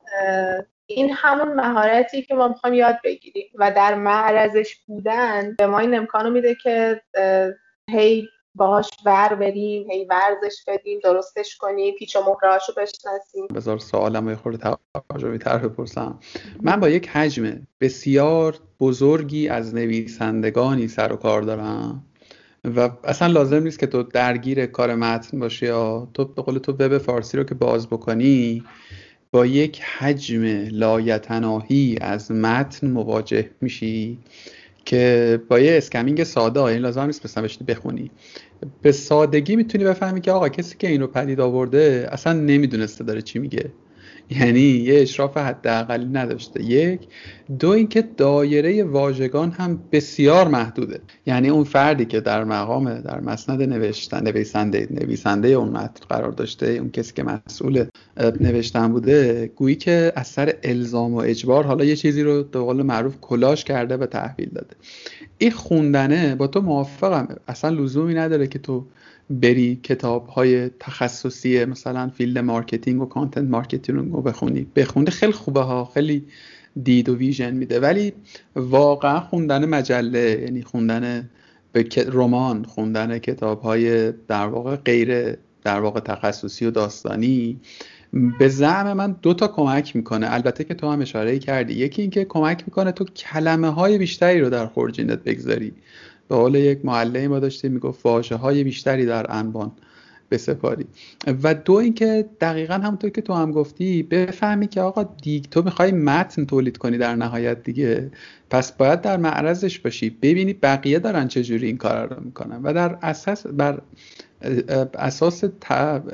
این 0.90 1.10
همون 1.14 1.54
مهارتی 1.54 2.22
که 2.22 2.34
ما 2.34 2.48
می‌خوایم 2.48 2.74
یاد 2.74 2.98
بگیریم 3.04 3.50
و 3.54 3.72
در 3.76 3.94
معرضش 3.94 4.76
بودن 4.86 5.54
به 5.58 5.66
ما 5.66 5.78
این 5.78 5.94
امکانو 5.98 6.30
میده 6.30 6.54
که 6.54 7.02
هی 7.90 8.28
باهاش 8.54 8.90
ور 9.04 9.34
بریم 9.34 9.90
هی 9.90 10.04
ورزش 10.04 10.64
بدیم 10.66 10.98
درستش 11.04 11.56
کنیم 11.56 11.94
پیچ 11.98 12.16
و 12.16 12.20
مهرهاشو 12.20 12.72
بشناسیم. 12.76 13.46
بذار 13.54 13.78
سوالم 13.78 14.28
یه 14.28 14.36
خورده 14.36 14.76
تر 15.38 15.58
بپرسم. 15.58 16.18
من 16.62 16.80
با 16.80 16.88
یک 16.88 17.08
حجم 17.08 17.66
بسیار 17.80 18.54
بزرگی 18.80 19.48
از 19.48 19.74
نویسندگانی 19.74 20.88
سر 20.88 21.12
و 21.12 21.16
کار 21.16 21.42
دارم 21.42 22.04
و 22.76 22.90
اصلا 23.04 23.28
لازم 23.28 23.62
نیست 23.62 23.78
که 23.78 23.86
تو 23.86 24.02
درگیر 24.02 24.66
کار 24.66 24.94
متن 24.94 25.40
باشی 25.40 25.66
یا 25.66 26.08
تو 26.14 26.24
به 26.24 26.42
قول 26.42 26.58
تو 26.58 26.72
وب 26.72 26.98
فارسی 26.98 27.36
رو 27.36 27.44
که 27.44 27.54
باز 27.54 27.86
بکنی 27.86 28.64
با 29.30 29.46
یک 29.46 29.80
حجم 29.82 30.44
لایتناهی 30.70 31.98
از 32.00 32.32
متن 32.32 32.90
مواجه 32.90 33.50
میشی 33.60 34.18
که 34.84 35.40
با 35.48 35.60
یه 35.60 35.76
اسکمینگ 35.76 36.24
ساده 36.24 36.62
این 36.62 36.78
لازم 36.78 37.06
نیست 37.06 37.24
مثلا 37.24 37.48
بخونی. 37.68 38.10
به 38.82 38.92
سادگی 38.92 39.56
می‌تونی 39.56 39.84
بفهمی 39.84 40.20
که 40.20 40.32
آقا 40.32 40.48
کسی 40.48 40.76
که 40.78 40.88
این 40.88 41.00
رو 41.00 41.06
پدید 41.06 41.40
آورده 41.40 42.08
اصلا 42.12 42.32
نمی‌دونسته 42.32 43.04
داره 43.04 43.22
چی 43.22 43.38
میگه. 43.38 43.70
یعنی 44.30 44.60
یه 44.60 45.00
اشراف 45.00 45.36
حداقلی 45.36 46.04
نداشته. 46.04 46.64
یک. 46.64 47.00
دو 47.58 47.68
اینکه 47.68 48.02
دایره 48.16 48.84
واژگان 48.84 49.50
هم 49.50 49.82
بسیار 49.92 50.48
محدوده. 50.48 51.00
یعنی 51.26 51.48
اون 51.48 51.64
فردی 51.64 52.04
که 52.04 52.20
در 52.20 52.44
مقام 52.44 53.00
در 53.00 53.20
مسند 53.20 53.62
نوشتن 53.62 54.24
نویسنده 54.24 54.88
نویسنده 54.90 55.48
اون 55.48 55.68
متن 55.68 56.06
قرار 56.08 56.32
داشته 56.32 56.66
اون 56.66 56.90
کسی 56.90 57.12
که 57.14 57.22
مسئول 57.22 57.84
نوشتن 58.40 58.92
بوده 58.92 59.50
گویی 59.56 59.76
که 59.76 60.12
از 60.16 60.26
سر 60.26 60.54
الزام 60.62 61.14
و 61.14 61.18
اجبار 61.18 61.64
حالا 61.64 61.84
یه 61.84 61.96
چیزی 61.96 62.22
رو 62.22 62.44
به 62.44 62.58
قول 62.58 62.82
معروف 62.82 63.20
کلاش 63.20 63.64
کرده 63.64 63.96
و 63.96 64.06
تحویل 64.06 64.48
داده. 64.54 64.76
این 65.38 65.50
خوندنه 65.50 66.34
با 66.34 66.46
تو 66.46 66.60
موافقم. 66.60 67.36
اصلا 67.48 67.70
لزومی 67.70 68.14
نداره 68.14 68.46
که 68.46 68.58
تو 68.58 68.84
بری 69.30 69.80
کتاب 69.82 70.26
های 70.26 70.68
تخصصی 70.68 71.64
مثلا 71.64 72.08
field 72.08 72.38
marketing 72.38 73.02
و 73.02 73.06
content 73.06 73.50
marketing 73.50 74.12
رو 74.12 74.22
بخونی. 74.22 74.66
بخونی 74.76 75.10
خیلی 75.10 75.32
خوبه 75.32 75.60
ها 75.60 75.84
خیلی 75.84 76.24
دید 76.82 77.08
و 77.08 77.16
vision 77.16 77.54
میده. 77.54 77.80
ولی 77.80 78.12
واقعا 78.56 79.20
خوندن 79.20 79.64
مجله 79.64 80.40
یعنی 80.42 80.62
خوندن 80.62 81.30
یه 81.72 81.88
رمان 82.12 82.64
خوندن 82.64 83.18
کتاب 83.18 83.60
های 83.60 84.12
در 84.12 84.46
واقع 84.46 84.76
غیر 84.76 85.36
در 85.62 85.80
واقع 85.80 86.00
تخصصی 86.00 86.66
و 86.66 86.70
داستانی 86.70 87.60
به 88.38 88.48
زعم 88.48 88.92
من 88.92 89.16
دو 89.22 89.34
تا 89.34 89.48
کمک 89.48 89.96
می‌کنه. 89.96 90.34
البته 90.34 90.64
که 90.64 90.74
تو 90.74 90.90
هم 90.90 91.00
اشاره 91.00 91.38
کردی. 91.38 91.74
یکی 91.74 92.02
اینکه 92.02 92.24
کمک 92.24 92.62
می‌کنه 92.66 92.92
تو 92.92 93.04
کلمه 93.04 93.68
های 93.68 93.98
بیشتری 93.98 94.40
رو 94.40 94.50
در 94.50 94.66
خورجینت 94.66 95.24
بگذاری. 95.24 95.72
به 96.28 96.36
قول 96.36 96.54
یک 96.54 96.84
معلمی 96.84 97.28
ما 97.28 97.38
داشتیم 97.38 97.72
می‌گفت 97.72 98.06
واژه 98.06 98.36
های 98.36 98.64
بیشتری 98.64 99.06
در 99.06 99.26
انبان 99.32 99.72
بسپاری 100.30 100.86
و 101.42 101.54
دو 101.54 101.72
اینکه 101.72 102.28
دقیقا 102.40 102.74
همونطور 102.74 103.10
که 103.10 103.20
تو 103.20 103.32
هم 103.32 103.52
گفتی 103.52 104.02
بفهمی 104.02 104.66
که 104.66 104.80
آقا 104.80 105.04
دیگ 105.22 105.44
تو 105.44 105.62
می‌خوای 105.62 105.92
متن 105.92 106.44
تولید 106.44 106.76
کنی 106.76 106.98
در 106.98 107.14
نهایت 107.16 107.62
دیگه. 107.62 108.10
پس 108.50 108.72
باید 108.72 109.00
در 109.00 109.16
معرضش 109.16 109.78
باشی 109.78 110.10
ببینی 110.10 110.52
بقیه 110.52 110.98
دارن 110.98 111.28
چجوری 111.28 111.66
این 111.66 111.76
کار 111.76 112.14
رو 112.14 112.24
می‌کنن. 112.24 112.60
و 112.62 112.72
در 112.72 112.98
اساس 113.02 113.46
بر 113.46 113.80
اساس 114.94 115.44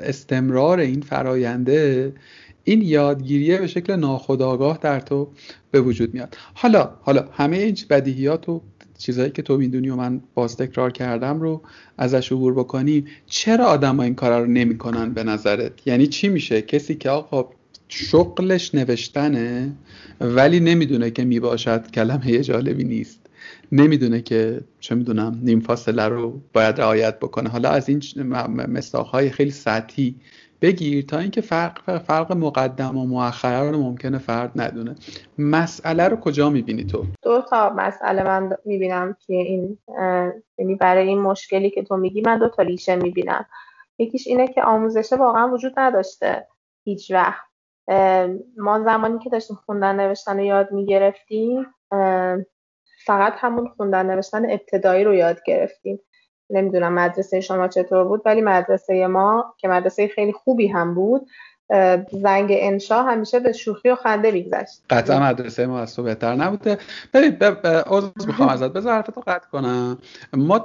استمرار 0.03 0.81
این 0.81 1.01
فراینده 1.01 2.13
این 2.65 2.83
یادگیریه 2.83 3.59
به 3.59 3.67
شکل 3.67 3.97
ناخودآگاه 3.97 4.79
در 4.83 5.01
تو 5.01 5.29
به 5.71 5.81
وجود 5.81 6.15
میاد. 6.15 6.37
حالا 6.55 6.91
حالا 7.03 7.29
همه 7.33 7.57
این 7.57 7.77
بدیهیات 7.91 8.49
و 8.49 8.61
چیزهایی 8.99 9.31
که 9.31 9.43
تو 9.43 9.57
می‌دونی 9.57 9.89
و 9.91 9.97
من 9.97 10.21
باز 10.35 10.57
تکرار 10.57 10.93
کردم 10.93 11.41
رو 11.41 11.63
ازش 11.99 12.33
عبور 12.33 12.55
بکنیم 12.55 13.07
چرا 13.27 13.67
آدم 13.67 13.97
ها 13.97 14.03
این 14.03 14.15
کارا 14.15 14.41
رو 14.41 14.47
نمی‌کنن 14.47 15.15
به 15.15 15.25
نظرت؟ 15.25 15.87
یعنی 15.87 16.07
چی 16.07 16.29
میشه؟ 16.29 16.63
کسی 16.63 16.95
که 16.95 17.11
آقا 17.11 17.51
شغلش 17.89 18.75
نوشتنه 18.75 19.73
ولی 20.21 20.61
نمی‌دونه 20.61 21.11
که 21.11 21.25
می‌باشد 21.25 21.91
کلمه 21.91 22.39
جالبی 22.39 22.85
نیست. 22.85 23.21
نمی‌دونه 23.73 24.23
که 24.23 24.61
چه 24.81 24.95
می‌دونم 24.95 25.41
نیم 25.43 25.61
فاصله 25.61 26.09
رو 26.09 26.41
باید 26.53 26.81
رعایت 26.81 27.19
بکنه. 27.19 27.49
حالا 27.49 27.69
از 27.71 27.89
این 27.89 28.03
های 29.13 29.31
خیلی 29.31 29.51
سطحی 29.51 30.15
بگیر 30.65 31.05
تا 31.05 31.19
اینکه 31.19 31.41
فرق 31.41 31.99
فرق 31.99 32.33
مقدم 32.33 32.97
و 32.99 33.07
مؤخره 33.07 33.71
رو 33.71 33.79
ممکنه 33.79 34.19
فرد 34.19 34.53
ندونه. 34.57 34.95
مسئله 35.39 36.09
رو 36.09 36.17
کجا 36.17 36.51
می‌بینی 36.51 36.85
تو؟ 36.85 37.05
دو 37.23 37.43
تا 37.43 37.71
مسئله 37.71 38.23
من 38.23 38.57
می‌بینم 38.65 39.17
که 39.27 39.35
این 39.35 39.79
یعنی 40.59 40.75
برای 40.75 41.09
این 41.09 41.21
مشکلی 41.21 41.71
که 41.71 41.83
تو 41.83 41.97
میگی 41.97 42.21
من 42.21 42.39
دو 42.39 42.49
تا 42.49 42.63
ریشه 42.63 42.97
می‌بینم. 42.97 43.47
یکیش 43.99 44.27
اینه 44.27 44.49
که 44.49 44.63
آموزش 44.63 45.13
واقعا 45.13 45.49
وجود 45.49 45.73
نداشته 45.77 46.47
هیچ 46.85 47.11
وقت. 47.11 47.45
ما 48.57 48.83
زمانی 48.85 49.19
که 49.19 49.31
داشتیم 49.31 49.59
خوندن 49.67 50.01
نوشتن 50.01 50.39
رو 50.39 50.45
یاد 50.45 50.73
می‌گرفتیم 50.73 51.67
فقط 53.05 53.35
همون 53.37 53.69
خوندن 53.77 54.11
نوشتن 54.11 54.51
ابتدایی 54.51 55.05
رو 55.05 55.15
یاد 55.15 55.43
گرفتیم. 55.47 56.01
نمی‌دونم 56.51 56.93
مدرسه 56.93 57.41
شما 57.41 57.69
چطور 57.69 58.05
بود 58.05 58.23
ولی 58.25 58.41
مدرسه 58.41 59.07
ما 59.07 59.55
که 59.59 59.69
مدرسه 59.69 60.09
خیلی 60.09 60.33
خوبی 60.33 60.69
هم 60.69 60.95
بود 60.95 61.27
زنگ 62.13 62.49
انشا 62.51 63.03
همیشه 63.03 63.41
به 63.41 63.53
شوخی 63.53 63.91
و 63.91 63.95
خنده 63.95 64.31
میگذشت. 64.31 64.83
قطعا 64.91 65.21
مدرسه 65.21 65.67
ما 65.67 65.81
از 65.81 65.97
تو 65.97 66.03
بهتر 66.03 66.35
نبوده. 66.35 66.79
ببین 67.15 67.37
عذر 67.87 68.09
می‌خوام 68.27 68.49
ازت. 68.49 68.73
بذار 68.73 68.95
حرفتو 68.95 69.21
قطع 69.27 69.49
کنم. 69.49 69.99
ما 70.33 70.65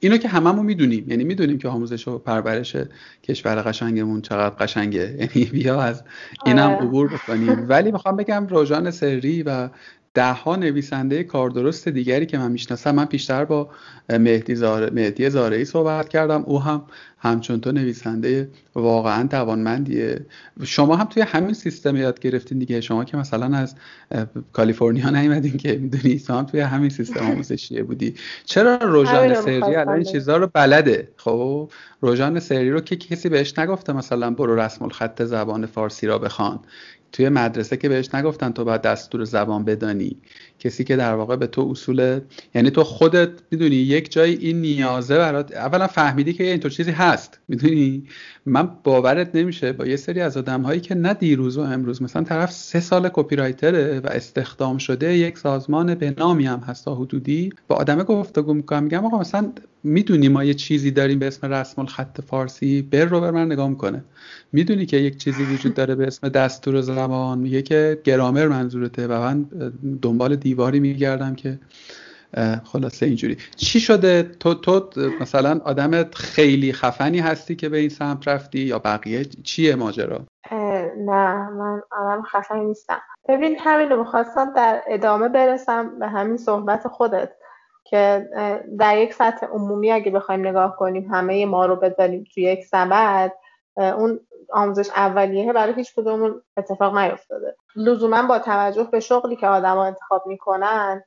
اینو 0.00 0.16
که 0.16 0.28
هممون 0.28 0.66
می‌دونیم 0.66 1.04
یعنی 1.08 1.24
می‌دونیم 1.24 1.58
که 1.58 1.68
آموزش 1.68 2.08
و 2.08 2.18
پرورش 2.18 2.76
کشور 3.22 3.62
قشنگمون 3.62 4.20
چقدر 4.20 4.54
قشنگه. 4.54 5.00
یعنی 5.20 5.50
بیا 5.50 5.82
از 5.82 6.04
اینم 6.46 6.70
آره. 6.70 6.86
عبور 6.86 7.08
بکنیم. 7.08 7.66
ولی 7.68 7.92
می‌خوام 7.92 8.16
بگم 8.16 8.46
روژان 8.46 8.90
سری 8.90 9.42
و 9.42 9.68
ده 10.14 10.32
ها 10.32 10.56
نویسنده 10.56 11.24
کاردرست 11.24 11.88
دیگری 11.88 12.26
که 12.26 12.38
من 12.38 12.52
می‌شناسم 12.52 12.94
من 12.94 13.04
پیشتر 13.04 13.44
با 13.44 13.70
مهدی, 14.08 14.54
زاره، 14.54 14.90
مهدی 14.90 15.30
زارعی 15.30 15.64
صحبت 15.64 16.08
کردم. 16.08 16.42
او 16.42 16.62
هم 16.62 16.82
همچون 17.18 17.60
تو 17.60 17.72
نویسنده 17.72 18.48
واقعا 18.74 19.28
توانمندیه. 19.28 20.26
شما 20.64 20.96
هم 20.96 21.04
توی 21.04 21.22
همین 21.22 21.54
سیستم 21.54 21.96
یاد 21.96 22.20
گرفتین 22.20 22.58
دیگه. 22.58 22.80
شما 22.80 23.04
که 23.04 23.16
مثلا 23.16 23.56
از 23.56 23.74
کالیفرنیا 24.52 25.10
نیومدین 25.10 25.56
که 25.56 25.76
می‌دونی 25.76 26.18
شما 26.18 26.38
هم 26.38 26.44
توی 26.46 26.60
همین 26.60 26.90
سیستم 26.90 27.26
آموزشی 27.26 27.82
بودی. 27.82 28.14
چرا 28.44 28.76
روژان 28.76 29.34
سری 29.34 29.62
الان 29.62 29.94
این 29.94 30.04
چیزها 30.04 30.36
رو 30.36 30.50
بلده؟ 30.52 31.08
خب 31.16 31.70
روژان 32.00 32.40
سری 32.40 32.70
رو 32.70 32.80
که 32.80 32.96
کسی 32.96 33.28
بهش 33.28 33.58
نگفته 33.58 33.92
مثلا 33.92 34.30
برو 34.30 34.56
رسم 34.56 34.84
الخط 34.84 35.22
زبان 35.22 35.66
فارسی 35.66 36.06
را 36.06 36.18
بخوان. 36.18 36.60
توی 37.12 37.28
مدرسه 37.28 37.76
که 37.76 37.88
بهش 37.88 38.14
نگفتن 38.14 38.52
تو 38.52 38.64
باید 38.64 38.82
دستور 38.82 39.24
زبان 39.24 39.64
بدانی. 39.64 40.22
کسی 40.60 40.84
که 40.84 40.96
در 40.96 41.14
واقع 41.14 41.36
به 41.36 41.46
تو 41.46 41.68
اصول 41.70 42.20
یعنی 42.54 42.70
تو 42.70 42.84
خودت 42.84 43.30
می‌دونی 43.50 43.76
یک 43.76 44.12
جای 44.12 44.34
این 44.34 44.60
نیازه 44.60 45.16
برات 45.16 45.52
اولا 45.52 45.86
فهمیدی 45.86 46.32
که 46.32 46.44
اینطور 46.44 46.70
چیزی 46.70 46.90
هست 46.90 47.40
می‌دونی؟ 47.48 48.04
من 48.46 48.68
باورت 48.84 49.34
نمیشه 49.34 49.72
با 49.72 49.86
یه 49.86 49.96
سری 49.96 50.20
از 50.20 50.36
آدم 50.36 50.62
هایی 50.62 50.80
که 50.80 50.94
نه 50.94 51.14
دیروز 51.14 51.58
و 51.58 51.60
امروز 51.60 52.02
مثلا 52.02 52.22
طرف 52.22 52.52
سه 52.52 52.80
سال 52.80 53.10
کپی 53.12 53.36
رایتره 53.36 54.00
و 54.00 54.06
استخدام 54.06 54.78
شده 54.78 55.16
یک 55.16 55.38
سازمان 55.38 55.94
به 55.94 56.14
نامی 56.18 56.46
هم 56.46 56.60
هستا 56.66 56.94
حدودی 56.94 57.50
با 57.68 57.76
آدم 57.76 58.02
گفتگو 58.02 58.54
می‌کنم 58.54 58.82
میگم 58.82 59.04
آقا 59.04 59.18
مثلا 59.18 59.52
می‌دونی 59.82 60.28
ما 60.28 60.44
یه 60.44 60.54
چیزی 60.54 60.90
داریم 60.90 61.18
به 61.18 61.26
اسم 61.26 61.52
رسم 61.52 61.80
الخط 61.80 62.20
فارسی 62.20 62.82
بر 62.82 63.04
رو 63.04 63.20
بر 63.20 63.30
من 63.30 63.46
نگاه 63.46 63.68
می‌کنه. 63.68 64.04
می‌دونی 64.52 64.86
که 64.86 64.96
یک 64.96 65.16
چیزی 65.16 65.42
وجود 65.44 65.74
داره 65.74 65.94
به 65.94 66.06
اسم 66.06 66.28
دستور 66.28 66.80
زبان 66.80 67.38
میگه 67.38 67.62
که 67.62 68.00
گرامر 68.04 68.48
منظورته 68.48 69.06
و 69.06 69.12
من 69.12 69.46
دنبال 70.02 70.36
دیواری 70.50 70.80
میگردم 70.80 71.34
که 71.34 71.58
خلاصه 72.64 73.06
اینجوری. 73.06 73.36
چی 73.56 73.80
شده؟ 73.80 74.22
تو 74.22 74.54
تو 74.54 74.90
مثلا 75.20 75.60
آدم 75.64 76.10
خیلی 76.10 76.72
خفنی 76.72 77.18
هستی 77.18 77.56
که 77.56 77.68
به 77.68 77.76
این 77.76 77.88
سمت 77.88 78.28
رفتی 78.28 78.58
یا 78.58 78.78
بقیه؟ 78.78 79.24
چیه 79.24 79.74
ماجرا؟ 79.74 80.20
نه 80.96 81.50
من 81.50 81.82
آدم 81.90 82.22
خفنی 82.22 82.64
نیستم. 82.64 83.00
ببین 83.28 83.56
همین 83.58 83.90
رو 83.90 83.98
می‌خواستم 83.98 84.52
در 84.56 84.82
ادامه 84.86 85.28
برسم 85.28 85.98
به 85.98 86.08
همین 86.08 86.36
صحبت 86.36 86.88
خودت 86.88 87.30
که 87.84 88.28
در 88.78 88.98
یک 88.98 89.14
سطح 89.14 89.46
عمومی 89.46 89.90
اگه 89.92 90.10
بخوایم 90.10 90.46
نگاه 90.46 90.76
کنیم 90.76 91.14
همه 91.14 91.46
ما 91.46 91.66
رو 91.66 91.76
بذاریم 91.76 92.24
توی 92.34 92.42
یک 92.42 92.64
سبد 92.64 93.32
اون 93.76 94.20
آموزش 94.52 94.90
اولیه 94.90 95.52
برای 95.52 95.74
هیچ 95.74 95.94
کدومون 95.94 96.42
اتفاق 96.56 96.98
نیفتاده. 96.98 97.56
لزوما 97.76 98.22
با 98.22 98.38
توجه 98.38 98.84
به 98.84 99.00
شغلی 99.00 99.36
که 99.36 99.46
آدما 99.46 99.84
انتخاب 99.84 100.26
می‌کنن 100.26 101.04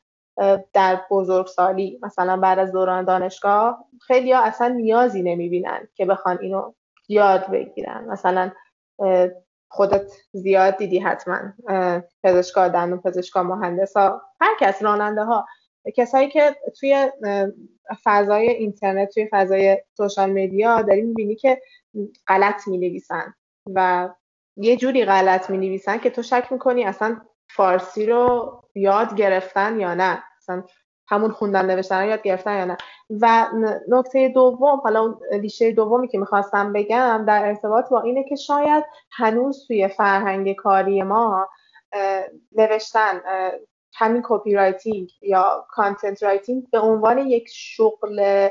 در 0.73 1.01
بزرگسالی 1.11 1.99
مثلا 2.03 2.37
بعد 2.37 2.59
از 2.59 2.71
دوران 2.71 3.05
دانشگاه 3.05 3.85
خیلی 4.07 4.31
ها 4.31 4.43
اصلا 4.43 4.67
نیازی 4.67 5.23
نمی‌بینن 5.23 5.87
که 5.95 6.05
بخوان 6.05 6.37
اینو 6.41 6.73
یاد 7.07 7.51
بگیرن. 7.51 8.05
مثلا 8.07 8.51
خودت 9.69 10.11
زیاد 10.31 10.77
دیدی 10.77 10.99
حتما 10.99 11.39
پزشکا 12.23 12.67
دندون 12.67 13.01
پزشکا 13.01 13.43
مهندس 13.43 13.97
ها 13.97 14.21
هر 14.41 14.55
کس 14.59 14.83
راننده 14.83 15.23
ها. 15.23 15.45
کسایی 15.95 16.29
که 16.29 16.55
توی 16.79 17.11
فضای 18.03 18.49
اینترنت 18.49 19.09
توی 19.09 19.27
فضای 19.31 19.77
سوشال 19.97 20.43
مدیا 20.43 20.81
داری 20.81 21.01
می‌بینی 21.01 21.35
که 21.35 21.61
غلط 22.27 22.67
می‌نویسن 22.67 23.33
و 23.75 24.09
یه 24.57 24.77
جوری 24.77 25.05
غلط 25.05 25.49
می‌نویسن 25.49 25.97
که 25.97 26.09
تو 26.09 26.21
شک 26.21 26.47
می‌کنی 26.51 26.83
اصلا 26.83 27.21
فارسی 27.49 28.05
رو 28.05 28.51
یاد 28.75 29.15
گرفتن 29.15 29.79
یا 29.79 29.93
نه. 29.93 30.23
اصلا 30.37 30.63
همون 31.07 31.31
خوندن 31.31 31.65
نوشتن 31.65 32.01
رو 32.01 32.09
یاد 32.09 32.21
گرفتن 32.21 32.57
یا 32.57 32.65
نه. 32.65 32.77
و 33.21 33.47
نکته 33.87 34.29
دوم 34.29 34.79
حالا 34.83 35.15
ریشه 35.31 35.71
دومی 35.71 36.07
که 36.07 36.17
می‌خواستم 36.17 36.73
بگم 36.73 37.25
در 37.27 37.45
ارتباط 37.45 37.89
با 37.89 38.01
اینه 38.01 38.23
که 38.29 38.35
شاید 38.35 38.83
هنوز 39.11 39.67
توی 39.67 39.87
فرهنگ 39.87 40.55
کاری 40.55 41.03
ما 41.03 41.49
نوشتن 42.51 43.21
همین 43.95 44.21
copywriting 44.25 45.11
یا 45.21 45.65
content 45.69 46.23
writing 46.23 46.69
به 46.71 46.79
عنوان 46.79 47.17
یک 47.17 47.49
شغل 47.53 48.49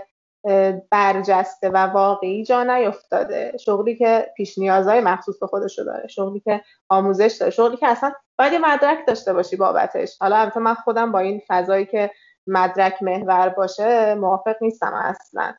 برجسته 0.91 1.71
و 1.71 1.77
واقعی 1.77 2.45
جا 2.45 2.63
نیفتاده. 2.63 3.57
شغلی 3.65 3.97
که 3.97 4.33
پیش 4.37 4.59
نیازهای 4.59 5.01
مخصوص 5.01 5.39
به 5.39 5.47
خودش 5.47 5.79
داره 5.79 6.09
شغلی 6.09 6.41
که 6.41 6.63
آموزش 6.89 7.37
داره 7.41 7.51
شغلی 7.51 7.77
که 7.77 7.89
اصلا 7.89 8.13
باید 8.39 8.55
مدرک 8.55 8.99
داشته 9.07 9.33
باشی 9.33 9.57
بابتش. 9.57 10.17
حالا 10.21 10.37
البته 10.37 10.61
من 10.61 10.75
خودم 10.75 11.13
با 11.13 11.19
این 11.19 11.43
فضایی 11.49 11.87
که 11.87 12.11
مدرک 12.47 13.03
محور 13.03 13.49
باشه 13.49 14.15
موافق 14.15 14.57
نیستم 14.61 14.95
اصلا. 14.95 15.55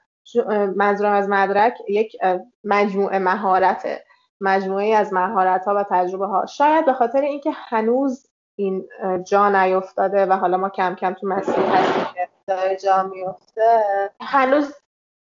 منظورم 0.75 1.13
از 1.13 1.29
مدرک 1.29 1.77
یک 1.87 2.17
مجموعه 2.63 3.19
مهارته. 3.19 4.03
مجموعه 4.41 4.95
از 4.95 5.13
مهارت 5.13 5.65
ها 5.65 5.75
و 5.75 5.85
تجربه 5.89 6.27
ها 6.27 6.45
شاید 6.45 6.85
به 6.85 6.93
خاطر 6.93 7.21
اینکه 7.21 7.51
هنوز 7.51 8.27
این 8.55 8.89
جا 9.27 9.49
نیفتاده 9.49 10.25
و 10.25 10.33
حالا 10.33 10.57
ما 10.57 10.69
کم 10.69 10.95
کم 10.95 11.13
تو 11.13 11.27
مسیر 11.27 11.55
هستیم 11.55 12.05
که 12.13 12.29
داره 12.47 12.75
جا 12.75 13.03
میفته. 13.03 13.83
هنوز 14.21 14.75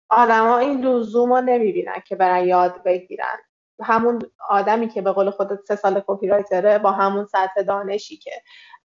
آدما 0.10 0.58
این 0.58 0.86
لزوم 0.86 1.34
رو 1.34 1.42
نمی‌بینن 1.42 2.00
که 2.08 2.16
برن 2.16 2.48
یاد 2.48 2.84
بگیرن. 2.84 3.38
همون 3.84 4.22
آدمی 4.50 4.88
که 4.88 5.02
به 5.02 5.12
قول 5.12 5.30
خودت 5.30 5.60
سه 5.68 5.76
سال 5.76 6.04
کپی 6.08 6.28
رایتره 6.28 6.80
با 6.80 6.92
همون 6.92 7.26
سطح 7.26 7.62
دانشی 7.62 8.18
که 8.18 8.32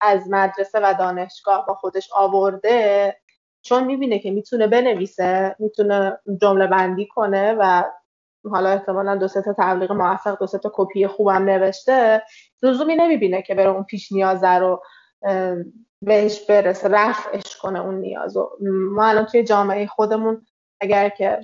از 0.00 0.30
مدرسه 0.30 0.80
و 0.82 0.94
دانشگاه 0.98 1.66
با 1.66 1.74
خودش 1.74 2.08
آورده 2.12 3.16
چون 3.62 3.84
می‌بینه 3.84 4.18
که 4.18 4.30
می‌تونه 4.30 4.66
بنویسه 4.66 5.56
می‌تونه 5.58 6.18
جمله 6.40 6.66
بندی 6.66 7.06
کنه 7.06 7.56
و 7.58 7.84
حالا 8.50 8.70
احتمالا 8.70 9.16
دو 9.16 9.28
تا 9.28 9.54
تبلیغ 9.58 9.92
موفق 9.92 10.38
دو 10.38 10.46
تا 10.46 10.72
کپی 10.74 11.06
خوبم 11.06 11.44
نوشته 11.44 12.22
لزومی 12.62 12.96
نمی‌بینه 12.96 13.42
که 13.42 13.54
بره 13.54 13.70
اون 13.70 13.82
پیش 13.82 14.12
نیازه 14.12 14.48
رو 14.48 14.82
بهش 16.02 16.46
برسه 16.46 16.88
رفعش 16.88 17.56
کنه 17.56 17.80
اون 17.80 17.94
نیازو 17.94 18.50
ما 18.90 19.06
الان 19.06 19.26
توی 19.26 19.44
جامعه 19.44 19.86
خودمون 19.86 20.46
اگر 20.80 21.08
که 21.08 21.40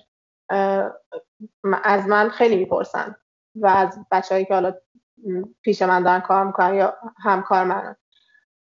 از 1.85 2.07
من 2.07 2.29
خیلی 2.29 2.57
می‌پرسن 2.57 3.17
و 3.55 3.67
از 3.67 3.99
بچههایی 4.11 4.47
که 4.47 4.55
حالا 4.55 4.75
پیش 5.63 5.83
من 5.83 6.03
دارن 6.03 6.21
کار 6.21 6.45
می‌کنن 6.45 6.75
یا 6.75 6.97
همکار 7.23 7.65
منن 7.65 7.97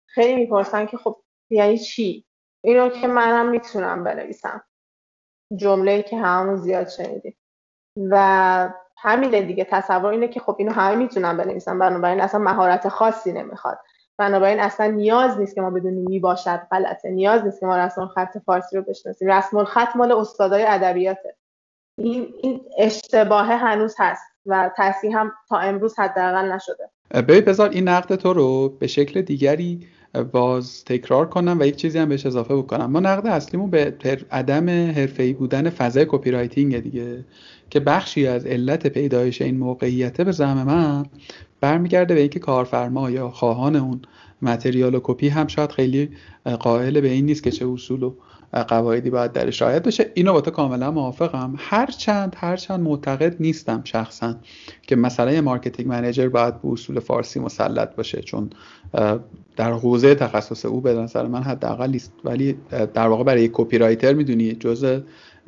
خیلی 0.06 0.34
می‌پرسن 0.34 0.86
که 0.86 0.96
خب 0.96 1.22
یعنی 1.50 1.78
چی؟ 1.78 2.26
اینو 2.64 2.88
که 2.88 3.06
منم 3.06 3.48
می‌تونم 3.48 4.04
بنویسم. 4.04 4.64
جمله 5.56 6.02
که 6.02 6.16
همون 6.16 6.56
زیاد 6.56 6.88
شنیدیم. 6.88 7.36
و 8.10 8.68
همین 8.96 9.46
دیگه. 9.46 9.66
تصور 9.70 10.10
اینه 10.10 10.28
که 10.28 10.40
خب 10.40 10.56
اینو 10.58 10.72
همه 10.72 10.96
می‌تونن 10.96 11.36
بنویسن. 11.36 11.78
بنابراین 11.78 12.20
اصلا 12.20 12.40
مهارت 12.40 12.88
خاصی 12.88 13.32
نمی‌خواد. 13.32 13.78
بنابراین 14.18 14.60
اصلا 14.60 14.86
نیاز 14.86 15.38
نیست 15.38 15.54
که 15.54 15.60
ما 15.60 15.70
بدونیم 15.70 16.04
می 16.08 16.20
باشد 16.20 16.60
غلطه. 16.70 17.10
نیاز 17.10 17.44
نیست 17.44 17.60
که 17.60 17.66
ما 17.66 17.76
رسم 17.76 18.06
خط 18.06 18.38
فارسی 18.46 18.76
رو 18.76 18.82
بشناسیم. 18.82 19.30
رسم 19.30 19.56
الخط 19.56 19.96
مال 19.96 20.12
استادای 20.12 20.64
ادبیاته. 20.66 21.34
این 21.98 22.34
این 22.42 22.60
اشتباه 22.78 23.46
هنوز 23.46 23.94
هست 23.98 24.22
و 24.46 24.70
تصحیح 24.76 25.18
هم 25.18 25.32
تا 25.48 25.58
امروز 25.58 25.98
حداقل 25.98 26.52
نشده. 26.52 26.90
ببین 27.14 27.40
بذار 27.40 27.70
این 27.70 27.88
نقد 27.88 28.14
تو 28.14 28.32
رو 28.32 28.68
به 28.68 28.86
شکل 28.86 29.22
دیگری 29.22 29.86
باز 30.32 30.84
تکرار 30.84 31.28
کنم 31.28 31.56
و 31.60 31.64
یک 31.64 31.76
چیزی 31.76 31.98
هم 31.98 32.08
بهش 32.08 32.26
اضافه 32.26 32.56
بکنم. 32.56 32.90
ما 32.90 33.00
نقد 33.00 33.26
اصلیمون 33.26 33.70
به 33.70 33.94
عدم 34.30 34.68
حرفه‌ای 34.70 35.32
بودن 35.32 35.70
فضای 35.70 36.06
copywriting 36.08 36.80
دیگه. 36.80 37.24
که 37.70 37.80
بخشی 37.80 38.26
از 38.26 38.46
علت 38.46 38.86
پیدایش 38.86 39.42
این 39.42 39.56
موقعیت 39.56 40.20
به 40.20 40.32
زعم 40.32 40.62
من 40.62 41.06
برمیگرده 41.60 42.14
به 42.14 42.20
اینکه 42.20 42.38
کارفرما 42.38 43.10
یا 43.10 43.30
خواهان 43.30 43.76
اون 43.76 44.00
material 44.42 44.94
و 44.94 45.00
کپی 45.02 45.28
هم 45.28 45.46
شاید 45.46 45.72
خیلی 45.72 46.10
قائل 46.60 47.00
به 47.00 47.08
این 47.08 47.26
نیست 47.26 47.42
که 47.42 47.50
چه 47.50 47.68
اصول 47.68 48.02
و 48.02 48.12
قواعدی 48.68 49.10
باید 49.10 49.32
درش 49.32 49.62
رعایت 49.62 49.82
بشه. 49.82 50.10
اینو 50.14 50.32
با 50.32 50.40
تو 50.40 50.50
کاملا 50.50 50.90
موافقم. 50.90 51.54
هرچند 51.58 52.36
هرچند 52.38 52.80
معتقد 52.80 53.36
نیستم 53.40 53.80
شخصا 53.84 54.34
که 54.82 54.96
یه 55.18 55.40
marketing 55.40 55.88
manager 55.88 56.28
باید 56.28 56.62
به 56.62 56.68
اصول 56.72 57.00
فارسی 57.00 57.40
مسلط 57.40 57.96
باشه 57.96 58.20
چون 58.20 58.50
در 59.56 59.72
حوزه 59.72 60.14
تخصص 60.14 60.66
او 60.66 60.80
به 60.80 60.94
نظر 60.94 61.26
من 61.26 61.42
حداقل 61.42 61.90
نیست. 61.90 62.12
ولی 62.24 62.56
در 62.94 63.08
واقع 63.08 63.24
برای 63.24 63.50
copywriter 63.52 64.12
می‌دونی 64.12 64.52
جزء 64.52 64.98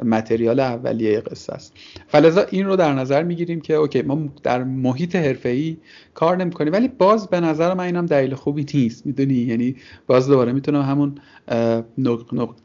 material 0.04 0.60
اولیه 0.60 1.20
قصه 1.20 1.52
است. 1.52 1.72
فلذا 2.08 2.44
این 2.50 2.66
رو 2.66 2.76
در 2.76 2.92
نظر 2.92 3.22
می‌گیریم 3.22 3.60
که 3.60 3.74
okay 3.74 4.02
ما 4.02 4.18
در 4.42 4.64
محیط 4.64 5.16
حرفه‌ای 5.16 5.76
کار 6.14 6.36
نمی‌کنیم 6.36 6.72
ولی 6.72 6.88
باز 6.88 7.28
به 7.28 7.40
نظر 7.40 7.74
من 7.74 7.84
اینم 7.84 8.06
دلیل 8.06 8.34
خوبی 8.34 8.66
نیست. 8.74 9.06
می‌دونی؟ 9.06 9.34
یعنی 9.34 9.76
باز 10.06 10.28
دوباره 10.28 10.52
می‌تونم 10.52 10.82
همون 10.82 11.14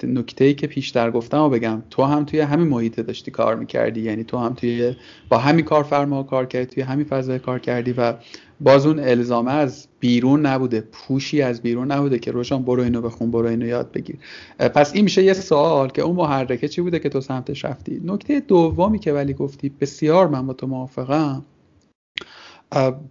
نکته 0.03 0.45
ای 0.45 0.53
که 0.53 0.67
پیشتر 0.67 1.11
گفتم 1.11 1.39
و 1.39 1.49
بگم. 1.49 1.83
تو 1.89 2.03
هم 2.03 2.25
توی 2.25 2.39
همین 2.39 2.67
محیط 2.67 2.99
داشتی 2.99 3.31
کار 3.31 3.55
می‌کردی 3.55 4.01
یعنی 4.01 4.23
تو 4.23 4.37
هم 4.37 4.53
توی 4.53 4.95
با 5.29 5.37
همین 5.37 5.65
کارفرما 5.65 6.23
کار 6.23 6.45
کردی 6.45 6.65
توی 6.65 6.83
همین 6.83 7.05
فضای 7.05 7.39
کار 7.39 7.59
کردی 7.59 7.93
و 7.97 8.13
باز 8.61 8.85
اون 8.85 8.99
الزامه 8.99 9.51
از 9.51 9.87
بیرون 9.99 10.45
نبوده 10.45 10.81
پوشی 10.81 11.41
از 11.41 11.61
بیرون 11.61 11.91
نبوده 11.91 12.19
که 12.19 12.31
روشان 12.31 12.63
برو 12.63 12.83
اینو 12.83 13.01
بخون 13.01 13.31
برو 13.31 13.47
اینو 13.47 13.65
یاد 13.65 13.91
بگیر. 13.91 14.17
پس 14.59 14.93
این 14.93 15.03
میشه 15.03 15.23
یه 15.23 15.33
سوال 15.33 15.89
که 15.89 16.01
اون 16.01 16.15
محرکه 16.15 16.67
چی 16.67 16.81
بوده 16.81 16.99
که 16.99 17.09
تو 17.09 17.21
سمتش 17.21 17.65
رفتی؟ 17.65 18.01
نکته 18.05 18.39
دومی 18.39 18.99
که 18.99 19.13
ولی 19.13 19.33
گفتی 19.33 19.69
بسیار 19.69 20.27
من 20.27 20.47
با 20.47 20.53
تو 20.53 20.67
موافقم. 20.67 21.45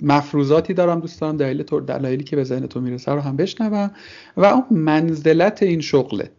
مفروضاتی 0.03 0.75
دارم 0.75 1.01
دوست 1.01 1.21
دارم 1.21 1.37
دلایلی 1.87 2.25
که 2.25 2.37
به 2.37 2.45
ذهن 2.45 2.67
تو 2.67 2.81
می‌رسه 2.81 3.13
رو 3.13 3.21
هم 3.21 3.37
بشنوم. 3.37 3.91
و 4.37 4.45
اون 4.45 4.65
منزلت 4.71 5.63
این 5.63 5.81
شغله. 5.81 6.31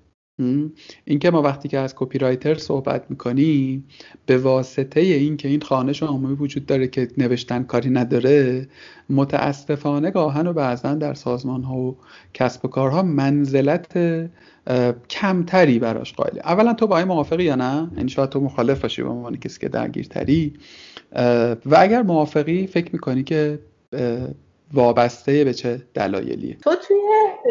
اینکه 1.05 1.31
ما 1.31 1.41
وقتی 1.41 1.69
که 1.69 1.79
از 1.79 1.95
کپی 1.95 2.17
رایتر 2.17 2.55
صحبت 2.55 3.05
می‌کنیم 3.09 3.87
به 4.25 4.37
واسطه 4.37 5.01
اینکه 5.01 5.47
این 5.47 5.61
خانش 5.61 6.03
عمومی 6.03 6.35
وجود 6.35 6.65
داره 6.65 6.87
که 6.87 7.07
نوشتن 7.17 7.63
کاری 7.63 7.89
نداره 7.89 8.67
متاسفانه 9.09 10.11
گاهن 10.11 10.47
و 10.47 10.53
بعضا 10.53 10.93
در 10.93 11.13
سازمان 11.13 11.63
ها 11.63 11.75
و 11.75 11.97
کسب 12.33 12.65
و 12.65 12.67
کارها 12.67 13.01
منزلت 13.03 13.97
کمتری 15.09 15.79
براش 15.79 16.13
قائله. 16.13 16.41
اولا 16.41 16.73
تو 16.73 16.87
با 16.87 16.97
این 16.97 17.07
موافقی 17.07 17.43
یا 17.43 17.55
نه؟ 17.55 17.91
این 17.97 18.07
شاید 18.07 18.29
تو 18.29 18.39
مخالف 18.39 18.81
باشی 18.81 19.01
به 19.01 19.09
عنوان 19.09 19.37
کسی 19.37 19.59
که 19.59 19.69
درگیرتری. 19.69 20.53
و 21.65 21.75
اگر 21.77 22.01
موافقی 22.01 22.67
فکر 22.67 22.89
می‌کنی 22.93 23.23
که 23.23 23.59
وابسته 24.73 25.43
به 25.43 25.53
چه 25.53 25.81
دلایلیه؟ 25.93 26.57
تو 26.63 26.75
توی 26.87 26.97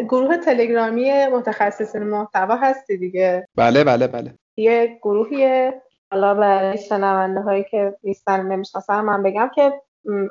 گروه 0.03 0.37
تلگرامی 0.37 1.27
متخصصین 1.27 2.03
محتوا 2.03 2.55
هستی 2.55 2.97
دیگه. 2.97 3.47
بله 3.55 3.83
بله 3.83 4.07
بله. 4.07 4.33
یه 4.57 4.99
گروهیه. 5.01 5.81
حالا 6.11 6.33
برای 6.33 6.77
شنونده 6.77 7.41
هایی 7.41 7.63
که 7.63 7.95
نیستن 8.03 8.45
نمی‌شناسن 8.45 9.01
من 9.01 9.23
بگم 9.23 9.51
که 9.55 9.81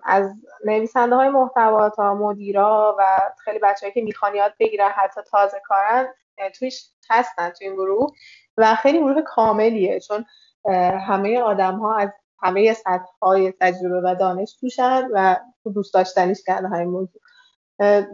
از 0.04 0.30
نویسنده 0.64 1.16
های 1.16 1.28
محتوا 1.28 1.90
تا 1.90 2.14
مدیرا 2.14 2.96
و 2.98 3.02
خیلی 3.38 3.58
بچه‌ای 3.58 3.92
که 3.92 4.02
می‌خوان 4.02 4.34
یاد 4.34 4.54
بگیرن 4.60 4.90
حتی 4.96 5.20
تازه 5.30 5.56
کارن 5.64 6.06
تویش 6.58 6.90
هستن 7.10 7.50
توی 7.50 7.66
این 7.66 7.76
گروه 7.76 8.12
و 8.56 8.74
خیلی 8.74 8.98
گروه 8.98 9.22
کاملیه 9.22 10.00
چون 10.00 10.24
همه 11.08 11.40
آدم 11.40 11.74
ها 11.74 11.96
از 11.96 12.10
همه 12.42 12.72
سطح 12.72 13.12
های 13.22 13.52
تجربه 13.60 14.00
و 14.04 14.14
دانش 14.14 14.56
توشن 14.60 15.08
و 15.12 15.36
دوست 15.74 15.94
داشتنیش 15.94 16.42
کردن 16.46 16.68
های 16.68 16.84
موضوع. 16.84 17.22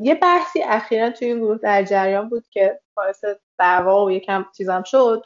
یه 0.01 0.15
بحثی 0.15 0.63
اخیرا 0.63 1.11
توی 1.11 1.29
این 1.29 1.39
گروه 1.39 1.59
در 1.59 1.83
جریان 1.83 2.29
بود 2.29 2.49
که 2.49 2.81
باعث 2.97 3.25
دعوا 3.59 4.05
و 4.05 4.11
یکم 4.11 4.47
چیزم 4.57 4.83
شد. 4.87 5.23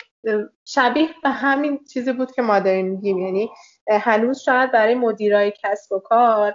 شبیه 0.65 1.09
به 1.23 1.31
همین 1.31 1.85
چیزی 1.85 2.13
بود 2.13 2.33
که 2.33 2.43
ما 2.43 2.61
داریم 2.61 2.87
میگیم. 2.87 3.19
یعنی 3.19 3.51
هنوز 3.91 4.39
شاید 4.39 4.73
برای 4.73 4.95
مدیرای 4.95 5.53
کسب 5.63 5.93
و 5.93 5.99
کار 5.99 6.55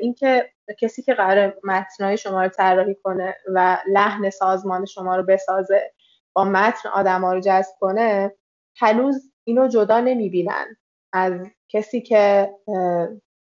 اینکه 0.00 0.50
کسی 0.78 1.02
که 1.02 1.14
قرار 1.14 1.56
متنای 1.64 2.16
شما 2.16 2.42
رو 2.42 2.48
طراحی 2.48 2.94
کنه 2.94 3.36
و 3.54 3.78
لحن 3.92 4.30
سازمان 4.30 4.84
شما 4.84 5.16
رو 5.16 5.22
بسازه 5.22 5.92
با 6.32 6.44
متن 6.44 6.88
آدم 6.88 7.24
ها 7.24 7.32
رو 7.32 7.40
جذب 7.40 7.74
کنه 7.80 8.34
هنوز 8.76 9.32
اینو 9.44 9.68
جدا 9.68 10.00
نمی‌بینن 10.00 10.76
از 11.12 11.32
کسی 11.68 12.00
که 12.00 12.50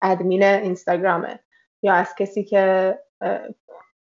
ادمین 0.03 0.43
اینستاگرامه 0.43 1.41
یا 1.83 1.95
از 1.95 2.15
کسی 2.19 2.45
که 2.45 2.99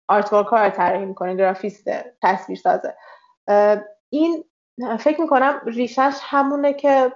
آرت 0.09 0.33
ورک 0.33 0.47
رو 0.47 0.71
طراحی 0.71 1.05
می‌کنه 1.05 1.35
گرافیسته 1.37 2.15
تصویر 2.23 2.59
سازه 2.59 2.95
این 4.11 4.45
فکر 5.01 5.21
می‌کنم 5.21 5.61
ریشش 5.67 6.15
همونه 6.23 6.73
که 6.75 7.13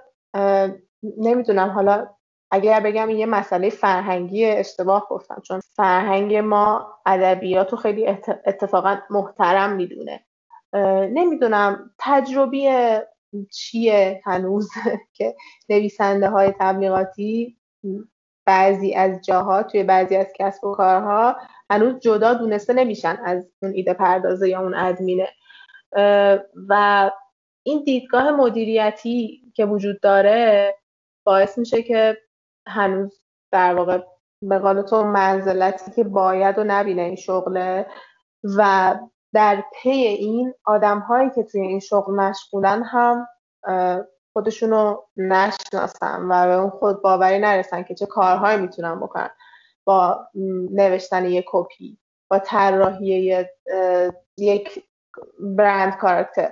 نمی‌دونم 1.17 1.69
حالا 1.69 2.07
اگر 2.51 2.79
بگم 2.79 3.09
یه 3.09 3.25
مسئله 3.25 3.69
فرهنگی 3.69 4.45
اشتباه 4.45 5.07
گفتم 5.09 5.41
چون 5.47 5.59
فرهنگ 5.75 6.35
ما 6.35 6.93
ادبیات 7.05 7.71
رو 7.71 7.77
خیلی 7.77 8.07
اتفاقا 8.45 8.97
محترم 9.09 9.75
می‌دونه. 9.75 10.25
نمی‌دونم 11.13 11.91
تجربی 11.99 12.69
چیه 13.51 14.21
هنوز 14.25 14.69
که 15.17 15.35
نویسنده 15.69 16.29
های 16.29 16.53
تبلیغاتی؟ 16.59 17.57
بعضی 18.45 18.93
از 18.93 19.21
جاها 19.21 19.63
توی 19.63 19.83
بعضی 19.83 20.15
از 20.15 20.27
کسب 20.35 20.63
و 20.63 20.75
کارها 20.75 21.35
هنوز 21.69 21.99
جدا 21.99 22.33
دونسته 22.33 22.73
نمیشن 22.73 23.17
از 23.25 23.51
اون 23.61 23.71
ایده 23.71 23.93
پردازه 23.93 24.49
یا 24.49 24.61
اون 24.61 24.75
ادمینه. 24.75 25.27
و 26.69 27.11
این 27.63 27.83
دیدگاه 27.83 28.31
مدیریتی 28.31 29.41
که 29.55 29.65
وجود 29.65 29.99
داره 30.01 30.75
باعث 31.25 31.57
میشه 31.57 31.83
که 31.83 32.17
هنوز 32.67 33.21
در 33.51 33.75
واقع 33.75 33.99
به 34.41 34.59
قول 34.59 34.81
تو 34.81 35.03
منزلتی 35.03 35.91
که 35.91 36.03
باید 36.03 36.57
و 36.59 36.63
نبینه 36.63 37.01
این 37.01 37.15
شغله 37.15 37.85
و 38.57 38.95
در 39.33 39.63
پی 39.73 39.89
این 39.89 40.53
آدم 40.65 40.99
هایی 40.99 41.29
که 41.35 41.43
توی 41.43 41.61
این 41.61 41.79
شغل 41.79 42.13
مشغولن 42.13 42.83
هم 42.83 43.27
خودشونو 44.33 44.97
نشناسن 45.17 46.21
و 46.29 46.47
به 46.47 46.53
اون 46.53 46.69
خود 46.69 47.01
باوری 47.01 47.39
نرسن 47.39 47.83
که 47.83 47.95
چه 47.95 48.05
کارهایی 48.05 48.57
می‌تونن 48.57 48.99
بکنن. 48.99 49.29
با 49.85 50.27
نوشتن 50.71 51.25
یک 51.25 51.45
کپی 51.47 51.97
با 52.29 52.39
طراحی 52.39 53.45
یک 54.37 54.83
برند 55.39 55.97
کارکتر 55.97 56.51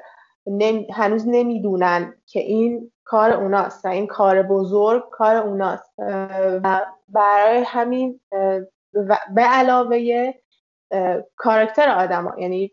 هنوز 0.94 1.28
نمی‌دونن 1.28 2.14
که 2.26 2.40
این 2.40 2.92
کار 3.04 3.32
اوناست 3.32 3.86
و 3.86 3.88
این 3.88 4.08
کار 4.08 4.44
بزرگ 4.44 5.10
کار 5.12 5.36
اوناست. 5.36 5.94
و 6.64 6.86
برای 7.10 7.64
همین 7.68 8.20
به 9.36 9.42
علاوه 9.42 10.32
کارکتر 11.36 11.90
آدم 11.90 12.36
یعنی 12.38 12.72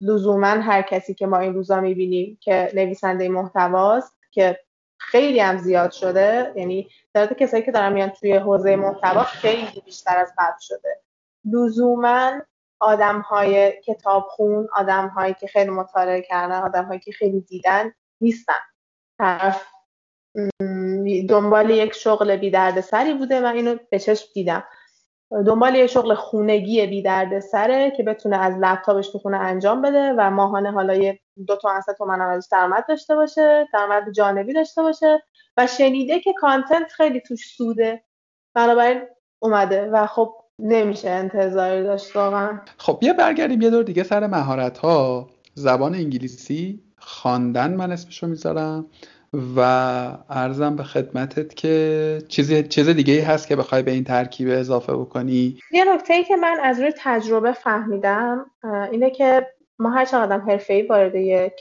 لزوما 0.00 0.46
هر 0.46 0.82
کسی 0.82 1.14
که 1.14 1.26
ما 1.26 1.38
این 1.38 1.54
روزا 1.54 1.80
می‌بینیم 1.80 2.38
که 2.40 2.70
نویسنده 2.74 3.28
محتواست 3.28 4.21
که 4.32 4.60
خیلی 4.98 5.40
هم 5.40 5.58
زیاد 5.58 5.90
شده. 5.90 6.52
یعنی 6.56 6.88
تعداد 7.14 7.38
کسایی 7.38 7.62
که 7.62 7.72
دارن 7.72 7.92
میان 7.92 8.10
توی 8.10 8.36
حوزه 8.36 8.76
محتوا 8.76 9.22
خیلی 9.22 9.82
بیشتر 9.84 10.18
از 10.18 10.32
قبل 10.38 10.58
شده. 10.60 11.00
لزوما 11.44 12.32
آدم 12.80 13.20
های 13.20 13.80
کتاب 13.80 14.26
خون 14.28 14.68
آدم 14.76 15.08
هایی 15.08 15.34
که 15.34 15.46
خیلی 15.46 15.70
مطالعه 15.70 16.22
کردن 16.22 16.62
آدم 16.62 16.84
هایی 16.84 17.00
که 17.00 17.12
خیلی 17.12 17.40
دیدن 17.40 17.92
نیستن. 18.20 18.54
طرف 19.18 19.66
دنبال 21.28 21.70
یک 21.70 21.94
شغل 21.94 22.36
بی 22.36 22.80
سری 22.80 23.14
بوده 23.14 23.40
و 23.40 23.46
اینو 23.46 23.76
به 23.90 23.98
چشم 23.98 24.26
دیدم. 24.34 24.64
دنبال 25.46 25.74
یه 25.74 25.86
شغل 25.86 26.14
خونگی 26.14 26.86
بی 26.86 27.02
درد 27.02 27.40
سره 27.40 27.92
که 27.96 28.02
بتونه 28.02 28.36
از 28.36 28.54
لپتاپش 28.60 29.08
تو 29.08 29.18
خونه 29.18 29.36
انجام 29.36 29.82
بده 29.82 30.14
و 30.18 30.30
ماهانه 30.30 30.72
حالا 30.72 30.94
یه 30.94 31.20
دو 31.46 31.56
تا 31.56 31.80
سه 31.80 31.92
تومن 31.92 32.20
ازش 32.20 32.48
درآمد 32.52 32.84
داشته 32.88 33.14
باشه 33.14 33.68
درآمد 33.72 34.12
جانبی 34.12 34.52
داشته 34.52 34.82
باشه 34.82 35.22
و 35.56 35.66
شنیده 35.66 36.20
که 36.20 36.32
کانتنت 36.32 36.92
خیلی 36.92 37.20
توش 37.20 37.56
سوده. 37.56 38.04
بنابراین 38.54 39.02
اومده 39.38 39.90
و 39.90 40.06
خب 40.06 40.34
نمیشه 40.58 41.10
انتظاری 41.10 41.82
داشت 41.82 42.16
واقعا. 42.16 42.60
خب 42.78 42.98
بیا 43.00 43.12
برگردیم 43.12 43.62
یه 43.62 43.70
دور 43.70 43.82
دیگه 43.82 44.02
سر 44.02 44.26
مهارت 44.26 44.78
ها 44.78 45.28
زبان 45.54 45.94
انگلیسی. 45.94 46.82
خواندن 46.98 47.74
من 47.74 47.92
اسمشو 47.92 48.26
می‌ذارم. 48.26 48.86
و 49.56 49.60
عرضم 50.28 50.76
به 50.76 50.82
خدمتت 50.82 51.54
که 51.54 52.18
چیز 52.28 52.68
چیز 52.68 52.88
دیگه 52.88 53.14
ای 53.14 53.20
هست 53.20 53.48
که 53.48 53.56
بخوای 53.56 53.82
به 53.82 53.90
این 53.90 54.04
ترکیب 54.04 54.48
اضافه 54.50 54.92
بکنی. 54.92 55.58
یه 55.70 55.94
نکته 55.94 56.14
ای 56.14 56.24
که 56.24 56.36
من 56.36 56.56
از 56.62 56.80
روی 56.80 56.92
تجربه 56.98 57.52
فهمیدم 57.52 58.50
اینه 58.90 59.10
که 59.10 59.46
ما 59.78 59.90
هر 59.90 60.04
چقدر 60.04 60.22
آدم 60.22 60.50
حرفه‌ای 60.50 60.82
وارد 60.82 61.14
یک 61.14 61.52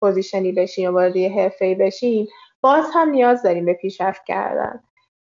position 0.00 0.46
ی 0.46 0.52
بشیم 0.52 0.84
یا 0.84 0.92
وارد 0.92 1.16
یه 1.16 1.32
حرفه‌ای 1.32 1.74
بشیم 1.74 2.28
باز 2.60 2.84
هم 2.94 3.10
نیاز 3.10 3.42
داریم 3.42 3.64
به 3.64 3.72
پیشرفت 3.72 4.24
کردن. 4.24 4.80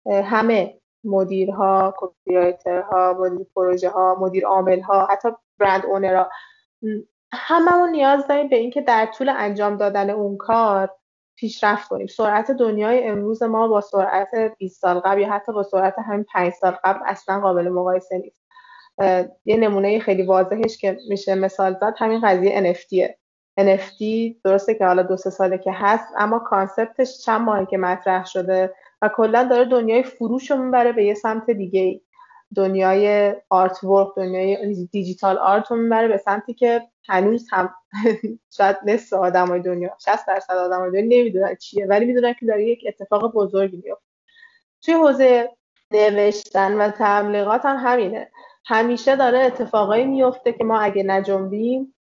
همه 0.07 0.81
مدیرها 1.05 1.95
copywriter 1.99 2.35
ها 2.35 3.17
مدیر 3.21 3.47
پروژه 3.57 3.89
ها 3.89 4.17
مدیر 4.21 4.47
عامل 4.47 4.81
ها 4.81 5.09
حتی 5.11 5.29
برند 5.59 5.87
اونرها 5.87 6.31
هممون 7.33 7.91
نیاز 7.91 8.27
داریم 8.27 8.49
به 8.49 8.57
اینکه 8.57 8.81
در 8.81 9.07
طول 9.07 9.29
انجام 9.29 9.77
دادن 9.77 10.11
اون 10.11 10.37
کار 10.37 10.91
پیشرفت 11.41 11.89
کنیم. 11.89 12.07
سرعت 12.07 12.51
دنیای 12.51 13.05
امروز 13.09 13.43
ما 13.43 13.69
با 13.69 13.81
سرعت 13.81 14.29
20 14.59 14.81
سال 14.81 14.99
قبل 14.99 15.21
یا 15.21 15.31
حتی 15.31 15.53
با 15.53 15.63
سرعت 15.63 15.95
همین 15.99 16.25
5 16.33 16.53
سال 16.53 16.77
قبل 16.85 17.01
اصلا 17.07 17.41
قابل 17.41 17.69
مقایسه 17.69 18.19
نیست. 18.19 18.41
یه 19.45 19.57
نمونه 19.57 19.99
خیلی 19.99 20.23
واضحش 20.23 20.79
که 20.79 20.99
میشه 21.09 21.35
مثال 21.35 21.77
زد 21.81 21.95
همین 21.99 22.21
قضیه 22.21 22.73
NFTه 22.73 23.15
NFT 23.61 24.03
درسته 24.45 24.75
که 24.75 24.85
حالا 24.85 25.03
دو 25.03 25.17
سه 25.17 25.31
ساله 25.31 25.59
که 25.59 25.73
هست 25.75 26.09
اما 26.19 26.39
کانسپتش 26.39 27.19
چند 27.25 27.41
ماهی 27.41 27.67
که 27.67 27.79
مطرح 27.79 28.25
شده 28.25 28.75
و 29.03 29.09
کلا 29.17 29.45
داره 29.45 29.65
دنیای 29.65 30.03
فروش 30.03 30.51
رو 30.51 30.57
می‌بره 30.57 30.93
به 30.93 31.05
یه 31.05 31.15
سمت 31.15 31.51
دیگه 31.51 31.81
ای 31.81 32.01
دنیای 32.57 33.35
آرت 33.51 33.85
ورک 33.85 34.09
دنیای 34.17 34.75
دیجیتال 34.93 35.39
آرت 35.39 35.71
رو 35.71 35.77
می‌بره 35.77 36.09
به 36.09 36.17
سمتی 36.17 36.55
که 36.55 36.83
هنوز 37.09 37.49
هم 37.53 37.75
شاید 38.57 38.77
نصف 38.85 39.13
آدمای 39.13 39.61
دنیا 39.61 39.97
60 40.05 40.27
درصد 40.27 40.55
آدمای 40.55 40.91
دنیا 40.91 41.19
نمی‌دونن 41.21 41.55
چیه 41.55 41.87
ولی 41.87 42.05
می‌دونن 42.05 42.35
که 42.35 42.47
داره 42.47 42.65
یک 42.65 42.85
اتفاق 42.89 43.33
بزرگی 43.33 43.77
میفته 43.77 44.05
توی 44.83 44.95
حوزه 44.95 45.51
نوشتن 45.93 46.75
و 46.81 46.91
تبلیغات 46.99 47.65
هم 47.65 47.77
همینه. 47.77 48.31
همیشه 48.67 49.17
داره 49.17 49.39
اتفاقایی 49.39 50.05
میفته 50.05 50.53
که 50.53 50.65
ما 50.65 50.81
اگه 50.81 51.03
نجنبیم 51.03 51.95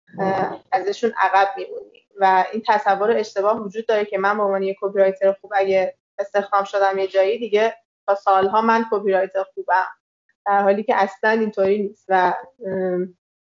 ازشون 0.72 1.12
عقب 1.18 1.48
میمونیم. 1.56 1.90
و 2.20 2.44
این 2.52 2.62
تصور 2.68 3.10
اشتباه 3.10 3.62
وجود 3.62 3.86
داره 3.86 4.04
که 4.04 4.18
من 4.18 4.36
به 4.36 4.42
عنوان 4.42 4.62
یک 4.62 4.76
کپی 4.82 5.32
خوب 5.40 5.52
اگه 5.56 5.94
استخدام 6.18 6.64
شدم 6.64 6.98
یه 6.98 7.06
جایی 7.06 7.38
دیگه 7.38 7.74
تا 8.06 8.14
سالها 8.14 8.60
من 8.60 8.84
کپی 8.92 9.12
رایتر 9.12 9.44
خوبم. 9.54 9.99
در 10.46 10.62
حالی 10.62 10.82
که 10.82 10.94
اصلا 10.96 11.30
اینطوری 11.30 11.82
نیست 11.82 12.04
و 12.08 12.34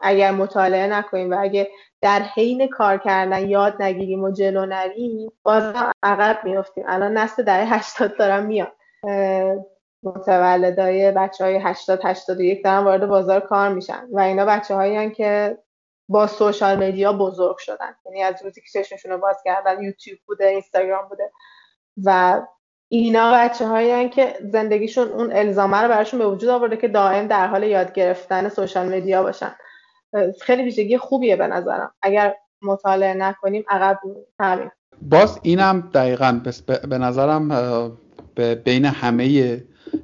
اگر 0.01 0.31
مطالعه 0.31 0.87
نکنیم 0.87 1.31
و 1.31 1.37
اگه 1.41 1.70
در 2.01 2.22
حین 2.22 2.68
کار 2.68 2.99
کردن 2.99 3.49
یاد 3.49 3.83
نگیریم 3.83 4.24
و 4.24 4.31
جلو 4.31 4.66
نریم 4.66 5.33
باز 5.43 5.74
عقب 6.03 6.45
میفتیم 6.45 6.85
الان 6.87 7.18
نسل 7.18 7.43
دهه 7.43 7.74
80 7.74 8.18
دارم 8.18 8.47
میاد. 8.47 8.72
متولدای 10.03 11.12
بچه 11.12 11.45
های 11.45 11.57
80 11.57 12.01
81 12.05 12.64
دارن 12.64 12.85
وارد 12.85 13.07
بازار 13.07 13.41
کار 13.41 13.68
میشن 13.68 14.09
و 14.12 14.20
اینا 14.20 14.45
بچه 14.45 14.74
هایی 14.74 15.11
که 15.11 15.59
با 16.09 16.26
سوشال 16.26 16.87
مدیا 16.89 17.12
بزرگ 17.12 17.57
شدن. 17.59 17.95
یعنی 18.07 18.22
از 18.22 18.45
روزی 18.45 18.61
که 18.61 18.83
چشمشون 18.83 19.12
رو 19.12 19.18
باز 19.18 19.37
کردن 19.45 19.83
یوتیوب 19.83 20.18
بوده 20.26 20.47
اینستاگرام 20.47 21.09
بوده 21.09 21.33
و 22.05 22.41
اینا 22.93 23.32
بچه 23.34 23.66
هایی 23.66 24.09
که 24.09 24.34
زندگیشون 24.53 25.09
اون 25.09 25.32
الزامه 25.32 25.76
رو 25.76 25.88
براشون 25.88 26.20
به 26.20 26.26
وجود 26.26 26.49
آورده 26.51 26.76
که 26.76 26.88
دائم 26.88 27.26
در 27.26 27.47
حال 27.47 27.62
یاد 27.62 27.93
گرفتن 27.93 28.49
سوشال 28.49 28.95
مدیا 28.95 29.22
باشن. 29.22 29.51
خیلی 30.41 30.62
ویژگی 30.62 30.99
خوبیه 30.99 31.36
به 31.36 31.47
نظرم. 31.47 31.91
اگر 32.03 32.34
مطالعه 32.62 33.14
نکنیم 33.14 33.64
عقب 33.68 33.99
همین 34.41 34.70
باز 35.03 35.38
اینم 35.43 35.91
دقیقا 35.95 36.41
به 36.88 36.99
نظرم 36.99 37.49
به 38.34 38.55
بین 38.55 38.84
همه 38.84 39.57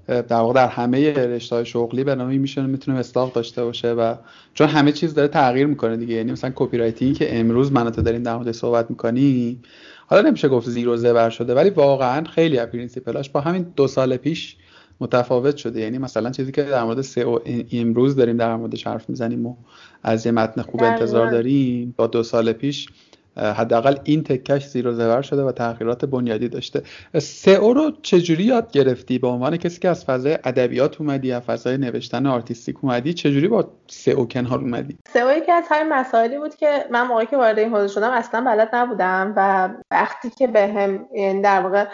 در 0.07 0.23
واقع 0.31 0.55
در 0.55 0.69
همه 0.69 1.13
رشته 1.13 1.65
شغلی 1.65 2.05
به 2.05 2.15
نوعی 2.15 2.39
میشه 2.39 2.63
می‌تونه 2.63 2.99
مصداق 2.99 3.33
داشته 3.33 3.65
باشه 3.65 3.93
و 3.93 4.15
چون 4.55 4.69
همه 4.69 4.93
چیز 4.93 5.15
داره 5.15 5.29
تغییر 5.29 5.67
می‌کنه 5.67 5.97
دیگه. 5.97 6.15
یعنی 6.15 6.33
مثلا 6.33 6.53
کپی 6.55 7.13
که 7.13 7.39
امروز 7.39 7.73
من 7.73 7.91
تو 7.91 8.03
داریم 8.03 8.23
در 8.23 8.37
مورد 8.37 8.53
صحبت 8.53 8.91
می‌کنی 8.91 9.61
حالا 10.07 10.29
نمیشه 10.29 10.49
گفت 10.49 10.69
زیرو 10.69 10.97
زبر 10.97 11.31
شده 11.31 11.55
ولی 11.55 11.71
واقعا 11.71 12.25
خیلی 12.25 12.59
از 12.59 12.69
principle 12.69 13.19
اش 13.19 13.31
با 13.31 13.41
همین 13.41 13.73
دو 13.77 13.87
سال 13.87 14.17
پیش 14.17 14.57
متفاوت 15.01 15.57
شده. 15.57 15.81
یعنی 15.81 15.99
مثلا 15.99 16.31
چیزی 16.31 16.53
که 16.53 16.63
در 16.63 16.85
مورد 16.85 17.01
SEO 17.01 17.39
امروز 17.73 18.17
داریم 18.17 18.37
در 18.37 18.57
موردش 18.57 18.87
حرف 18.87 19.11
می‌زنیم 19.11 19.47
و 19.47 19.57
از 20.03 20.27
یه 20.27 20.33
متن 20.33 20.63
خوب 20.63 20.83
انتظار 20.83 21.31
داریم 21.31 21.95
با 21.97 22.07
دو 22.07 22.23
سال 22.23 22.53
پیش 22.53 22.89
حداقل 23.37 23.97
این 24.05 24.23
تکش 24.23 24.67
زیر 24.67 24.89
و 24.89 24.93
زبر 24.93 25.23
شده 25.23 25.43
و 25.43 25.53
تغییرات 25.53 26.05
بنیادی 26.05 26.49
داشته. 26.49 26.83
سئو 27.19 27.73
رو 27.73 27.91
چجوری 28.03 28.45
یاد 28.45 28.73
گرفتی؟ 28.73 29.19
به 29.19 29.29
عنوان 29.29 29.57
کسی 29.57 29.81
که 29.81 29.89
از 29.89 30.05
فضای 30.05 30.39
ادبیات 30.45 31.01
اومدی 31.01 31.33
از 31.33 31.43
فضای 31.43 31.79
نوشتن 31.79 32.27
artistic 32.27 32.77
اومدی 32.83 33.15
چجوری 33.15 33.49
با 33.49 33.71
SEO 33.87 34.27
کنار 34.27 34.59
اومدی؟ 34.59 34.99
سئو 35.09 35.37
یکی 35.37 35.53
از 35.53 35.65
همین 35.69 35.93
مسائلی 35.93 36.39
بود 36.39 36.55
که 36.55 36.85
من 36.91 37.07
موقعی 37.07 37.27
که 37.27 37.37
وارد 37.37 37.59
این 37.59 37.71
حوزه 37.71 37.89
شدم 37.89 38.11
اصلا 38.11 38.41
بلد 38.41 38.69
نبودم 38.73 39.33
و 39.37 39.69
وقتی 39.91 40.31
که 40.31 40.47
بهم 40.47 40.99
به 40.99 41.21
یعنی 41.21 41.43
در 41.43 41.61
واقع 41.61 41.87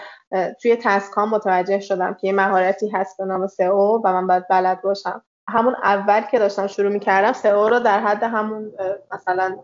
توی 0.63 0.77
تسکام 0.77 1.29
متوجه 1.29 1.81
شدم 1.81 2.15
که 2.15 2.27
یه 2.27 2.33
مهارتی 2.33 2.89
هست 2.89 3.19
به 3.19 3.25
نام 3.25 3.47
سئو 3.47 4.01
و 4.05 4.13
من 4.13 4.27
باید 4.27 4.49
بلد 4.49 4.83
باشم. 4.83 5.23
همون 5.49 5.75
اول 5.83 6.21
که 6.31 6.39
داشتم 6.39 6.67
شروع 6.67 6.93
می‌کردم 6.93 7.33
سئو 7.33 7.69
رو 7.69 7.79
در 7.79 8.01
حد 8.01 8.23
همون 8.23 8.73
مثلا 9.13 9.57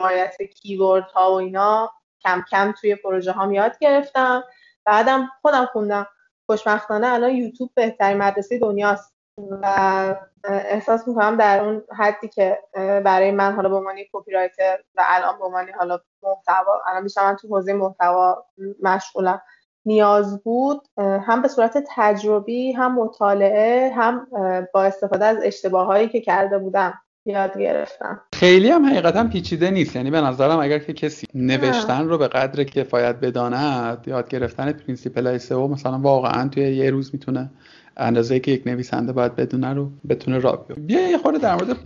رعایت 0.00 0.42
کیورد 0.42 1.10
ها 1.10 1.32
و 1.32 1.34
اینا 1.34 1.90
کم 2.24 2.44
کم 2.50 2.74
توی 2.80 2.94
پروژه 2.94 3.32
ها 3.32 3.52
یاد 3.52 3.78
گرفتم. 3.78 4.44
بعدم 4.84 5.30
خودم 5.42 5.66
خوندم. 5.66 6.06
خوشبختانه 6.46 7.06
الان 7.06 7.30
یوتیوب 7.30 7.70
بهترین 7.74 8.16
مدرسه 8.18 8.58
دنیاست. 8.58 9.18
و 9.62 10.14
احساس 10.44 11.08
می‌کنم 11.08 11.36
در 11.36 11.64
اون 11.64 11.82
حدی 11.98 12.28
که 12.28 12.58
برای 13.04 13.30
من 13.30 13.52
حالا 13.52 13.68
به 13.68 13.76
عنوان 13.76 13.96
copywriter 14.12 14.78
و 14.94 15.04
الان 15.06 15.38
به 15.38 15.44
عنوان 15.44 15.66
حالا 15.78 16.00
محتوا 16.22 16.82
الان 16.86 17.02
بیشتر 17.02 17.22
من 17.22 17.36
تو 17.36 17.48
حوزه 17.48 17.72
محتوا 17.72 18.44
مشغولم. 18.82 19.42
نیاز 19.84 20.42
بود 20.42 20.88
هم 20.98 21.42
به 21.42 21.48
صورت 21.48 21.84
تجربی 21.96 22.72
هم 22.72 22.94
مطالعه 22.94 23.92
هم 23.96 24.26
با 24.74 24.84
استفاده 24.84 25.24
از 25.24 25.38
اشتباهایی 25.42 26.08
که 26.08 26.20
کرده 26.20 26.58
بودم. 26.58 27.00
یاد 27.28 27.58
گرفتم. 27.58 28.20
خیلی 28.32 28.70
هم 28.70 28.86
حقیقتا 28.86 29.24
پیچیده 29.24 29.70
نیست. 29.70 29.96
یعنی 29.96 30.10
به 30.10 30.20
نظرم 30.20 30.58
اگر 30.58 30.78
که 30.78 30.92
کسی 30.92 31.26
نوشتن 31.34 32.08
رو 32.08 32.18
به 32.18 32.28
قدر 32.28 32.64
کفایت 32.64 33.16
بداند 33.16 34.04
یاد 34.06 34.28
گرفتن 34.28 34.72
principle 34.72 35.26
های 35.26 35.38
SEO 35.38 35.68
مثلا 35.68 35.98
واقعا 35.98 36.48
توی 36.48 36.62
یه 36.62 36.90
روز 36.90 37.10
می‌تونه 37.12 37.50
اندازه 37.96 38.40
که 38.40 38.50
یک 38.50 38.66
نویسنده 38.66 39.12
باید 39.12 39.36
بدونه 39.36 39.74
رو 39.74 39.90
بتونه 40.08 40.38
در 40.38 40.52
بیاره 40.52 40.82
بیا 40.82 41.10
یه 41.10 41.18
خورده 41.18 41.38
در 41.38 41.54
مورد 41.54 41.76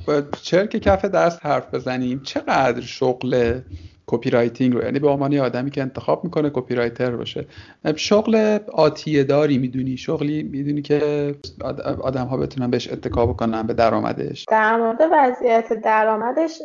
چرک 0.43 0.71
کف 0.71 1.05
دست 1.05 1.47
حرف 1.47 1.75
بزنیم. 1.75 2.21
چقدر 2.25 2.81
شغل 2.81 3.61
copywriting 4.13 4.75
رو. 4.75 4.85
یعنی 4.85 4.99
به 4.99 5.09
عنوان 5.09 5.39
آدمی 5.39 5.71
که 5.71 5.83
انتخاب 5.83 6.25
می‌کنه 6.25 6.51
copywriter 6.55 7.17
باشه. 7.17 7.47
شغل 7.97 8.59
آتیه 8.73 9.25
داری 9.25 9.59
می‌دونی. 9.59 9.97
شغلی 9.97 10.43
می‌دونی 10.43 10.83
که 10.83 11.35
آدم 12.03 12.27
ها 12.27 12.37
بتونن 12.37 12.71
بهش 12.71 12.93
اتکا 12.93 13.27
بکنن 13.27 13.63
به 13.63 13.75
درآمدش. 13.75 14.45
در 14.49 14.77
مورد 14.77 15.01
وضعیت 15.13 15.73
درآمدش 15.73 16.59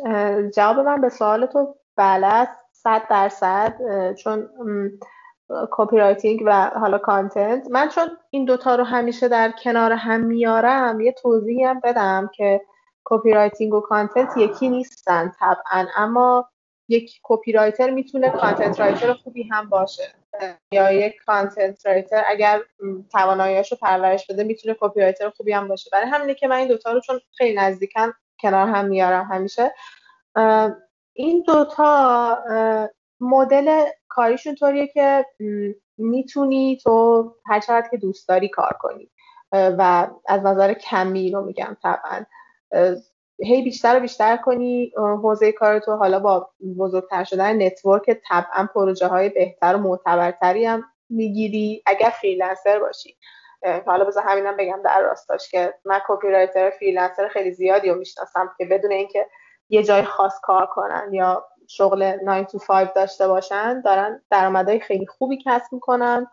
جواب 0.56 0.78
من 0.78 1.00
به 1.00 1.08
سوال 1.08 1.46
تو 1.46 1.74
بله 1.96 2.48
صد 2.72 3.02
درصد 3.10 3.74
چون 4.18 4.48
copywriting 5.70 6.42
و 6.46 6.70
حالا 6.80 6.98
content 6.98 7.70
من 7.70 7.88
چون 7.88 8.04
این 8.30 8.44
دوتا 8.44 8.74
رو 8.74 8.84
همیشه 8.84 9.28
در 9.28 9.52
کنار 9.64 9.92
هم 9.92 10.20
میارم 10.20 11.00
یه 11.00 11.12
توضیحی 11.12 11.64
هم 11.64 11.80
بدم 11.84 12.30
که 12.34 12.60
copywriting 13.04 13.74
و 13.74 13.80
content 13.80 14.36
یکی 14.36 14.68
نیستن 14.68 15.32
طبعا. 15.40 15.86
اما 15.96 16.48
یک 16.88 17.20
copywriter 17.22 17.90
می‌تونه 17.90 18.30
content 18.30 18.80
writer 18.80 19.12
خوبی 19.12 19.42
هم 19.42 19.68
باشه. 19.68 20.14
یا 20.72 20.92
یک 20.92 21.14
content 21.26 21.86
writer 21.86 22.22
اگر 22.26 22.60
تواناییاشو 23.12 23.76
پرورش 23.76 24.26
بده 24.26 24.44
می‌تونه 24.44 24.76
copywriter 24.80 25.30
خوبی 25.30 25.52
هم 25.52 25.68
باشه. 25.68 25.90
برای 25.92 26.08
همینه 26.08 26.34
که 26.34 26.48
من 26.48 26.56
این 26.56 26.68
دوتا 26.68 26.92
رو 26.92 27.00
چون 27.00 27.20
خیلی 27.36 27.56
نزدیکن 27.56 28.12
کنار 28.40 28.68
هم 28.68 28.84
میارم 28.84 29.24
همیشه. 29.24 29.74
این 31.12 31.44
دوتا 31.46 32.38
مدل 33.20 33.84
کاریشون 34.08 34.54
طوریه 34.54 34.86
که 34.86 35.26
می‌تونی 35.98 36.78
تو 36.84 37.24
هر 37.46 37.60
چقدر 37.60 37.88
که 37.90 37.96
دوست 37.96 38.28
داری 38.28 38.48
کار 38.48 38.76
کنی. 38.80 39.10
و 39.52 40.08
از 40.28 40.42
نظر 40.42 40.74
کمی 40.74 41.30
رو 41.30 41.44
میگم 41.44 41.76
طبعا. 41.82 42.24
هی 43.44 43.62
بیشتر 43.62 43.96
و 43.96 44.00
بیشتر 44.00 44.36
کنی 44.36 44.92
حوزه 44.96 45.52
کار 45.52 45.78
تو 45.78 45.96
حالا 45.96 46.18
با 46.18 46.50
بزرگتر 46.78 47.24
شدن 47.24 47.62
network 47.62 48.20
طبعا 48.28 48.68
پروژه 48.74 49.06
های 49.06 49.28
بهتر 49.28 49.76
و 49.76 49.78
معتبرتری 49.78 50.64
هم 50.64 50.84
می‌گیری 51.10 51.82
اگر 51.86 52.10
freelancer 52.10 52.78
باشی. 52.78 53.16
حالا 53.86 54.04
بذار 54.04 54.24
همینم 54.26 54.56
بگم 54.56 54.82
در 54.84 55.00
راستاش 55.00 55.50
که 55.50 55.74
من 55.84 56.00
copywriter 56.08 56.70
freelancer 56.70 57.28
خیلی 57.28 57.52
زیادی 57.52 57.90
رو 57.90 57.98
می‌شناسم 57.98 58.54
که 58.58 58.64
بدون 58.64 58.92
اینکه 58.92 59.26
یه 59.68 59.82
جای 59.82 60.02
خاص 60.02 60.40
کار 60.42 60.66
کنن 60.66 61.08
یا 61.12 61.44
شغل 61.68 62.16
9 62.24 62.44
to 62.44 62.66
5 62.66 62.88
داشته 62.96 63.28
باشن 63.28 63.80
دارن 63.80 64.22
درآمدهای 64.30 64.80
خیلی 64.80 65.06
خوبی 65.06 65.38
کسب 65.46 65.72
می‌کنن. 65.72 66.26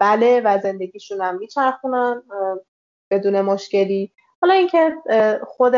بله 0.00 0.40
و 0.44 0.58
زندگیشون 0.58 1.20
هم 1.20 1.38
میچرخونن 1.38 2.22
بدون 3.10 3.40
مشکلی. 3.40 4.12
حالا 4.40 4.54
اینکه 4.54 4.96
خود 5.46 5.74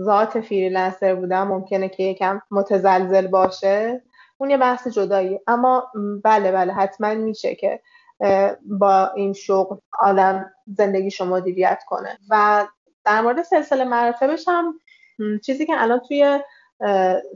ذات 0.00 0.40
فریلنسر 0.40 1.14
بودن 1.14 1.42
ممکنه 1.42 1.88
که 1.88 2.02
یکم 2.02 2.42
متزلزل 2.50 3.26
باشه 3.26 4.02
اون 4.38 4.50
یه 4.50 4.56
بحث 4.56 4.88
جدایی 4.88 5.40
اما 5.46 5.92
بله 6.24 6.52
بله 6.52 6.72
حتما 6.72 7.14
میشه 7.14 7.54
که 7.54 7.80
با 8.64 9.10
این 9.16 9.32
شغل 9.32 9.76
آدم 10.00 10.50
زندگیشو 10.66 11.24
مدیریت 11.24 11.82
کنه. 11.86 12.18
و 12.30 12.66
در 13.04 13.20
مورد 13.20 13.42
سلسله 13.42 13.84
مراتبش 13.84 14.48
هم 14.48 14.80
چیزی 15.44 15.66
که 15.66 15.72
الان 15.76 16.00
توی 16.08 16.40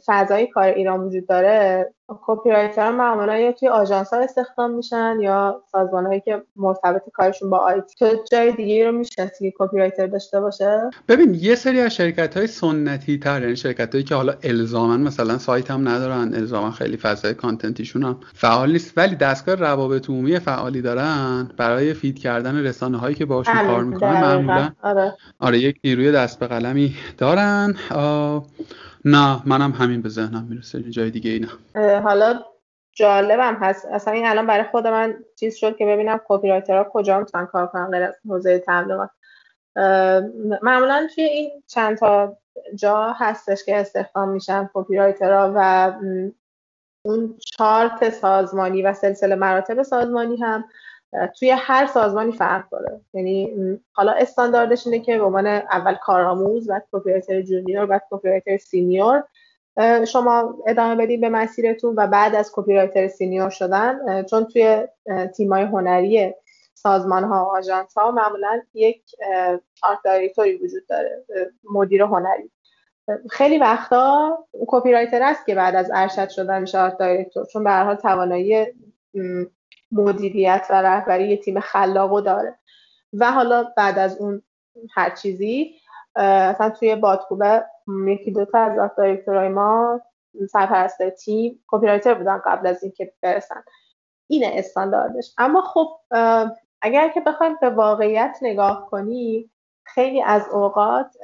فضای 0.07 0.47
کار 0.47 0.65
ایران 0.65 1.01
وجود 1.01 1.27
داره 1.27 1.93
copywriter 2.09 2.91
معمولا 2.91 3.39
یا 3.39 3.53
توی 3.53 3.69
آژانس 3.69 4.13
ها 4.13 4.21
استخدام 4.21 4.71
میشن 4.71 5.17
یا 5.21 5.63
سازمان 5.73 6.07
هایی 6.07 6.21
که 6.21 6.43
مرتبط 6.57 7.03
کارشون 7.13 7.51
با 7.51 7.59
IT 7.59 7.95
تو 7.99 8.25
جای 8.33 8.53
دیگه 8.53 8.87
رو 8.87 8.93
می‌شناسی 8.93 9.51
که 9.51 9.57
copywriter 9.59 10.07
داشته 10.07 10.41
باشه؟ 10.41 10.91
ببین 11.09 11.35
یه 11.35 11.55
سری 11.55 11.81
از 11.81 11.95
شرکت 11.95 12.37
های 12.37 12.47
سنتی 12.47 13.19
تر 13.19 13.43
یعنی 13.43 13.57
شرکت 13.57 13.93
هایی 13.93 14.05
که 14.05 14.15
حالا 14.15 14.35
الزاما 14.43 15.01
مثلا 15.01 15.39
سایت 15.39 15.71
هم 15.71 15.89
ندارن 15.89 16.35
الزاما 16.35 16.71
خیلی 16.71 16.97
فضای 16.97 17.35
content 17.35 17.74
یشون 17.74 18.03
هم 18.03 18.21
فعال 18.35 18.73
نیست 18.73 18.99
ولی 18.99 19.17
دستگاه 19.17 19.55
روابط 19.55 20.11
عمومی 20.11 20.39
فعالی 20.39 20.83
دارن 20.83 21.51
برای 21.57 21.95
feed 21.95 22.19
کردن 22.19 22.57
رسانه 22.57 22.99
هایی 22.99 23.15
که 23.15 23.25
باشون 23.25 23.67
کار 23.67 23.85
می‌کنن 23.85 24.21
معمولا 24.21 24.71
آره. 24.83 25.15
آره 25.41 25.59
یک 25.59 25.77
نیروی 25.85 26.13
دست 26.13 26.39
به 26.39 26.47
قلمی 26.47 26.95
دارن. 27.19 27.75
نه 29.05 29.49
منم 29.49 29.73
همین 29.73 30.03
به 30.03 30.09
ذهنم 30.09 30.47
می‌رسه 30.51 30.83
جای 30.83 31.11
دیگه 31.11 31.31
ای 31.31 31.39
نه 31.41 32.01
حالا 32.01 32.41
جالبم 32.93 33.55
هست. 33.55 33.87
اصلا 33.87 34.15
این 34.15 34.27
الان 34.27 34.47
برای 34.47 34.65
خود 34.65 34.87
من 34.87 35.17
چیز 35.41 35.57
شد 35.57 35.77
که 35.77 35.87
ببینم 35.87 36.21
کپی 36.29 36.51
ها 36.51 36.87
کجا 36.93 37.19
می‌تونن 37.19 37.47
کار 37.47 37.67
کنن 37.67 37.91
غیر 37.91 38.03
از 38.03 38.15
حوزه 38.29 38.63
تبلیغات. 38.67 39.11
معمولا 40.63 41.09
توی 41.15 41.25
این 41.25 41.51
چند 41.67 41.97
تا 41.97 42.37
جا 42.75 43.13
هستش 43.19 43.65
که 43.65 43.77
استخدام 43.77 44.29
میشن 44.29 44.71
کپی 44.75 44.97
ها 44.97 45.53
و 45.57 45.93
اون 47.07 47.39
چارت 47.59 48.11
سازمانی 48.11 48.83
و 48.83 48.95
سلسله 48.95 49.35
مراتب 49.35 49.83
سازمانی 49.83 50.37
هم. 50.37 50.65
توی 51.39 51.51
هر 51.51 51.87
سازمانی 51.87 52.33
فرق 52.33 52.69
داره. 52.71 53.01
یعنی 53.15 53.53
حالا 53.93 54.13
استانداردش 54.13 54.87
اینه 54.87 54.99
که 54.99 55.19
به 55.19 55.25
عنوان 55.25 55.47
اول 55.47 55.95
کارآموز 55.95 56.71
و 56.71 56.81
copy 56.93 57.43
junior 57.43 57.87
و 57.91 58.01
copy 58.11 58.59
senior 58.59 59.25
شما 60.07 60.55
ادامه 60.67 60.95
بدید 61.05 61.21
به 61.21 61.29
مسیرتون 61.29 61.95
و 61.97 62.07
بعد 62.07 62.35
از 62.35 62.53
copy 62.55 63.09
senior 63.09 63.51
شدن 63.51 64.23
چون 64.23 64.45
توی 64.45 64.87
تیمای 65.37 65.63
هنری 65.63 66.35
سازمان 66.75 67.25
ها 67.25 67.53
و 67.69 67.85
ها 67.97 68.11
معمولا 68.11 68.63
یک 68.75 69.03
art 69.83 69.99
director 70.05 70.51
ی 70.51 70.57
وجود 70.57 70.87
داره 70.87 71.25
مدیر 71.73 72.03
هنری. 72.03 72.51
خیلی 73.31 73.59
وقتا 73.59 74.39
copywriter 74.67 75.23
است 75.23 75.47
که 75.47 75.55
بعد 75.55 75.75
از 75.75 75.91
ارشد 75.95 76.29
شدن 76.29 76.61
میشه 76.61 76.79
art 76.79 76.99
director 76.99 77.45
چون 77.45 77.65
به 77.65 77.71
هر 77.71 77.85
حال 77.85 77.95
توانایی 77.95 78.67
مدیریت 79.95 80.67
و 80.71 80.83
رهبری 80.83 81.29
یه 81.29 81.37
تیم 81.37 81.61
خلاقو 81.61 82.21
داره. 82.21 82.59
و 83.13 83.33
حالا 83.33 83.65
بعد 83.77 83.99
از 83.99 84.19
اون 84.19 84.43
هر 84.95 85.11
چیزی 85.11 85.75
اصلا 86.17 86.71
توی 86.71 86.97
بادکوبه 86.97 87.65
یکی 88.07 88.31
دوتا 88.33 88.59
از 88.59 88.91
director 88.97 89.38
های 89.38 89.49
ما 89.49 90.01
سرپرست 90.51 91.11
تیم 91.11 91.65
copywriter 91.69 92.15
بودن 92.15 92.43
قبل 92.47 92.67
از 92.67 92.83
اینکه 92.83 93.13
برسن. 93.23 93.65
اینه 94.27 94.51
استانداردش 94.55 95.35
اما 95.39 95.63
خب 95.63 95.89
اگر 96.83 97.09
که 97.09 97.21
بخوایم 97.21 97.57
به 97.61 97.71
واقعیت 97.71 98.39
نگاه 98.43 98.89
کنی 98.91 99.51
خیلی 99.85 100.23
از 100.23 100.49
اوقات 100.53 101.17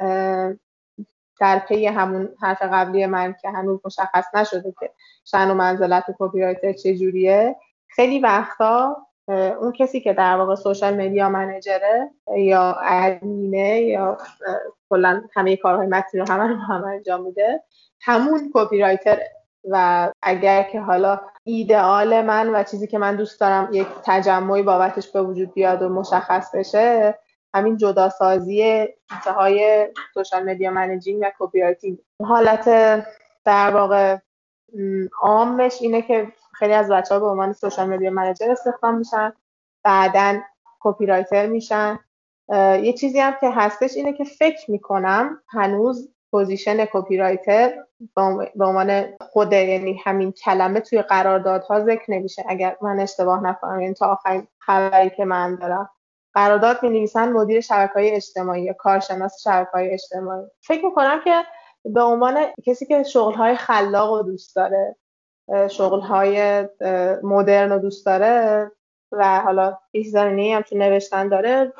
در 1.40 1.58
پی 1.58 1.86
همون 1.86 2.28
حرف 2.40 2.62
قبلی 2.62 3.06
من 3.06 3.34
که 3.42 3.50
هنوز 3.50 3.80
مشخص 3.84 4.24
نشده 4.34 4.74
که 4.80 4.90
شأن 5.24 5.50
و 5.50 5.54
منزلت 5.54 6.04
copywriter 6.18 6.72
چجوریه 6.72 7.56
خیلی 8.00 8.18
وقتا 8.18 8.96
اون 9.28 9.72
کسی 9.72 10.00
که 10.00 10.12
در 10.12 10.36
واقع 10.36 10.54
social 10.54 10.94
media 11.06 11.28
manager 11.28 12.00
ه 12.00 12.10
یا 12.36 12.76
ادمینه 12.82 13.80
یا 13.80 14.18
کلا 14.90 15.22
همه 15.34 15.56
کارهای 15.56 15.86
متنی 15.86 16.20
رو 16.20 16.26
همه 16.28 16.56
هم 16.56 16.84
انجام 16.84 17.22
میده 17.22 17.62
همون 18.00 18.50
copywriter 18.54 18.78
ه. 18.78 19.30
و 19.70 20.08
اگر 20.22 20.62
که 20.62 20.80
حالا 20.80 21.20
ایدئال 21.44 22.20
من 22.20 22.54
و 22.54 22.62
چیزی 22.62 22.86
که 22.86 22.98
من 22.98 23.16
دوست 23.16 23.40
دارم 23.40 23.68
یک 23.72 23.86
تجمعی 24.04 24.62
بابتش 24.62 25.08
به 25.08 25.22
وجود 25.22 25.54
بیاد 25.54 25.82
و 25.82 25.88
مشخص 25.88 26.54
بشه 26.54 27.18
همین 27.54 27.76
جداسازی 27.76 28.88
های 29.26 29.88
social 30.14 30.50
media 30.50 30.70
managing 30.70 31.22
و 31.22 31.30
copywriting. 31.38 31.98
حالت 32.24 32.64
در 33.44 33.70
واقع 33.70 34.18
عامش 35.22 35.78
اینه 35.80 36.02
که 36.02 36.32
خیلی 36.60 36.72
از 36.72 36.90
بچه 36.90 37.14
ها 37.14 37.20
به 37.20 37.26
عنوان 37.26 37.52
social 37.52 37.88
media 37.88 38.10
manager 38.10 38.50
استخدام 38.50 38.98
میشن 38.98 39.32
بعدا 39.84 40.40
copywriter 40.80 41.46
میشن 41.46 41.98
یه 42.82 42.92
چیزی 42.92 43.20
هم 43.20 43.36
که 43.40 43.50
هستش 43.50 43.96
اینه 43.96 44.12
که 44.12 44.24
فکر 44.24 44.70
می‌کنم 44.70 45.42
هنوز 45.48 46.12
position 46.30 46.84
copywriter 46.84 47.74
به 48.56 48.64
عنوان 48.64 49.16
خود 49.20 49.52
یعنی 49.52 50.00
همین 50.04 50.32
کلمه 50.32 50.80
توی 50.80 51.02
قراردادها 51.02 51.84
ذکر 51.84 52.04
نمیشه. 52.12 52.44
اگر 52.48 52.76
من 52.82 53.00
اشتباه 53.00 53.42
نکنم 53.42 53.80
یعنی 53.80 53.94
تا 53.94 54.06
آخرین 54.06 54.48
خبری 54.58 55.10
که 55.10 55.24
من 55.24 55.54
دارم. 55.54 55.90
قرارداد 56.34 56.82
می 56.82 56.88
نویسن 56.88 57.32
مدیر 57.32 57.60
شبکه 57.60 57.92
های 57.92 58.10
اجتماعی 58.10 58.62
یا 58.62 58.72
کارشناس 58.72 59.42
شبکه 59.42 59.70
های 59.70 59.90
اجتماعی. 59.90 60.46
فکر 60.60 60.84
می‌کنم 60.84 61.20
که 61.24 61.44
به 61.84 62.02
عنوان 62.02 62.46
کسی 62.66 62.86
که 62.86 63.02
شغل 63.02 63.34
های 63.34 63.56
خلاق 63.56 64.12
و 64.12 64.22
دوست 64.22 64.56
داره 64.56 64.96
شغل 65.70 66.00
های 66.00 66.68
مدرن 67.22 67.72
و 67.72 67.78
دوست 67.78 68.06
داره 68.06 68.70
و 69.12 69.40
حالا 69.40 69.78
زمینه 70.10 70.56
هم 70.56 70.62
تو 70.62 70.78
نوشتن 70.78 71.28
داره. 71.28 71.72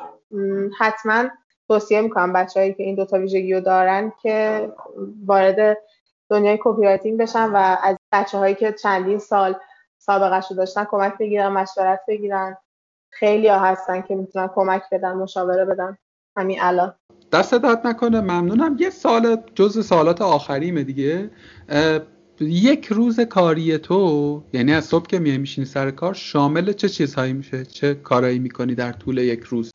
حتما 0.79 1.23
توصیه 1.67 2.01
می‌کنم 2.01 2.33
بچههایی 2.33 2.73
که 2.73 2.83
این 2.83 2.95
دوتا 2.95 3.19
ویژگی 3.19 3.53
رو 3.53 3.61
دارن 3.61 4.13
که 4.21 4.69
وارد 5.25 5.77
دنیای 6.29 6.59
کپی 6.61 7.11
بشن 7.11 7.49
و 7.49 7.77
از 7.83 7.97
بچه 8.11 8.37
هایی 8.37 8.55
که 8.55 8.71
چندین 8.71 9.19
سال 9.19 9.55
سابقه 9.97 10.41
رو 10.49 10.55
داشتن 10.55 10.85
کمک 10.85 11.17
بگیرن 11.17 11.47
مشورت 11.47 11.99
بگیرن. 12.07 12.57
خیلی 13.09 13.47
ها 13.47 13.59
هستن 13.59 14.01
که 14.01 14.15
می‌تونن 14.15 14.49
کمک 14.55 14.83
بدن 14.91 15.13
مشاوره 15.13 15.65
بدن. 15.65 15.97
همین 16.37 16.57
الان. 16.61 16.95
دست 17.33 17.55
داد 17.55 17.87
نکنه. 17.87 18.21
ممنونم. 18.21 18.75
یه 18.79 18.89
سال 18.89 19.37
جز 19.55 19.85
سالات 19.85 20.21
آخریمه 20.21 20.83
دیگه. 20.83 21.29
یک 22.41 22.85
روز 22.85 23.19
کاری 23.19 23.77
تو 23.77 24.43
یعنی 24.53 24.73
از 24.73 24.85
صبح 24.85 25.05
که 25.05 25.19
میای 25.19 25.37
میشینی 25.37 25.65
سر 25.65 25.91
کار 25.91 26.13
شامل 26.13 26.73
چه 26.73 26.89
چیزهایی 26.89 27.33
میشه؟ 27.33 27.65
چه 27.65 27.93
کارایی 27.93 28.39
می‌کنی 28.39 28.75
در 28.75 28.91
طول 28.91 29.17
یک 29.17 29.43
روز؟ 29.43 29.71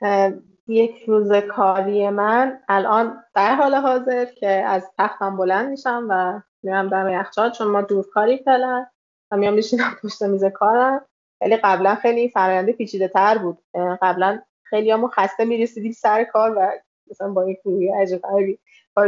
یک 0.68 1.04
روز 1.06 1.32
کاری 1.32 2.10
من 2.10 2.58
الان 2.68 3.16
در 3.34 3.54
حال 3.54 3.74
حاضر 3.74 4.24
که 4.24 4.48
از 4.48 4.90
تختم 4.98 5.36
بلند 5.36 5.70
میشم 5.70 6.06
و 6.10 6.40
میرم 6.62 6.88
دم 6.88 7.08
یخچال 7.08 7.50
چون 7.50 7.66
ما 7.66 7.82
دورکاری 7.82 8.38
فعلا 8.38 8.86
و 9.30 9.36
میام 9.36 9.54
میشینم 9.54 9.96
پشت 10.02 10.22
میز 10.22 10.44
کارم. 10.44 11.04
ولی 11.40 11.56
قبلا 11.56 11.94
خیلی 11.94 12.28
فراینده 12.28 12.72
پیچیده 12.72 13.08
تر 13.08 13.38
بود. 13.38 13.58
قبلا 14.02 14.42
خیلی 14.62 14.90
همون 14.90 15.10
خسته 15.10 15.44
می‌رسیدیم 15.44 15.92
سر 15.92 16.24
کار 16.24 16.58
و 16.58 16.70
مثلا 17.10 17.32
با 17.32 17.50
یک 17.50 17.58
روی 17.64 17.88
عجب 17.88 18.20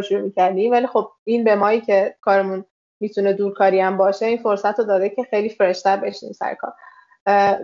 شروع 0.09 0.20
می‌کردیم. 0.20 0.72
ولی 0.72 0.86
خب 0.86 1.11
این 1.24 1.44
به 1.44 1.54
مایی 1.54 1.80
که 1.80 2.14
کارمون 2.20 2.64
می‌تونه 3.01 3.32
دورکاری 3.32 3.80
هم 3.80 3.96
باشه 3.96 4.26
این 4.26 4.38
فرصت 4.38 4.78
رو 4.78 4.84
داده 4.84 5.09
که 5.09 5.22
خیلی 5.22 5.49
فرشتر 5.49 5.96
بشیم 5.96 6.32
سر 6.32 6.55
کار. 6.55 6.72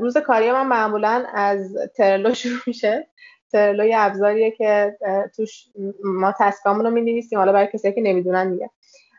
روز 0.01 0.17
کاری 0.17 0.53
من 0.53 0.67
معمولا 0.67 1.25
از 1.35 1.77
ترلو 1.97 2.35
شروع 2.45 2.61
میشه. 2.67 3.09
ترلو 3.53 3.85
یه 3.85 3.97
ابزاریه 3.99 4.51
که 4.51 4.97
توش 5.37 5.65
ما 6.05 6.35
تسکامون 6.39 6.87
رو 6.87 7.21
حالا 7.37 7.53
برای 7.53 7.69
کسی 7.73 7.93
که 7.93 8.01
نمی‌دونن 8.01 8.47
میگه 8.47 8.71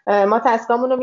ما 0.07 0.41
تسکامون 0.45 0.89
رو 0.89 0.97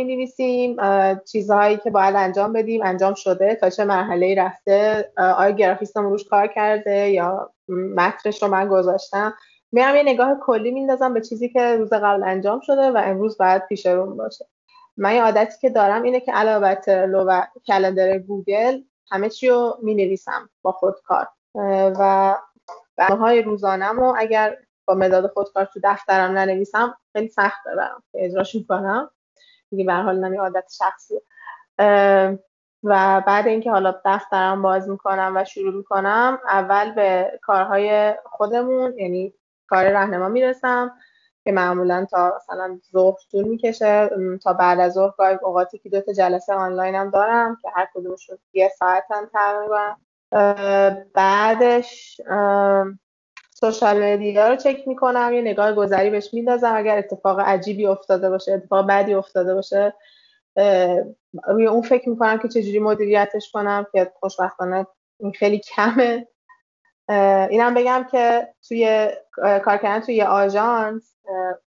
چیزهایی 1.33 1.77
که 1.77 1.91
باید 1.91 2.15
انجام 2.17 2.53
بدیم 2.53 2.83
انجام 2.85 3.15
شده 3.15 3.55
تا 3.55 3.71
چه 3.71 3.85
مرحله 3.85 4.35
رفته 4.35 5.11
آیا 5.17 5.51
گرافیستمون 5.51 6.11
روش 6.11 6.25
کار 6.25 6.47
کرده 6.47 7.11
یا 7.11 7.51
مترش 7.69 8.43
رو 8.43 8.49
من 8.49 8.69
گذاشتم. 8.69 9.35
میرم 9.73 9.97
یه 9.97 10.03
نگاه 10.03 10.41
کلی 10.41 10.71
میندازم 10.71 11.15
به 11.15 11.21
چیزی 11.21 11.49
که 11.49 11.77
روز 11.77 11.93
قبل 11.93 12.23
انجام 12.23 12.61
شده 12.61 12.91
و 12.91 13.03
امروز 13.05 13.39
باید 13.39 13.67
پیش 13.67 13.87
روم 13.87 14.17
باشه. 14.17 14.45
من 14.97 15.15
یه 15.15 15.23
عادتی 15.23 15.61
که 15.61 15.71
دارم 15.71 16.03
اینه 16.03 16.21
که 16.21 16.33
علاوه 16.33 16.61
بر 16.61 16.75
ترلو 16.75 17.25
و 17.25 17.43
کلندر 17.67 18.19
گوگل 18.19 18.81
همه 19.11 19.29
چی 19.29 19.49
رو 19.49 19.79
می 19.83 19.95
نویسم 19.95 20.51
با 20.63 20.73
خودکار. 20.73 21.29
و 22.01 22.35
برنامه 22.97 23.21
های 23.21 23.43
روزانم 23.43 23.99
و 23.99 24.15
اگر 24.19 24.57
با 24.85 24.95
مداد 24.95 25.27
خودکار 25.27 25.65
تو 25.65 25.81
دفترم 25.85 26.39
ننویسم 26.39 26.97
خیلی 27.13 27.29
سخت 27.29 27.65
برم 27.67 28.03
که 28.13 28.25
اجراش 28.25 28.57
کنم 28.69 29.11
دیگه 29.71 29.85
به 29.85 29.95
حال 29.95 30.25
نمی 30.25 30.37
عادت 30.37 30.73
شخصی 30.79 31.21
و 32.85 33.23
بعد 33.27 33.47
اینکه 33.47 33.71
حالا 33.71 34.01
دفترم 34.05 34.63
باز 34.63 34.89
می‌کنم 34.89 35.33
و 35.37 35.45
شروع 35.45 35.75
می‌کنم 35.75 36.39
اول 36.49 36.91
به 36.91 37.39
کارهای 37.43 38.15
خودمون 38.25 38.99
یعنی 38.99 39.35
کار 39.67 39.85
رهنما 39.85 40.29
می‌رسم. 40.29 40.93
که 41.45 41.53
معمولا 41.53 42.07
تا 42.11 42.35
مثلا 42.37 42.79
ظهر 42.93 43.17
طول 43.31 43.45
می‌کشه 43.45 44.11
تا 44.43 44.53
بعد 44.53 44.81
از 44.81 44.93
ظهر 44.93 45.11
گاهی 45.19 45.39
اوقاتی 45.43 45.79
که 45.79 45.89
دو 45.89 46.01
تا 46.01 46.13
جلسه 46.13 46.55
آنلاین 46.55 46.95
هم 46.95 47.11
دارم 47.11 47.57
که 47.63 47.69
هر 47.75 47.89
کدومشون 47.95 48.39
یه 48.53 48.71
ساعتن 48.79 49.27
تقریبا 49.33 49.97
بعدش 51.15 52.21
سوشال 53.55 54.03
مدیا 54.15 54.49
رو 54.49 54.57
چک 54.57 54.89
می‌کنم 54.89 55.31
یه 55.35 55.41
نگاه 55.43 55.73
گذری 55.73 56.11
بهش 56.11 56.35
میندازم 56.35 56.73
اگر 56.77 56.99
اتفاق 56.99 57.41
عجیبی 57.41 57.87
افتاده 57.87 58.31
باشه 58.31 58.53
اتفاق 58.53 58.87
بدی 58.89 59.15
افتاده 59.15 59.55
باشه 59.55 59.95
روی 61.49 61.67
اون 61.67 61.83
فکر 61.83 62.09
می‌کنم 62.09 62.39
که 62.39 62.49
چجوری 62.49 62.79
مدیریتش 62.79 63.51
کنم 63.53 63.87
که 63.93 64.13
خوشبختانه 64.21 64.87
این 65.21 65.33
خیلی 65.33 65.59
کمه. 65.59 66.29
اینم 67.51 67.75
بگم 67.75 68.07
که 68.11 68.49
توی 68.69 69.09
کار 69.65 69.77
کردن 69.77 70.01
توی 70.01 70.23
آژانس 70.23 71.15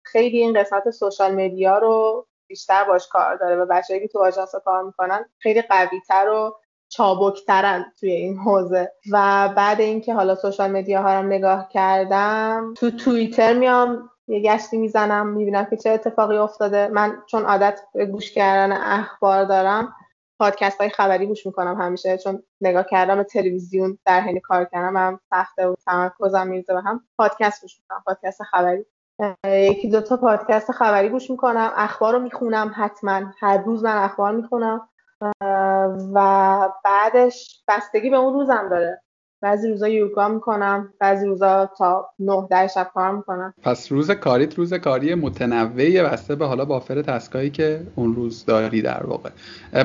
خیلی 0.02 0.38
این 0.38 0.60
قسمت 0.60 0.90
سوشال 0.90 1.34
مدیا 1.34 1.78
رو 1.78 2.26
بیشتر 2.46 2.84
باش 2.84 3.08
کار 3.08 3.36
داره 3.36 3.56
و 3.56 3.66
بچه‌ای 3.66 4.00
که 4.00 4.08
تو 4.08 4.18
آژانس 4.18 4.54
کار 4.64 4.82
می‌کنن 4.82 5.24
خیلی 5.38 5.62
قویتر 5.62 6.28
و 6.28 6.56
چابکترن 6.88 7.84
توی 8.00 8.10
این 8.10 8.38
حوزه. 8.38 8.92
و 9.12 9.48
بعد 9.56 9.80
اینکه 9.80 10.14
حالا 10.14 10.34
سوشال 10.34 10.70
مدیا 10.70 11.02
ها 11.02 11.20
رو 11.20 11.26
نگاه 11.26 11.68
کردم 11.68 12.74
تو 12.76 12.90
توییتر 12.90 13.52
میام 13.52 14.10
یه 14.28 14.40
گشتی 14.40 14.78
می‌زنم 14.78 15.26
می‌بینم 15.26 15.64
که 15.64 15.76
چه 15.76 15.90
اتفاقی 15.90 16.36
افتاده. 16.36 16.88
من 16.88 17.22
چون 17.26 17.44
عادت 17.44 17.80
به 17.94 18.06
گوش 18.06 18.32
کردن 18.32 18.72
اخبار 18.72 19.44
دارم 19.44 19.94
پادکست 20.38 20.80
های 20.80 20.90
خبری 20.90 21.26
گوش 21.26 21.46
می‌کنم 21.46 21.80
همیشه 21.80 22.18
چون 22.18 22.42
نگاه 22.60 22.84
کردم 22.90 23.22
تلویزیون 23.22 23.98
در 24.06 24.20
حین 24.20 24.40
کار 24.40 24.64
کردم 24.64 24.96
هم 24.96 25.20
سخته 25.30 25.66
و 25.66 25.74
تمرکزم 25.86 26.46
میرزه 26.46 26.74
و 26.74 26.78
هم 26.78 27.00
پادکست 27.18 27.62
گوش 27.62 27.80
می‌کنم 27.80 28.02
پادکست 28.06 28.42
خبری. 28.42 28.84
یکی 29.46 29.90
دو 29.90 30.00
تا 30.00 30.16
پادکست 30.16 30.72
خبری 30.72 31.08
گوش 31.08 31.30
می‌کنم 31.30 31.72
اخبار 31.76 32.12
رو 32.12 32.18
می‌خونم 32.18 32.72
حتما 32.76 33.22
هر 33.40 33.58
روز 33.58 33.84
من 33.84 33.96
اخبار 33.96 34.32
می‌خونم. 34.32 34.88
و 36.14 36.68
بعدش 36.84 37.64
بستگی 37.68 38.10
به 38.10 38.16
اون 38.16 38.32
روزم 38.32 38.68
داره. 38.68 39.02
بعضی 39.42 39.68
روزا 39.68 39.88
یوگا 39.88 40.28
می‌کنم 40.28 40.92
بعضی 40.98 41.26
روزا 41.26 41.70
تا 41.78 42.08
9 42.18 42.46
ده 42.50 42.68
شب 42.68 42.90
کار 42.94 43.10
می‌کنم. 43.16 43.54
پس 43.62 43.92
روز 43.92 44.10
کاریت 44.10 44.54
روز 44.54 44.74
کاری 44.74 45.14
متنوعی 45.14 46.02
بسته 46.02 46.34
به 46.34 46.46
حالا 46.46 46.64
بافر 46.64 47.02
تسکایی 47.02 47.50
که 47.50 47.80
اون 47.96 48.14
روز 48.14 48.44
داری 48.44 48.82
در 48.82 49.06
واقع. 49.06 49.30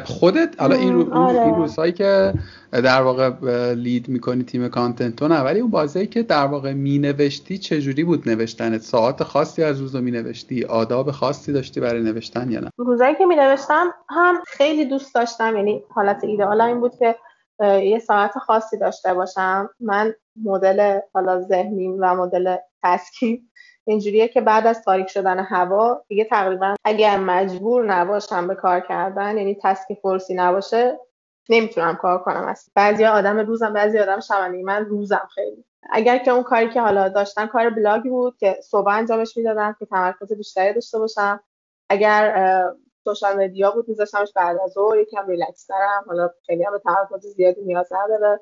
خودت 0.05 0.61
حالا 0.61 0.75
این, 0.75 0.93
رو... 0.93 1.13
آره. 1.13 1.41
این 1.41 1.55
روزهایی 1.55 1.91
که 1.91 2.33
در 2.71 3.01
واقع 3.01 3.31
lead 3.73 4.09
می‌کنی 4.09 4.43
تیم 4.43 4.67
content 4.67 5.15
تو 5.15 5.27
نه 5.27 5.41
ولی 5.41 5.59
اون 5.59 5.71
بازه 5.71 5.98
ای 5.98 6.07
که 6.07 6.23
در 6.23 6.45
واقع 6.45 6.73
مینوشتی 6.73 7.57
چجوری 7.57 8.03
بود 8.03 8.29
نوشتنت؟ 8.29 8.81
ساعت 8.81 9.23
خاصی 9.23 9.63
از 9.63 9.79
روز 9.81 9.95
رو 9.95 10.01
مینوشتی؟ 10.01 10.63
آداب 10.63 11.11
خاصی 11.11 11.53
داشتی 11.53 11.79
برای 11.79 12.01
نوشتن 12.01 12.51
یا 12.51 12.59
نه؟ 12.59 12.69
روزایی 12.77 13.15
که 13.15 13.25
مینوشتم 13.25 13.93
هم 14.09 14.35
خیلی 14.47 14.85
دوست 14.85 15.15
داشتم 15.15 15.55
یعنی 15.55 15.83
حالت 15.89 16.23
ایدئال 16.23 16.61
این 16.61 16.79
بود 16.79 16.95
که 16.99 17.15
یه 17.61 17.99
ساعت 17.99 18.37
خاصی 18.37 18.77
داشته 18.77 19.13
باشم. 19.13 19.69
من 19.79 20.13
مدل 20.43 20.99
حالا 21.13 21.41
ذهنیم 21.41 21.97
و 21.99 22.15
مدل 22.15 22.55
task 22.83 23.27
یم 23.27 23.49
اینجوریه 23.87 24.27
که 24.27 24.41
بعد 24.41 24.67
از 24.67 24.81
تاریک 24.83 25.07
شدن 25.07 25.39
هوا 25.39 26.03
دیگه 26.07 26.23
تقریبا 26.23 26.75
اگر 26.85 27.17
مجبور 27.17 27.85
نباشم 27.85 28.47
به 28.47 28.55
کار 28.55 28.79
کردن 28.79 29.37
یعنی 29.37 29.57
task 29.63 29.93
فورسی 30.01 30.35
نباشه 30.35 30.99
نمی‌تونم 31.49 31.95
کار 31.95 32.19
کنم 32.19 32.43
اصلا. 32.43 32.71
بعضی 32.75 33.05
آدم 33.05 33.37
روزن 33.39 33.73
بعضی 33.73 33.99
آدم 33.99 34.19
شبن 34.19 34.63
من 34.63 34.85
روزم 34.85 35.27
خیلی. 35.35 35.65
اگر 35.89 36.17
که 36.17 36.31
اون 36.31 36.43
کاری 36.43 36.69
که 36.69 36.81
حالا 36.81 37.09
داشتن 37.09 37.47
کار 37.47 37.69
بلاگی 37.69 38.09
بود 38.09 38.37
که 38.37 38.57
صبح 38.63 38.87
انجامش 38.87 39.37
می‌دادم 39.37 39.75
که 39.79 39.85
تمرکز 39.85 40.33
بیشتری 40.33 40.73
داشته 40.73 40.99
باشم. 40.99 41.39
اگر 41.89 42.63
social 43.07 43.43
media 43.43 43.71
بود 43.71 43.89
میذاشتمش 43.89 44.33
بعد 44.35 44.57
از 44.63 44.71
ظهر 44.71 44.97
یکم 44.97 45.27
ریلکس 45.27 45.65
ترم 45.65 46.03
حالا 46.07 46.29
خیلی 46.45 46.63
هم 46.63 46.71
به 46.71 46.79
تمرکز 46.79 47.25
زیادی 47.25 47.61
نیاز 47.61 47.89
نداره. 47.93 48.39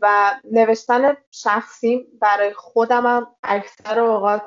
و 0.00 0.34
نوشتن 0.52 1.16
شخصی 1.30 2.06
برای 2.20 2.52
خودم 2.52 3.06
هم 3.06 3.26
اکثر 3.42 4.00
اوقات 4.00 4.42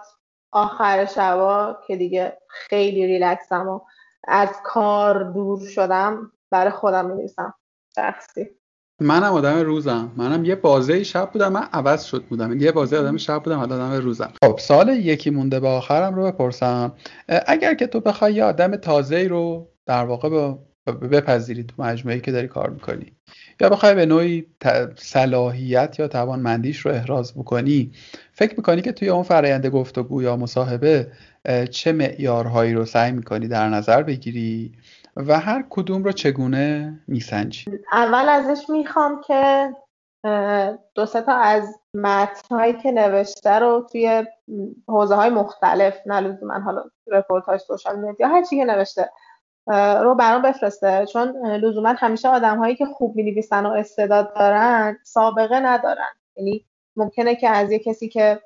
آخر 0.51 1.05
شبا 1.05 1.77
که 1.87 1.95
دیگه 1.95 2.37
خیلی 2.47 3.07
ریلکسم 3.07 3.67
و 3.67 3.79
از 4.27 4.49
کار 4.63 5.23
دور 5.23 5.67
شدم 5.67 6.31
برای 6.49 6.71
خودم 6.71 7.05
می 7.05 7.29
شخصی. 7.95 8.57
منم 9.01 9.33
آدم 9.33 9.59
روزم. 9.59 10.11
منم 10.15 10.45
یه 10.45 10.55
بازه 10.55 11.03
شب 11.03 11.29
بودم 11.33 11.51
من 11.51 11.63
عوض 11.73 12.03
شد 12.03 12.23
بودم. 12.23 12.61
یه 12.61 12.71
بازه 12.71 12.97
آدم 12.97 13.17
شب 13.17 13.43
بودم 13.43 13.57
حالا 13.57 13.75
آدم 13.75 13.93
روزم. 13.93 14.33
خب 14.43 14.57
سال 14.59 14.89
یکی 14.89 15.29
مونده 15.29 15.59
به 15.59 15.67
آخرم 15.67 16.15
رو 16.15 16.31
بپرسم. 16.31 16.93
اگر 17.47 17.73
که 17.73 17.87
تو 17.87 17.99
بخوای 17.99 18.33
یه 18.33 18.43
آدم 18.43 18.75
تازه 18.75 19.27
رو 19.27 19.67
در 19.85 20.05
واقع 20.05 20.53
بپذیری 20.87 21.63
تو 21.63 21.83
مجموعه 21.83 22.19
که 22.19 22.31
داری 22.31 22.47
کار 22.47 22.69
می‌کنی 22.69 23.11
یا 23.61 23.69
بخوای 23.69 23.95
به 23.95 24.05
نوعی 24.05 24.45
صلاحیت 24.95 25.95
یا 25.99 26.07
توانمندیش 26.07 26.79
رو 26.79 26.91
احراز 26.91 27.33
بکنی 27.33 27.91
فکر 28.33 28.53
می‌کنی 28.57 28.81
که 28.81 28.91
توی 28.91 29.09
اون 29.09 29.23
فرایند 29.23 29.67
گفتگو 29.67 30.21
یا 30.21 30.35
مصاحبه 30.35 31.07
چه 31.71 31.91
معیارهایی 31.91 32.73
رو 32.73 32.85
سعی 32.85 33.11
می‌کنی 33.11 33.47
در 33.47 33.69
نظر 33.69 34.03
بگیری؟ 34.03 34.71
و 35.17 35.39
هر 35.39 35.65
کدوم 35.69 36.03
رو 36.03 36.11
چگونه 36.11 36.93
میسنجی؟ 37.07 37.65
اول 37.91 38.29
ازش 38.29 38.69
می‌خوام 38.69 39.21
که 39.27 39.73
دو 40.95 41.05
تا 41.05 41.33
از 41.33 41.79
متنهایی 41.93 42.73
که 42.73 42.91
نوشته 42.91 43.59
رو 43.59 43.87
توی 43.91 44.25
حوزه 44.87 45.15
های 45.15 45.29
مختلف 45.29 45.97
نه 46.05 46.39
من 46.41 46.61
حالا 46.61 46.83
رپورت 47.07 47.45
های 47.45 47.57
سوشال 47.57 47.99
مدیا 47.99 48.27
هر 48.27 48.43
چی 48.43 48.57
که 48.57 48.65
نوشته 48.65 49.09
رو 50.01 50.15
برام 50.15 50.41
بفرسته. 50.41 51.05
چون 51.05 51.47
لزوما 51.47 51.95
همیشه 51.97 52.29
آدم 52.29 52.57
هایی 52.57 52.75
که 52.75 52.85
خوب 52.85 53.15
می 53.15 53.43
و 53.51 53.67
استعداد 53.67 54.35
دارن 54.35 54.97
سابقه 55.03 55.59
ندارن. 55.59 56.11
یعنی 56.35 56.65
ممکنه 56.95 57.35
که 57.35 57.49
از 57.49 57.71
یه 57.71 57.79
کسی 57.79 58.09
که 58.09 58.41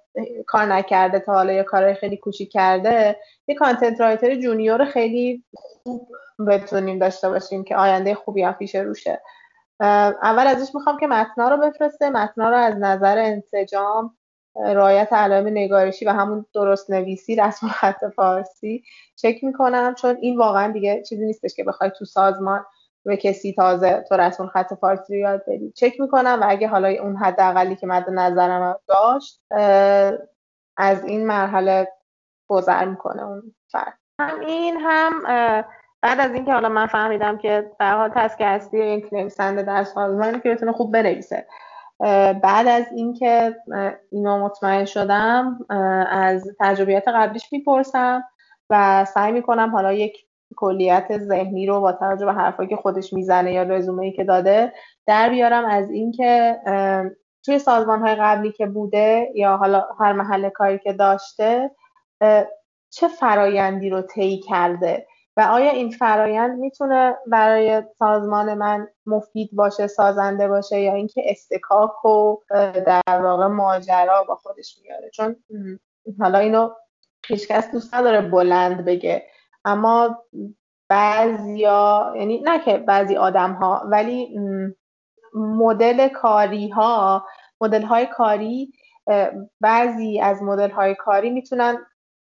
کار 0.48 0.66
نکرده 0.66 1.20
تا 1.20 1.34
حالا 1.34 1.54
یه 1.54 1.64
کارهای 1.64 1.94
خیلی 1.94 2.18
کوچیک 2.18 2.52
کرده 2.52 3.16
یه 3.48 3.56
content 3.56 4.02
writer 4.02 4.36
junior 4.36 4.86
خیلی 4.86 5.44
خوب 5.54 6.08
بتونیم 6.46 7.00
داشته 7.00 7.30
باشیم 7.30 7.64
که 7.64 7.76
آینده 7.76 8.16
خوبی 8.16 8.44
هم 8.44 8.54
پیش 8.54 8.76
روشه. 8.76 9.22
اول 10.24 10.48
ازش 10.48 10.76
می‌خوام 10.76 10.98
که 10.98 11.08
متنا 11.08 11.50
رو 11.50 11.58
بفرسته. 11.58 12.10
متنا 12.10 12.50
رو 12.50 12.56
از 12.56 12.76
نظر 12.78 13.18
انسجام 13.18 14.18
رعایت 14.56 15.14
علائم 15.14 15.48
نگارشی 15.48 16.06
و 16.06 16.10
همون 16.10 16.46
درست 16.54 16.92
نویسی 16.92 17.36
رسم 17.36 17.68
خط 17.68 18.06
فارسی 18.16 18.84
چک 19.16 19.44
می‌کنم. 19.44 19.96
چون 19.96 20.18
این 20.22 20.38
واقعا 20.38 20.72
دیگه 20.72 21.04
چیزی 21.04 21.26
نیستش 21.26 21.56
که 21.56 21.64
بخوای 21.64 21.92
تو 21.98 22.06
سازمان 22.06 22.66
به 23.06 23.18
کسی 23.18 23.54
تازه 23.54 24.06
تو 24.10 24.16
رسم 24.16 24.48
خط 24.48 24.74
فارسی 24.74 25.14
رو 25.14 25.20
یاد 25.20 25.44
بدی. 25.48 25.72
چک 25.72 26.00
می‌کنم 26.00 26.40
و 26.42 26.46
اگه 26.50 26.68
حالا 26.68 26.88
اون 26.88 27.16
حداقلی 27.16 27.76
که 27.76 27.88
مد 27.88 28.10
نظرم 28.10 28.80
داشت 28.88 29.42
از 30.78 31.04
این 31.04 31.28
مرحله 31.28 31.88
گذر 32.48 32.86
می‌کنه 32.86 33.24
اون 33.24 33.56
فرد. 33.72 33.98
هم 34.20 34.40
این 34.40 34.78
هم 34.80 35.14
بعد 36.02 36.20
از 36.20 36.34
اینکه 36.34 36.54
حالا 36.54 36.70
من 36.70 36.88
فهمیدم 36.88 37.38
که 37.38 37.72
در 37.80 37.98
حال 37.98 38.10
تسک 38.16 38.42
اصلی 38.42 38.86
یک 38.86 39.14
نویسنده 39.14 39.64
در 39.64 39.84
سازمانی 39.84 40.40
که 40.40 40.50
بتونه 40.50 40.72
خوب 40.72 40.94
بنویسه. 40.94 41.48
بعد 42.44 42.68
از 42.68 42.86
اینکه 42.96 43.56
اینو 44.12 44.46
مطمئن 44.46 44.86
شدم 44.86 45.60
از 46.10 46.56
تجربیات 46.60 47.08
قبلیش 47.08 47.54
می‌پرسم 47.54 48.24
و 48.70 49.06
سعی 49.06 49.32
می‌کنم 49.32 49.70
حالا 49.70 49.94
یک 49.94 50.26
کلیت 50.56 51.18
ذهنی 51.18 51.66
رو 51.66 51.82
با 51.82 51.92
توجه 51.92 52.26
به 52.26 52.34
حرفایی 52.34 52.70
که 52.70 52.76
خودش 52.76 53.14
می‌زنه 53.14 53.54
یا 53.54 53.64
رزومه 53.64 54.06
ای 54.06 54.12
که 54.12 54.24
داده 54.24 54.74
در 55.08 55.30
بیارم 55.30 55.66
از 55.66 55.90
اینکه 55.90 56.60
توی 57.46 57.60
سازمان 57.60 58.00
های 58.00 58.16
قبلی 58.16 58.52
که 58.52 58.66
بوده 58.66 59.32
یا 59.36 59.58
حالا 59.58 59.86
هر 60.00 60.14
محل 60.14 60.50
کاری 60.50 60.80
که 60.80 60.94
داشته 60.94 61.72
چه 62.90 63.08
فرایندی 63.08 63.90
رو 63.90 64.02
طی 64.02 64.40
کرده؟ 64.40 65.08
و 65.38 65.42
آیا 65.42 65.72
این 65.72 65.90
فرایند 65.90 66.60
می‌تونه 66.60 67.16
برای 67.28 67.84
سازمان 68.00 68.54
من 68.54 68.88
مفید 69.06 69.50
باشه 69.54 69.88
سازنده 69.88 70.48
باشه 70.48 70.80
یا 70.80 70.94
اینکه 70.94 71.24
استکاک 71.26 72.06
و 72.06 72.36
در 72.86 73.22
واقع 73.22 73.48
ماجرا 73.48 74.24
با 74.24 74.36
خودش 74.36 74.80
میاره 74.84 75.10
چون 75.10 75.36
حالا 76.20 76.40
اینو 76.40 76.70
هیچکس 77.28 77.72
دوست 77.72 77.96
نداره 77.96 78.22
بلند 78.22 78.86
بگه. 78.86 79.24
اما 79.66 80.24
بعضیا 80.90 82.14
یعنی 82.18 82.42
نه 82.42 82.60
که 82.60 82.78
بعضی 82.78 83.16
آدم 83.16 83.54
ها 83.54 83.84
ولی 83.86 84.40
مدل 85.34 86.08
کاری 86.08 86.70
ها 86.70 87.26
مدل 87.62 87.82
های 87.82 88.06
کاری 88.06 88.74
بعضی 89.62 90.20
از 90.20 90.44
مدل 90.44 90.70
های 90.70 90.96
کاری 90.96 91.30
می‌تونن 91.30 91.86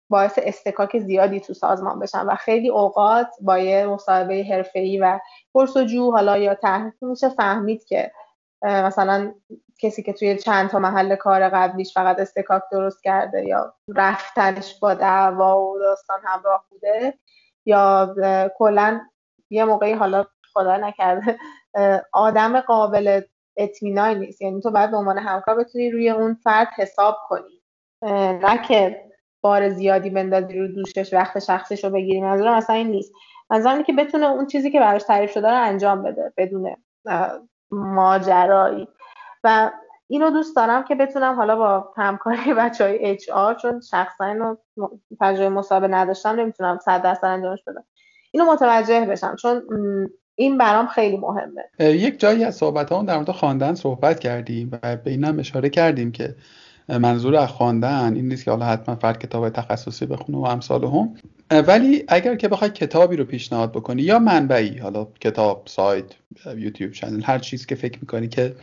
باعث 0.09 0.39
استکاک 0.43 0.99
زیادی 0.99 1.39
تو 1.39 1.53
سازمان 1.53 1.99
بشن 1.99 2.25
و 2.25 2.35
خیلی 2.35 2.69
اوقات 2.69 3.27
با 3.41 3.57
یه 3.57 3.85
مصاحبه 3.85 4.45
حرفه‌ای 4.49 4.97
و 4.97 5.19
پرسجو 5.53 6.11
حالا 6.11 6.37
یا 6.37 6.55
تحقیق 6.55 6.93
میشه 7.01 7.29
فهمید 7.29 7.85
که 7.85 8.11
مثلا 8.63 9.33
کسی 9.79 10.03
که 10.03 10.13
توی 10.13 10.37
چند 10.37 10.69
تا 10.69 10.79
محل 10.79 11.15
کار 11.15 11.49
قبلیش 11.49 11.93
فقط 11.93 12.19
استکاک 12.19 12.61
درست 12.71 13.03
کرده 13.03 13.47
یا 13.47 13.73
رفتنش 13.95 14.79
با 14.79 14.93
دعوا 14.93 15.61
و 15.61 15.79
داستان 15.79 16.19
همراه 16.23 16.65
بوده 16.69 17.13
یا 17.65 18.15
کلا 18.57 19.01
یه 19.49 19.65
موقعی 19.65 19.93
حالا 19.93 20.25
خدا 20.53 20.77
نکرده 20.77 21.39
آدم 22.13 22.61
قابل 22.61 23.21
اطمینان 23.57 24.17
نیست. 24.19 24.41
یعنی 24.41 24.61
تو 24.61 24.71
باید 24.71 24.91
به 24.91 24.97
عنوان 24.97 25.17
همکار 25.17 25.55
بتونی 25.55 25.91
روی 25.91 26.09
اون 26.09 26.33
فرد 26.43 26.67
حساب 26.77 27.17
کنی. 27.27 27.61
نه 28.41 28.61
که 28.67 29.05
بار 29.45 29.69
زیادی 29.69 30.09
بندازی 30.09 30.59
رو 30.59 30.67
دوشش 30.67 31.13
وقت 31.13 31.39
شخصش 31.39 31.83
رو 31.83 31.89
بگیری. 31.89 32.21
منظورم 32.21 32.53
اصلا 32.53 32.75
این 32.75 32.87
نیست. 32.87 33.13
منظورم 33.49 33.83
که 33.83 33.93
بتونه 33.93 34.25
اون 34.25 34.47
چیزی 34.47 34.71
که 34.71 34.79
براش 34.79 35.03
تعریف 35.03 35.31
شده 35.31 35.47
رو 35.47 35.61
انجام 35.61 36.03
بده 36.03 36.33
بدون 36.37 36.75
ماجرایی. 37.71 38.87
و 39.43 39.71
اینو 40.07 40.29
دوست 40.29 40.55
دارم 40.55 40.83
که 40.83 40.95
بتونم 40.95 41.35
حالا 41.35 41.55
با 41.55 41.93
همکاری 41.97 42.53
بچه 42.59 42.83
های 42.83 43.05
اچ 43.05 43.29
آر 43.29 43.55
چون 43.55 43.81
شخصا 43.81 44.25
اینو 44.25 44.55
تجربه 45.21 45.49
مسابقه 45.49 45.87
نداشتم 45.87 46.29
نمی‌تونم 46.29 46.79
صد 46.85 47.01
درصد 47.01 47.25
انجامش 47.25 47.59
بدم. 47.67 47.83
اینو 48.31 48.51
متوجه 48.51 49.05
بشم 49.05 49.35
چون 49.35 49.61
این 50.35 50.57
برام 50.57 50.87
خیلی 50.87 51.17
مهمه. 51.17 51.63
یک 51.79 52.19
جایی 52.19 52.43
از 52.43 52.55
صحبت 52.55 52.91
ها 52.91 53.03
در 53.03 53.15
مورد 53.15 53.31
خواندن 53.31 53.75
صحبت 53.75 54.19
کردیم 54.19 54.69
و 54.71 54.97
به 54.97 55.11
اینم 55.11 55.39
اشاره 55.39 55.69
کردیم 55.69 56.11
که 56.11 56.35
منظور 56.89 57.35
از 57.35 57.49
خواندن 57.49 58.13
این 58.15 58.27
نیست 58.27 58.45
که 58.45 58.51
حالا 58.51 58.65
حتما 58.65 58.95
فرد 58.95 59.19
کتاب 59.19 59.49
تخصصی 59.49 60.05
بخونه 60.05 60.37
و 60.37 60.41
امثال 60.41 60.83
هم. 60.83 61.15
ولی 61.51 62.03
اگر 62.07 62.35
که 62.35 62.47
بخوای 62.47 62.69
کتابی 62.69 63.15
رو 63.15 63.25
پیشنهاد 63.25 63.71
بکنی 63.71 64.01
یا 64.01 64.19
منبعی 64.19 64.77
حالا 64.77 65.07
کتاب 65.21 65.63
سایت 65.65 66.05
یوتیوب 66.57 66.91
چنل 66.91 67.21
هر 67.23 67.39
چیز 67.39 67.65
که 67.65 67.75
فکر 67.75 67.99
می‌کنی 67.99 68.27
که 68.27 68.55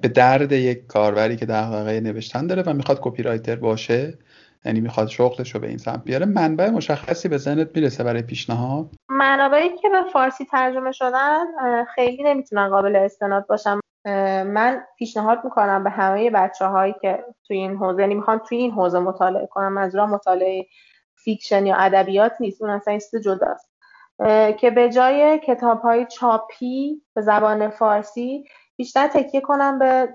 به 0.00 0.08
درد 0.08 0.52
یک 0.52 0.86
کاربری 0.86 1.36
که 1.36 1.46
در 1.46 1.62
واقع 1.62 2.00
نوشتن 2.00 2.46
داره 2.46 2.62
و 2.62 2.72
می‌خواد 2.72 2.98
کپی 3.02 3.22
رایتر 3.22 3.56
باشه 3.56 4.18
یعنی 4.64 4.80
می‌خواد 4.80 5.08
شغلش 5.08 5.54
رو 5.54 5.60
به 5.60 5.68
این 5.68 5.78
سمت 5.78 6.04
بیاره 6.04 6.26
منبع 6.26 6.70
مشخصی 6.70 7.28
به 7.28 7.38
ذهنت 7.38 7.68
می‌رسه 7.74 8.04
برای 8.04 8.22
پیشنهاد؟ 8.22 8.86
منابعی 9.10 9.68
که 9.82 9.88
به 9.88 10.02
فارسی 10.12 10.44
ترجمه 10.44 10.92
شدن 10.92 11.44
خیلی 11.94 12.22
نمی‌تونن 12.22 12.68
قابل 12.68 12.96
استناد 12.96 13.46
باشن. 13.46 13.81
من 14.44 14.84
پیشنهاد 14.98 15.44
می‌کنم 15.44 15.84
به 15.84 15.90
همه 15.90 16.30
بچه 16.30 16.66
هایی 16.66 16.94
که 17.00 17.24
توی 17.46 17.56
این 17.56 17.76
حوزه 17.76 18.00
یعنی 18.00 18.14
می‌خوان 18.14 18.38
توی 18.38 18.58
این 18.58 18.70
حوزه 18.70 18.98
مطالعه 18.98 19.46
کنن 19.46 19.72
منظورم 19.72 20.10
مطالعه 20.10 20.66
fiction 21.24 21.66
یا 21.66 21.76
ادبیات 21.76 22.32
نیست 22.40 22.62
اون 22.62 22.70
اصلا 22.70 22.94
است 22.94 23.16
جداست. 23.16 23.72
که 24.58 24.70
به 24.70 24.88
جای 24.88 25.38
کتاب 25.38 25.80
های 25.80 26.06
چاپی 26.06 27.02
به 27.14 27.20
زبان 27.22 27.68
فارسی 27.68 28.44
بیشتر 28.76 29.08
تکیه 29.08 29.40
کنم 29.40 29.78
به 29.78 30.08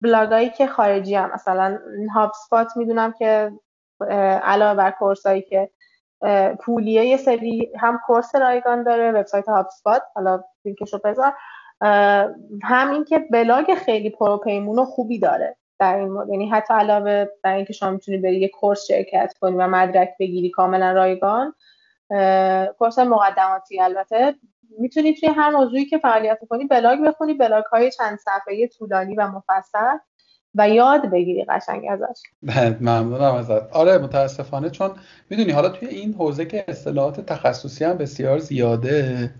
بلاگایی 0.00 0.50
که 0.50 0.66
خارجی 0.66 1.14
هم. 1.14 1.30
مثلا 1.34 1.78
HubSpot 2.14 2.76
می‌دونم 2.76 3.12
که 3.12 3.52
علاوه 4.42 4.74
بر 4.74 4.90
course 4.90 5.29
ایی 5.29 5.42
که 5.42 5.70
پولیه 6.60 7.06
یه 7.06 7.16
سری 7.16 7.72
هم 7.80 8.00
course 8.06 8.34
رایگان 8.34 8.82
داره 8.82 9.12
وبسایت 9.12 9.48
HubSpot 9.48 10.02
حالا 10.14 10.44
لینکشو 10.64 10.98
بذار. 11.04 11.32
هم 12.62 13.04
که 13.08 13.18
بلاگ 13.18 13.74
خیلی 13.74 14.10
پروپیمون 14.10 14.78
و 14.78 14.84
خوبی 14.84 15.18
داره 15.18 15.56
در 15.78 15.96
این 15.96 16.08
مورد. 16.08 16.28
یعنی 16.28 16.48
حتی 16.48 16.74
علاوه 16.74 17.26
بر 17.42 17.54
اینکه 17.54 17.72
شما 17.72 17.90
می‌تونی 17.90 18.18
بری 18.18 18.40
یه 18.40 18.48
course 18.48 18.86
شرکت 18.86 19.34
کنی 19.40 19.56
و 19.56 19.66
مدرک 19.68 20.10
بگیری 20.20 20.50
کاملا 20.50 20.92
رایگان 20.92 21.54
course 22.78 22.98
مقدماتی 22.98 23.80
البته. 23.80 24.34
می‌تونی 24.78 25.14
توی 25.14 25.28
هر 25.28 25.50
موضوعی 25.50 25.84
که 25.84 25.98
فعالیت 25.98 26.38
کنی 26.48 26.64
بلاگ 26.64 27.00
بخونی 27.00 27.34
بلاگ 27.34 27.64
های 27.64 27.90
چند 27.90 28.18
صفحه 28.18 28.68
طولانی 28.78 29.14
و 29.14 29.28
مفصل 29.28 29.98
و 30.54 30.68
یاد 30.68 31.10
بگیری 31.10 31.44
قشنگ 31.44 31.82
ازش. 31.90 32.22
ممنونم 32.80 33.34
ازت. 33.34 33.72
آره 33.72 33.98
متاسفانه 33.98 34.70
چون 34.70 34.90
می‌دونی 35.30 35.52
حالا 35.52 35.68
توی 35.68 35.88
این 35.88 36.14
حوزه 36.14 36.44
که 36.44 36.64
اصطلاحات 36.68 37.20
تخصصی 37.20 37.84
هم 37.84 37.96
بسیار 37.98 38.38
زیاده 38.38 39.30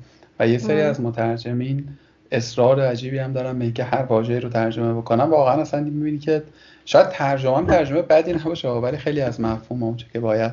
و 0.40 0.48
یه 0.48 0.58
سری 0.58 0.80
از 0.80 1.00
مترجمین 1.00 1.88
اصرار 2.36 2.80
عجیبی 2.80 3.18
هم 3.18 3.32
دارم 3.32 3.58
به 3.58 3.64
اینکه 3.64 3.84
هر 3.84 4.02
واژه‌ای 4.02 4.40
رو 4.40 4.48
ترجمه 4.48 4.94
بکنم. 4.94 5.30
واقعا 5.30 5.60
اصلا 5.60 5.80
می‌بینی 5.80 6.18
که 6.18 6.42
شاید 6.84 7.08
ترجمه 7.08 7.56
هم 7.56 7.66
ترجمه 7.66 8.02
بدی 8.02 8.32
نباشه 8.32 8.68
ولی 8.68 8.96
خیلی 8.96 9.20
از 9.20 9.40
مفهوم 9.40 9.82
اونچه 9.82 10.06
که 10.12 10.20
باید 10.20 10.52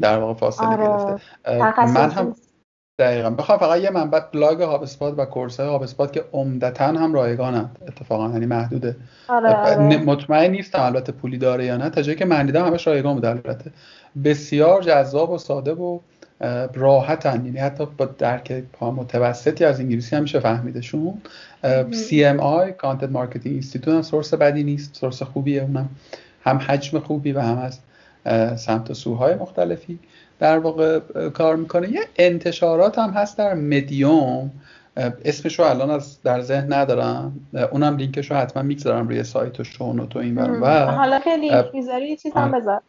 در 0.00 0.18
واقع 0.18 0.34
فاصله 0.34 0.66
آره. 0.66 0.86
گرفته. 0.86 1.20
من 1.94 2.10
هم 2.10 2.34
دقیقا. 2.98 3.30
بخوام 3.30 3.58
فقط 3.58 3.80
یه 3.80 3.90
منبع 3.90 4.20
بلاگ 4.32 4.62
هاب 4.62 4.82
اسپات 4.82 5.14
و 5.16 5.24
کورس 5.24 5.60
هاب 5.60 5.82
اسپات 5.82 6.12
که 6.12 6.24
عمدتا 6.32 6.84
هم 6.84 7.14
رایگانند 7.14 7.78
اتفاقا 7.88 8.28
یعنی 8.28 8.46
محدوده. 8.46 8.96
آره, 9.28 9.54
آره. 9.54 9.96
مطمئن 9.96 10.50
نیستم 10.50 10.82
البته 10.82 11.12
پولی 11.12 11.38
داره 11.38 11.64
یا 11.64 11.76
نه 11.76 11.90
تا 11.90 12.02
جایی 12.02 12.18
که 12.18 12.24
من 12.24 12.46
دیدم 12.46 12.66
همش 12.66 12.86
رایگان 12.86 13.14
بوده 13.14 13.28
البته. 13.28 13.70
بسیار 14.24 14.82
جذاب 14.82 15.30
و 15.30 15.38
ساده 15.38 15.72
و 15.72 15.98
راحتن. 16.74 17.44
یعنی 17.44 17.58
حتی 17.58 17.86
با 17.96 18.04
درک 18.04 18.52
پا 18.72 18.90
متوسطی 18.90 19.64
از 19.64 19.80
انگلیسی 19.80 20.16
هم 20.16 20.22
میشه 20.22 20.40
فهمیدشون 20.40 21.20
CMI 21.90 22.70
Content 22.82 23.14
Marketing 23.14 23.62
Institute 23.62 23.88
هم 23.88 24.02
سورس 24.02 24.34
بدی 24.34 24.64
نیست. 24.64 24.94
سورس 24.94 25.22
خوبیه. 25.22 25.62
اونم 25.62 25.88
هم 26.44 26.56
حجم 26.56 26.98
خوبی 26.98 27.32
و 27.32 27.40
هم 27.40 27.58
از 27.58 27.78
سمت 28.60 28.90
و 28.90 28.94
سوهای 28.94 29.34
مختلفی 29.34 29.98
در 30.38 30.58
واقع 30.58 30.98
کار 31.28 31.56
می‌کنه. 31.56 31.92
یه 31.92 32.00
انتشارات 32.16 32.98
هم 32.98 33.10
هست 33.10 33.38
در 33.38 33.54
مدیوم 33.54 34.50
اسمش 35.24 35.58
رو 35.58 35.64
الان 35.64 35.90
از 35.90 36.22
در 36.22 36.40
ذهن 36.40 36.72
ندارم. 36.72 37.40
اونم 37.70 37.96
لینکش 37.96 38.30
رو 38.30 38.36
حتما 38.36 38.62
می‌گذارم 38.62 39.08
روی 39.08 39.24
سایت 39.24 39.60
و 39.60 39.64
شونوت 39.64 40.16
و 40.16 40.18
این 40.18 40.38
و 40.38 40.90
حالا 40.90 41.18
که 41.18 41.36
لینک 41.36 41.64
می‌ذاری 41.74 42.08
یه 42.08 42.16
چیز 42.16 42.32
هم 42.32 42.50
بذار. 42.50 42.82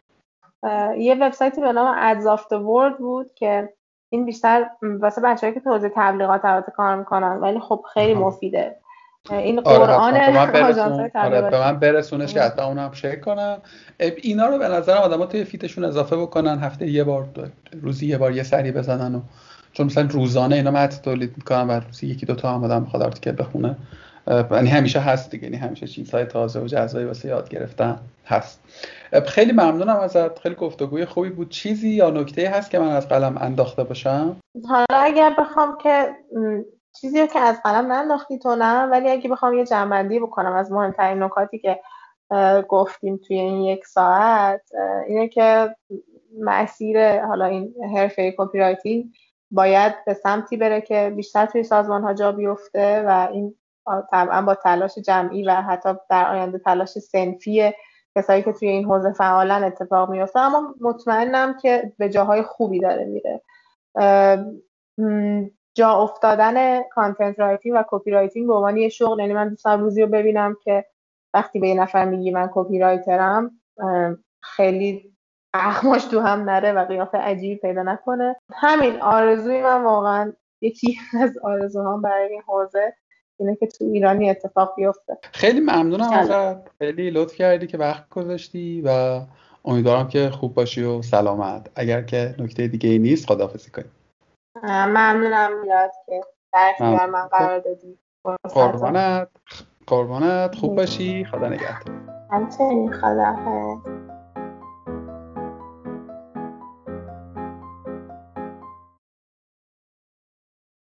یه 0.98 1.16
وبسایتی 1.20 1.60
به 1.60 1.72
نام 1.72 2.14
Ads 2.14 2.38
of 2.38 2.40
the 2.40 2.58
World 2.58 2.98
بود 2.98 3.34
که 3.34 3.72
این 4.08 4.24
بیشتر 4.24 4.66
واسه 4.82 5.20
بچه‌ای 5.20 5.54
که 5.54 5.60
توضیح 5.60 5.90
تبلیغات 5.96 6.44
البته 6.44 6.72
کار 6.72 6.96
می‌کنن 6.96 7.36
ولی 7.36 7.60
خب 7.60 7.84
خیلی 7.94 8.14
مفیده. 8.14 8.76
این 9.30 9.60
آره، 9.64 9.78
قرآن 9.78 10.16
آره 11.14 11.42
به 11.42 11.58
من 11.58 11.78
برسونش 11.78 12.34
که 12.34 12.40
حتی 12.40 12.62
اونم 12.62 12.92
شیر 12.92 13.16
کنم. 13.16 13.58
اینا 13.98 14.46
رو 14.46 14.58
به 14.58 14.68
نظرم 14.68 15.02
آدما 15.02 15.26
توی 15.26 15.44
فیتشون 15.44 15.84
اضافه 15.84 16.16
بکنن 16.16 16.58
هفته 16.58 16.90
یه 16.90 17.04
بار 17.04 17.28
روزی 17.82 18.06
یه 18.06 18.18
بار 18.18 18.32
یه 18.32 18.42
سری 18.42 18.72
بزنن 18.72 19.14
و 19.14 19.20
چون 19.72 19.86
مثلا 19.86 20.08
روزانه 20.10 20.56
اینا 20.56 20.70
متن 20.70 21.02
تولید 21.02 21.34
می‌کنن 21.36 21.66
و 21.68 21.80
روزی 21.80 22.06
یکی 22.06 22.26
دو 22.26 22.34
تا 22.34 22.54
هم 22.54 22.64
آدم 22.64 22.84
بخواد 22.84 23.02
آرتیکل 23.02 23.32
بخونه. 23.32 23.76
یعنی 24.26 24.68
همیشه 24.68 25.00
هست 25.00 25.30
دیگه 25.30 25.44
یعنی 25.44 25.56
همیشه 25.56 25.86
چیزهای 25.86 26.24
تازه 26.24 26.60
و 26.60 26.66
جذابی 26.66 27.04
واسه 27.04 27.28
یاد 27.28 27.48
گرفتن 27.48 27.98
هست. 28.26 28.60
خیلی 29.26 29.52
ممنونم 29.52 29.96
ازت 29.96 30.38
خیلی 30.38 30.54
گفتگوی 30.54 31.04
خوبی 31.04 31.30
بود. 31.30 31.48
چیزی 31.48 31.88
یا 31.88 32.10
نکته 32.10 32.50
هست 32.50 32.70
که 32.70 32.78
من 32.78 32.88
از 32.88 33.08
قلم 33.08 33.38
انداخته 33.40 33.84
باشم؟ 33.84 34.36
حالا 34.68 34.86
اگر 34.90 35.34
بخوام 35.38 35.78
که 35.82 36.08
چیزی 37.00 37.26
که 37.26 37.38
از 37.38 37.60
قلم 37.64 37.92
ننداختی 37.92 38.38
تو 38.38 38.56
نه 38.56 38.86
ولی 38.86 39.10
اگه 39.10 39.30
بخوام 39.30 39.54
یه 39.54 39.64
جنبندی 39.66 40.20
بکنم 40.20 40.52
از 40.52 40.72
مهمترین 40.72 41.22
نکاتی 41.22 41.58
که 41.58 41.80
گفتیم 42.68 43.16
توی 43.16 43.38
این 43.38 43.62
یک 43.62 43.86
ساعت 43.86 44.60
اینه 45.08 45.28
که 45.28 45.76
مسیر 46.40 47.24
حالا 47.26 47.44
این 47.44 47.74
حرفه 47.96 48.34
کپی 48.38 49.12
باید 49.50 50.04
به 50.06 50.14
سمتی 50.14 50.56
بره 50.56 50.80
که 50.80 51.12
بیشتر 51.16 51.46
توی 51.46 51.62
سازمان 51.62 52.02
ها 52.02 52.14
جا 52.14 52.32
بیفته 52.32 53.02
و 53.02 53.28
این 53.32 53.54
طبعا 54.10 54.42
با 54.42 54.54
تلاش 54.54 54.98
جمعی 54.98 55.44
و 55.44 55.54
حتی 55.54 55.94
در 56.10 56.30
آینده 56.30 56.58
تلاش 56.58 56.88
صنفی 56.88 57.72
کسایی 58.16 58.42
که 58.42 58.52
توی 58.52 58.68
این 58.68 58.84
حوزه 58.84 59.12
فعالن 59.12 59.64
اتفاق 59.64 60.10
میفته 60.10 60.40
اما 60.40 60.74
مطمئنم 60.80 61.56
که 61.62 61.92
به 61.98 62.08
جاهای 62.08 62.42
خوبی 62.42 62.80
داره 62.80 63.04
میره. 63.04 63.42
جا 65.74 65.92
افتادن 65.92 66.82
content 66.82 67.38
writing 67.38 67.76
و 67.76 67.84
copywriting 67.88 68.46
به 68.46 68.54
عنوان 68.54 68.76
یه 68.76 68.88
شغل 68.88 69.20
یعنی 69.20 69.32
من 69.32 69.48
دوست 69.48 69.66
روزی 69.66 70.02
رو 70.02 70.08
ببینم 70.08 70.56
که 70.64 70.84
وقتی 71.34 71.58
به 71.58 71.68
یه 71.68 71.74
نفر 71.74 72.04
میگی 72.04 72.30
من 72.30 72.50
کپی 72.54 72.78
رایترم 72.78 73.60
خیلی 74.42 75.12
اخماش 75.54 76.04
تو 76.04 76.20
هم 76.20 76.50
نره 76.50 76.72
و 76.72 76.84
قیافه 76.84 77.18
عجیبی 77.18 77.56
پیدا 77.56 77.82
نکنه. 77.82 78.36
همین 78.54 79.02
آرزوی 79.02 79.62
من 79.62 79.84
واقعا 79.84 80.32
یکی 80.60 80.98
از 81.22 81.38
آرزوهام 81.38 82.02
برای 82.02 82.28
این 82.32 82.42
حوزه 82.46 82.94
اینه 83.40 83.56
که 83.56 83.66
تو 83.66 83.84
ایرانی 83.84 84.30
اتفاق 84.30 84.74
بیفته. 84.76 85.18
خیلی 85.32 85.60
ممنونم 85.60 86.10
ازت 86.12 86.68
خیلی 86.78 87.10
لطف 87.10 87.34
کردی 87.34 87.66
که 87.66 87.78
وقت 87.78 88.08
گذاشتی 88.08 88.82
و 88.86 89.20
امیدوارم 89.64 90.08
که 90.08 90.30
خوب 90.30 90.54
باشی 90.54 90.82
و 90.82 91.02
سلامت. 91.02 91.70
اگر 91.74 92.02
که 92.02 92.34
نکته 92.38 92.68
دیگه 92.68 92.90
ای 92.90 92.98
نیست 92.98 93.26
خداحافظی 93.26 93.70
کنیم 93.70 93.90
ممنونم 94.64 95.60
میلاد 95.60 95.90
که 96.06 96.20
در 96.52 96.70
اختیار 96.70 97.06
من 97.06 97.26
قرار 97.26 97.58
دادی. 97.58 97.98
قربانت 98.54 99.28
قربانت 99.86 100.54
خوب 100.54 100.76
باشی. 100.76 101.24
خدا 101.24 101.48
نگهدار. 101.48 101.92
همچنین. 102.30 102.92
خدا 102.92 103.34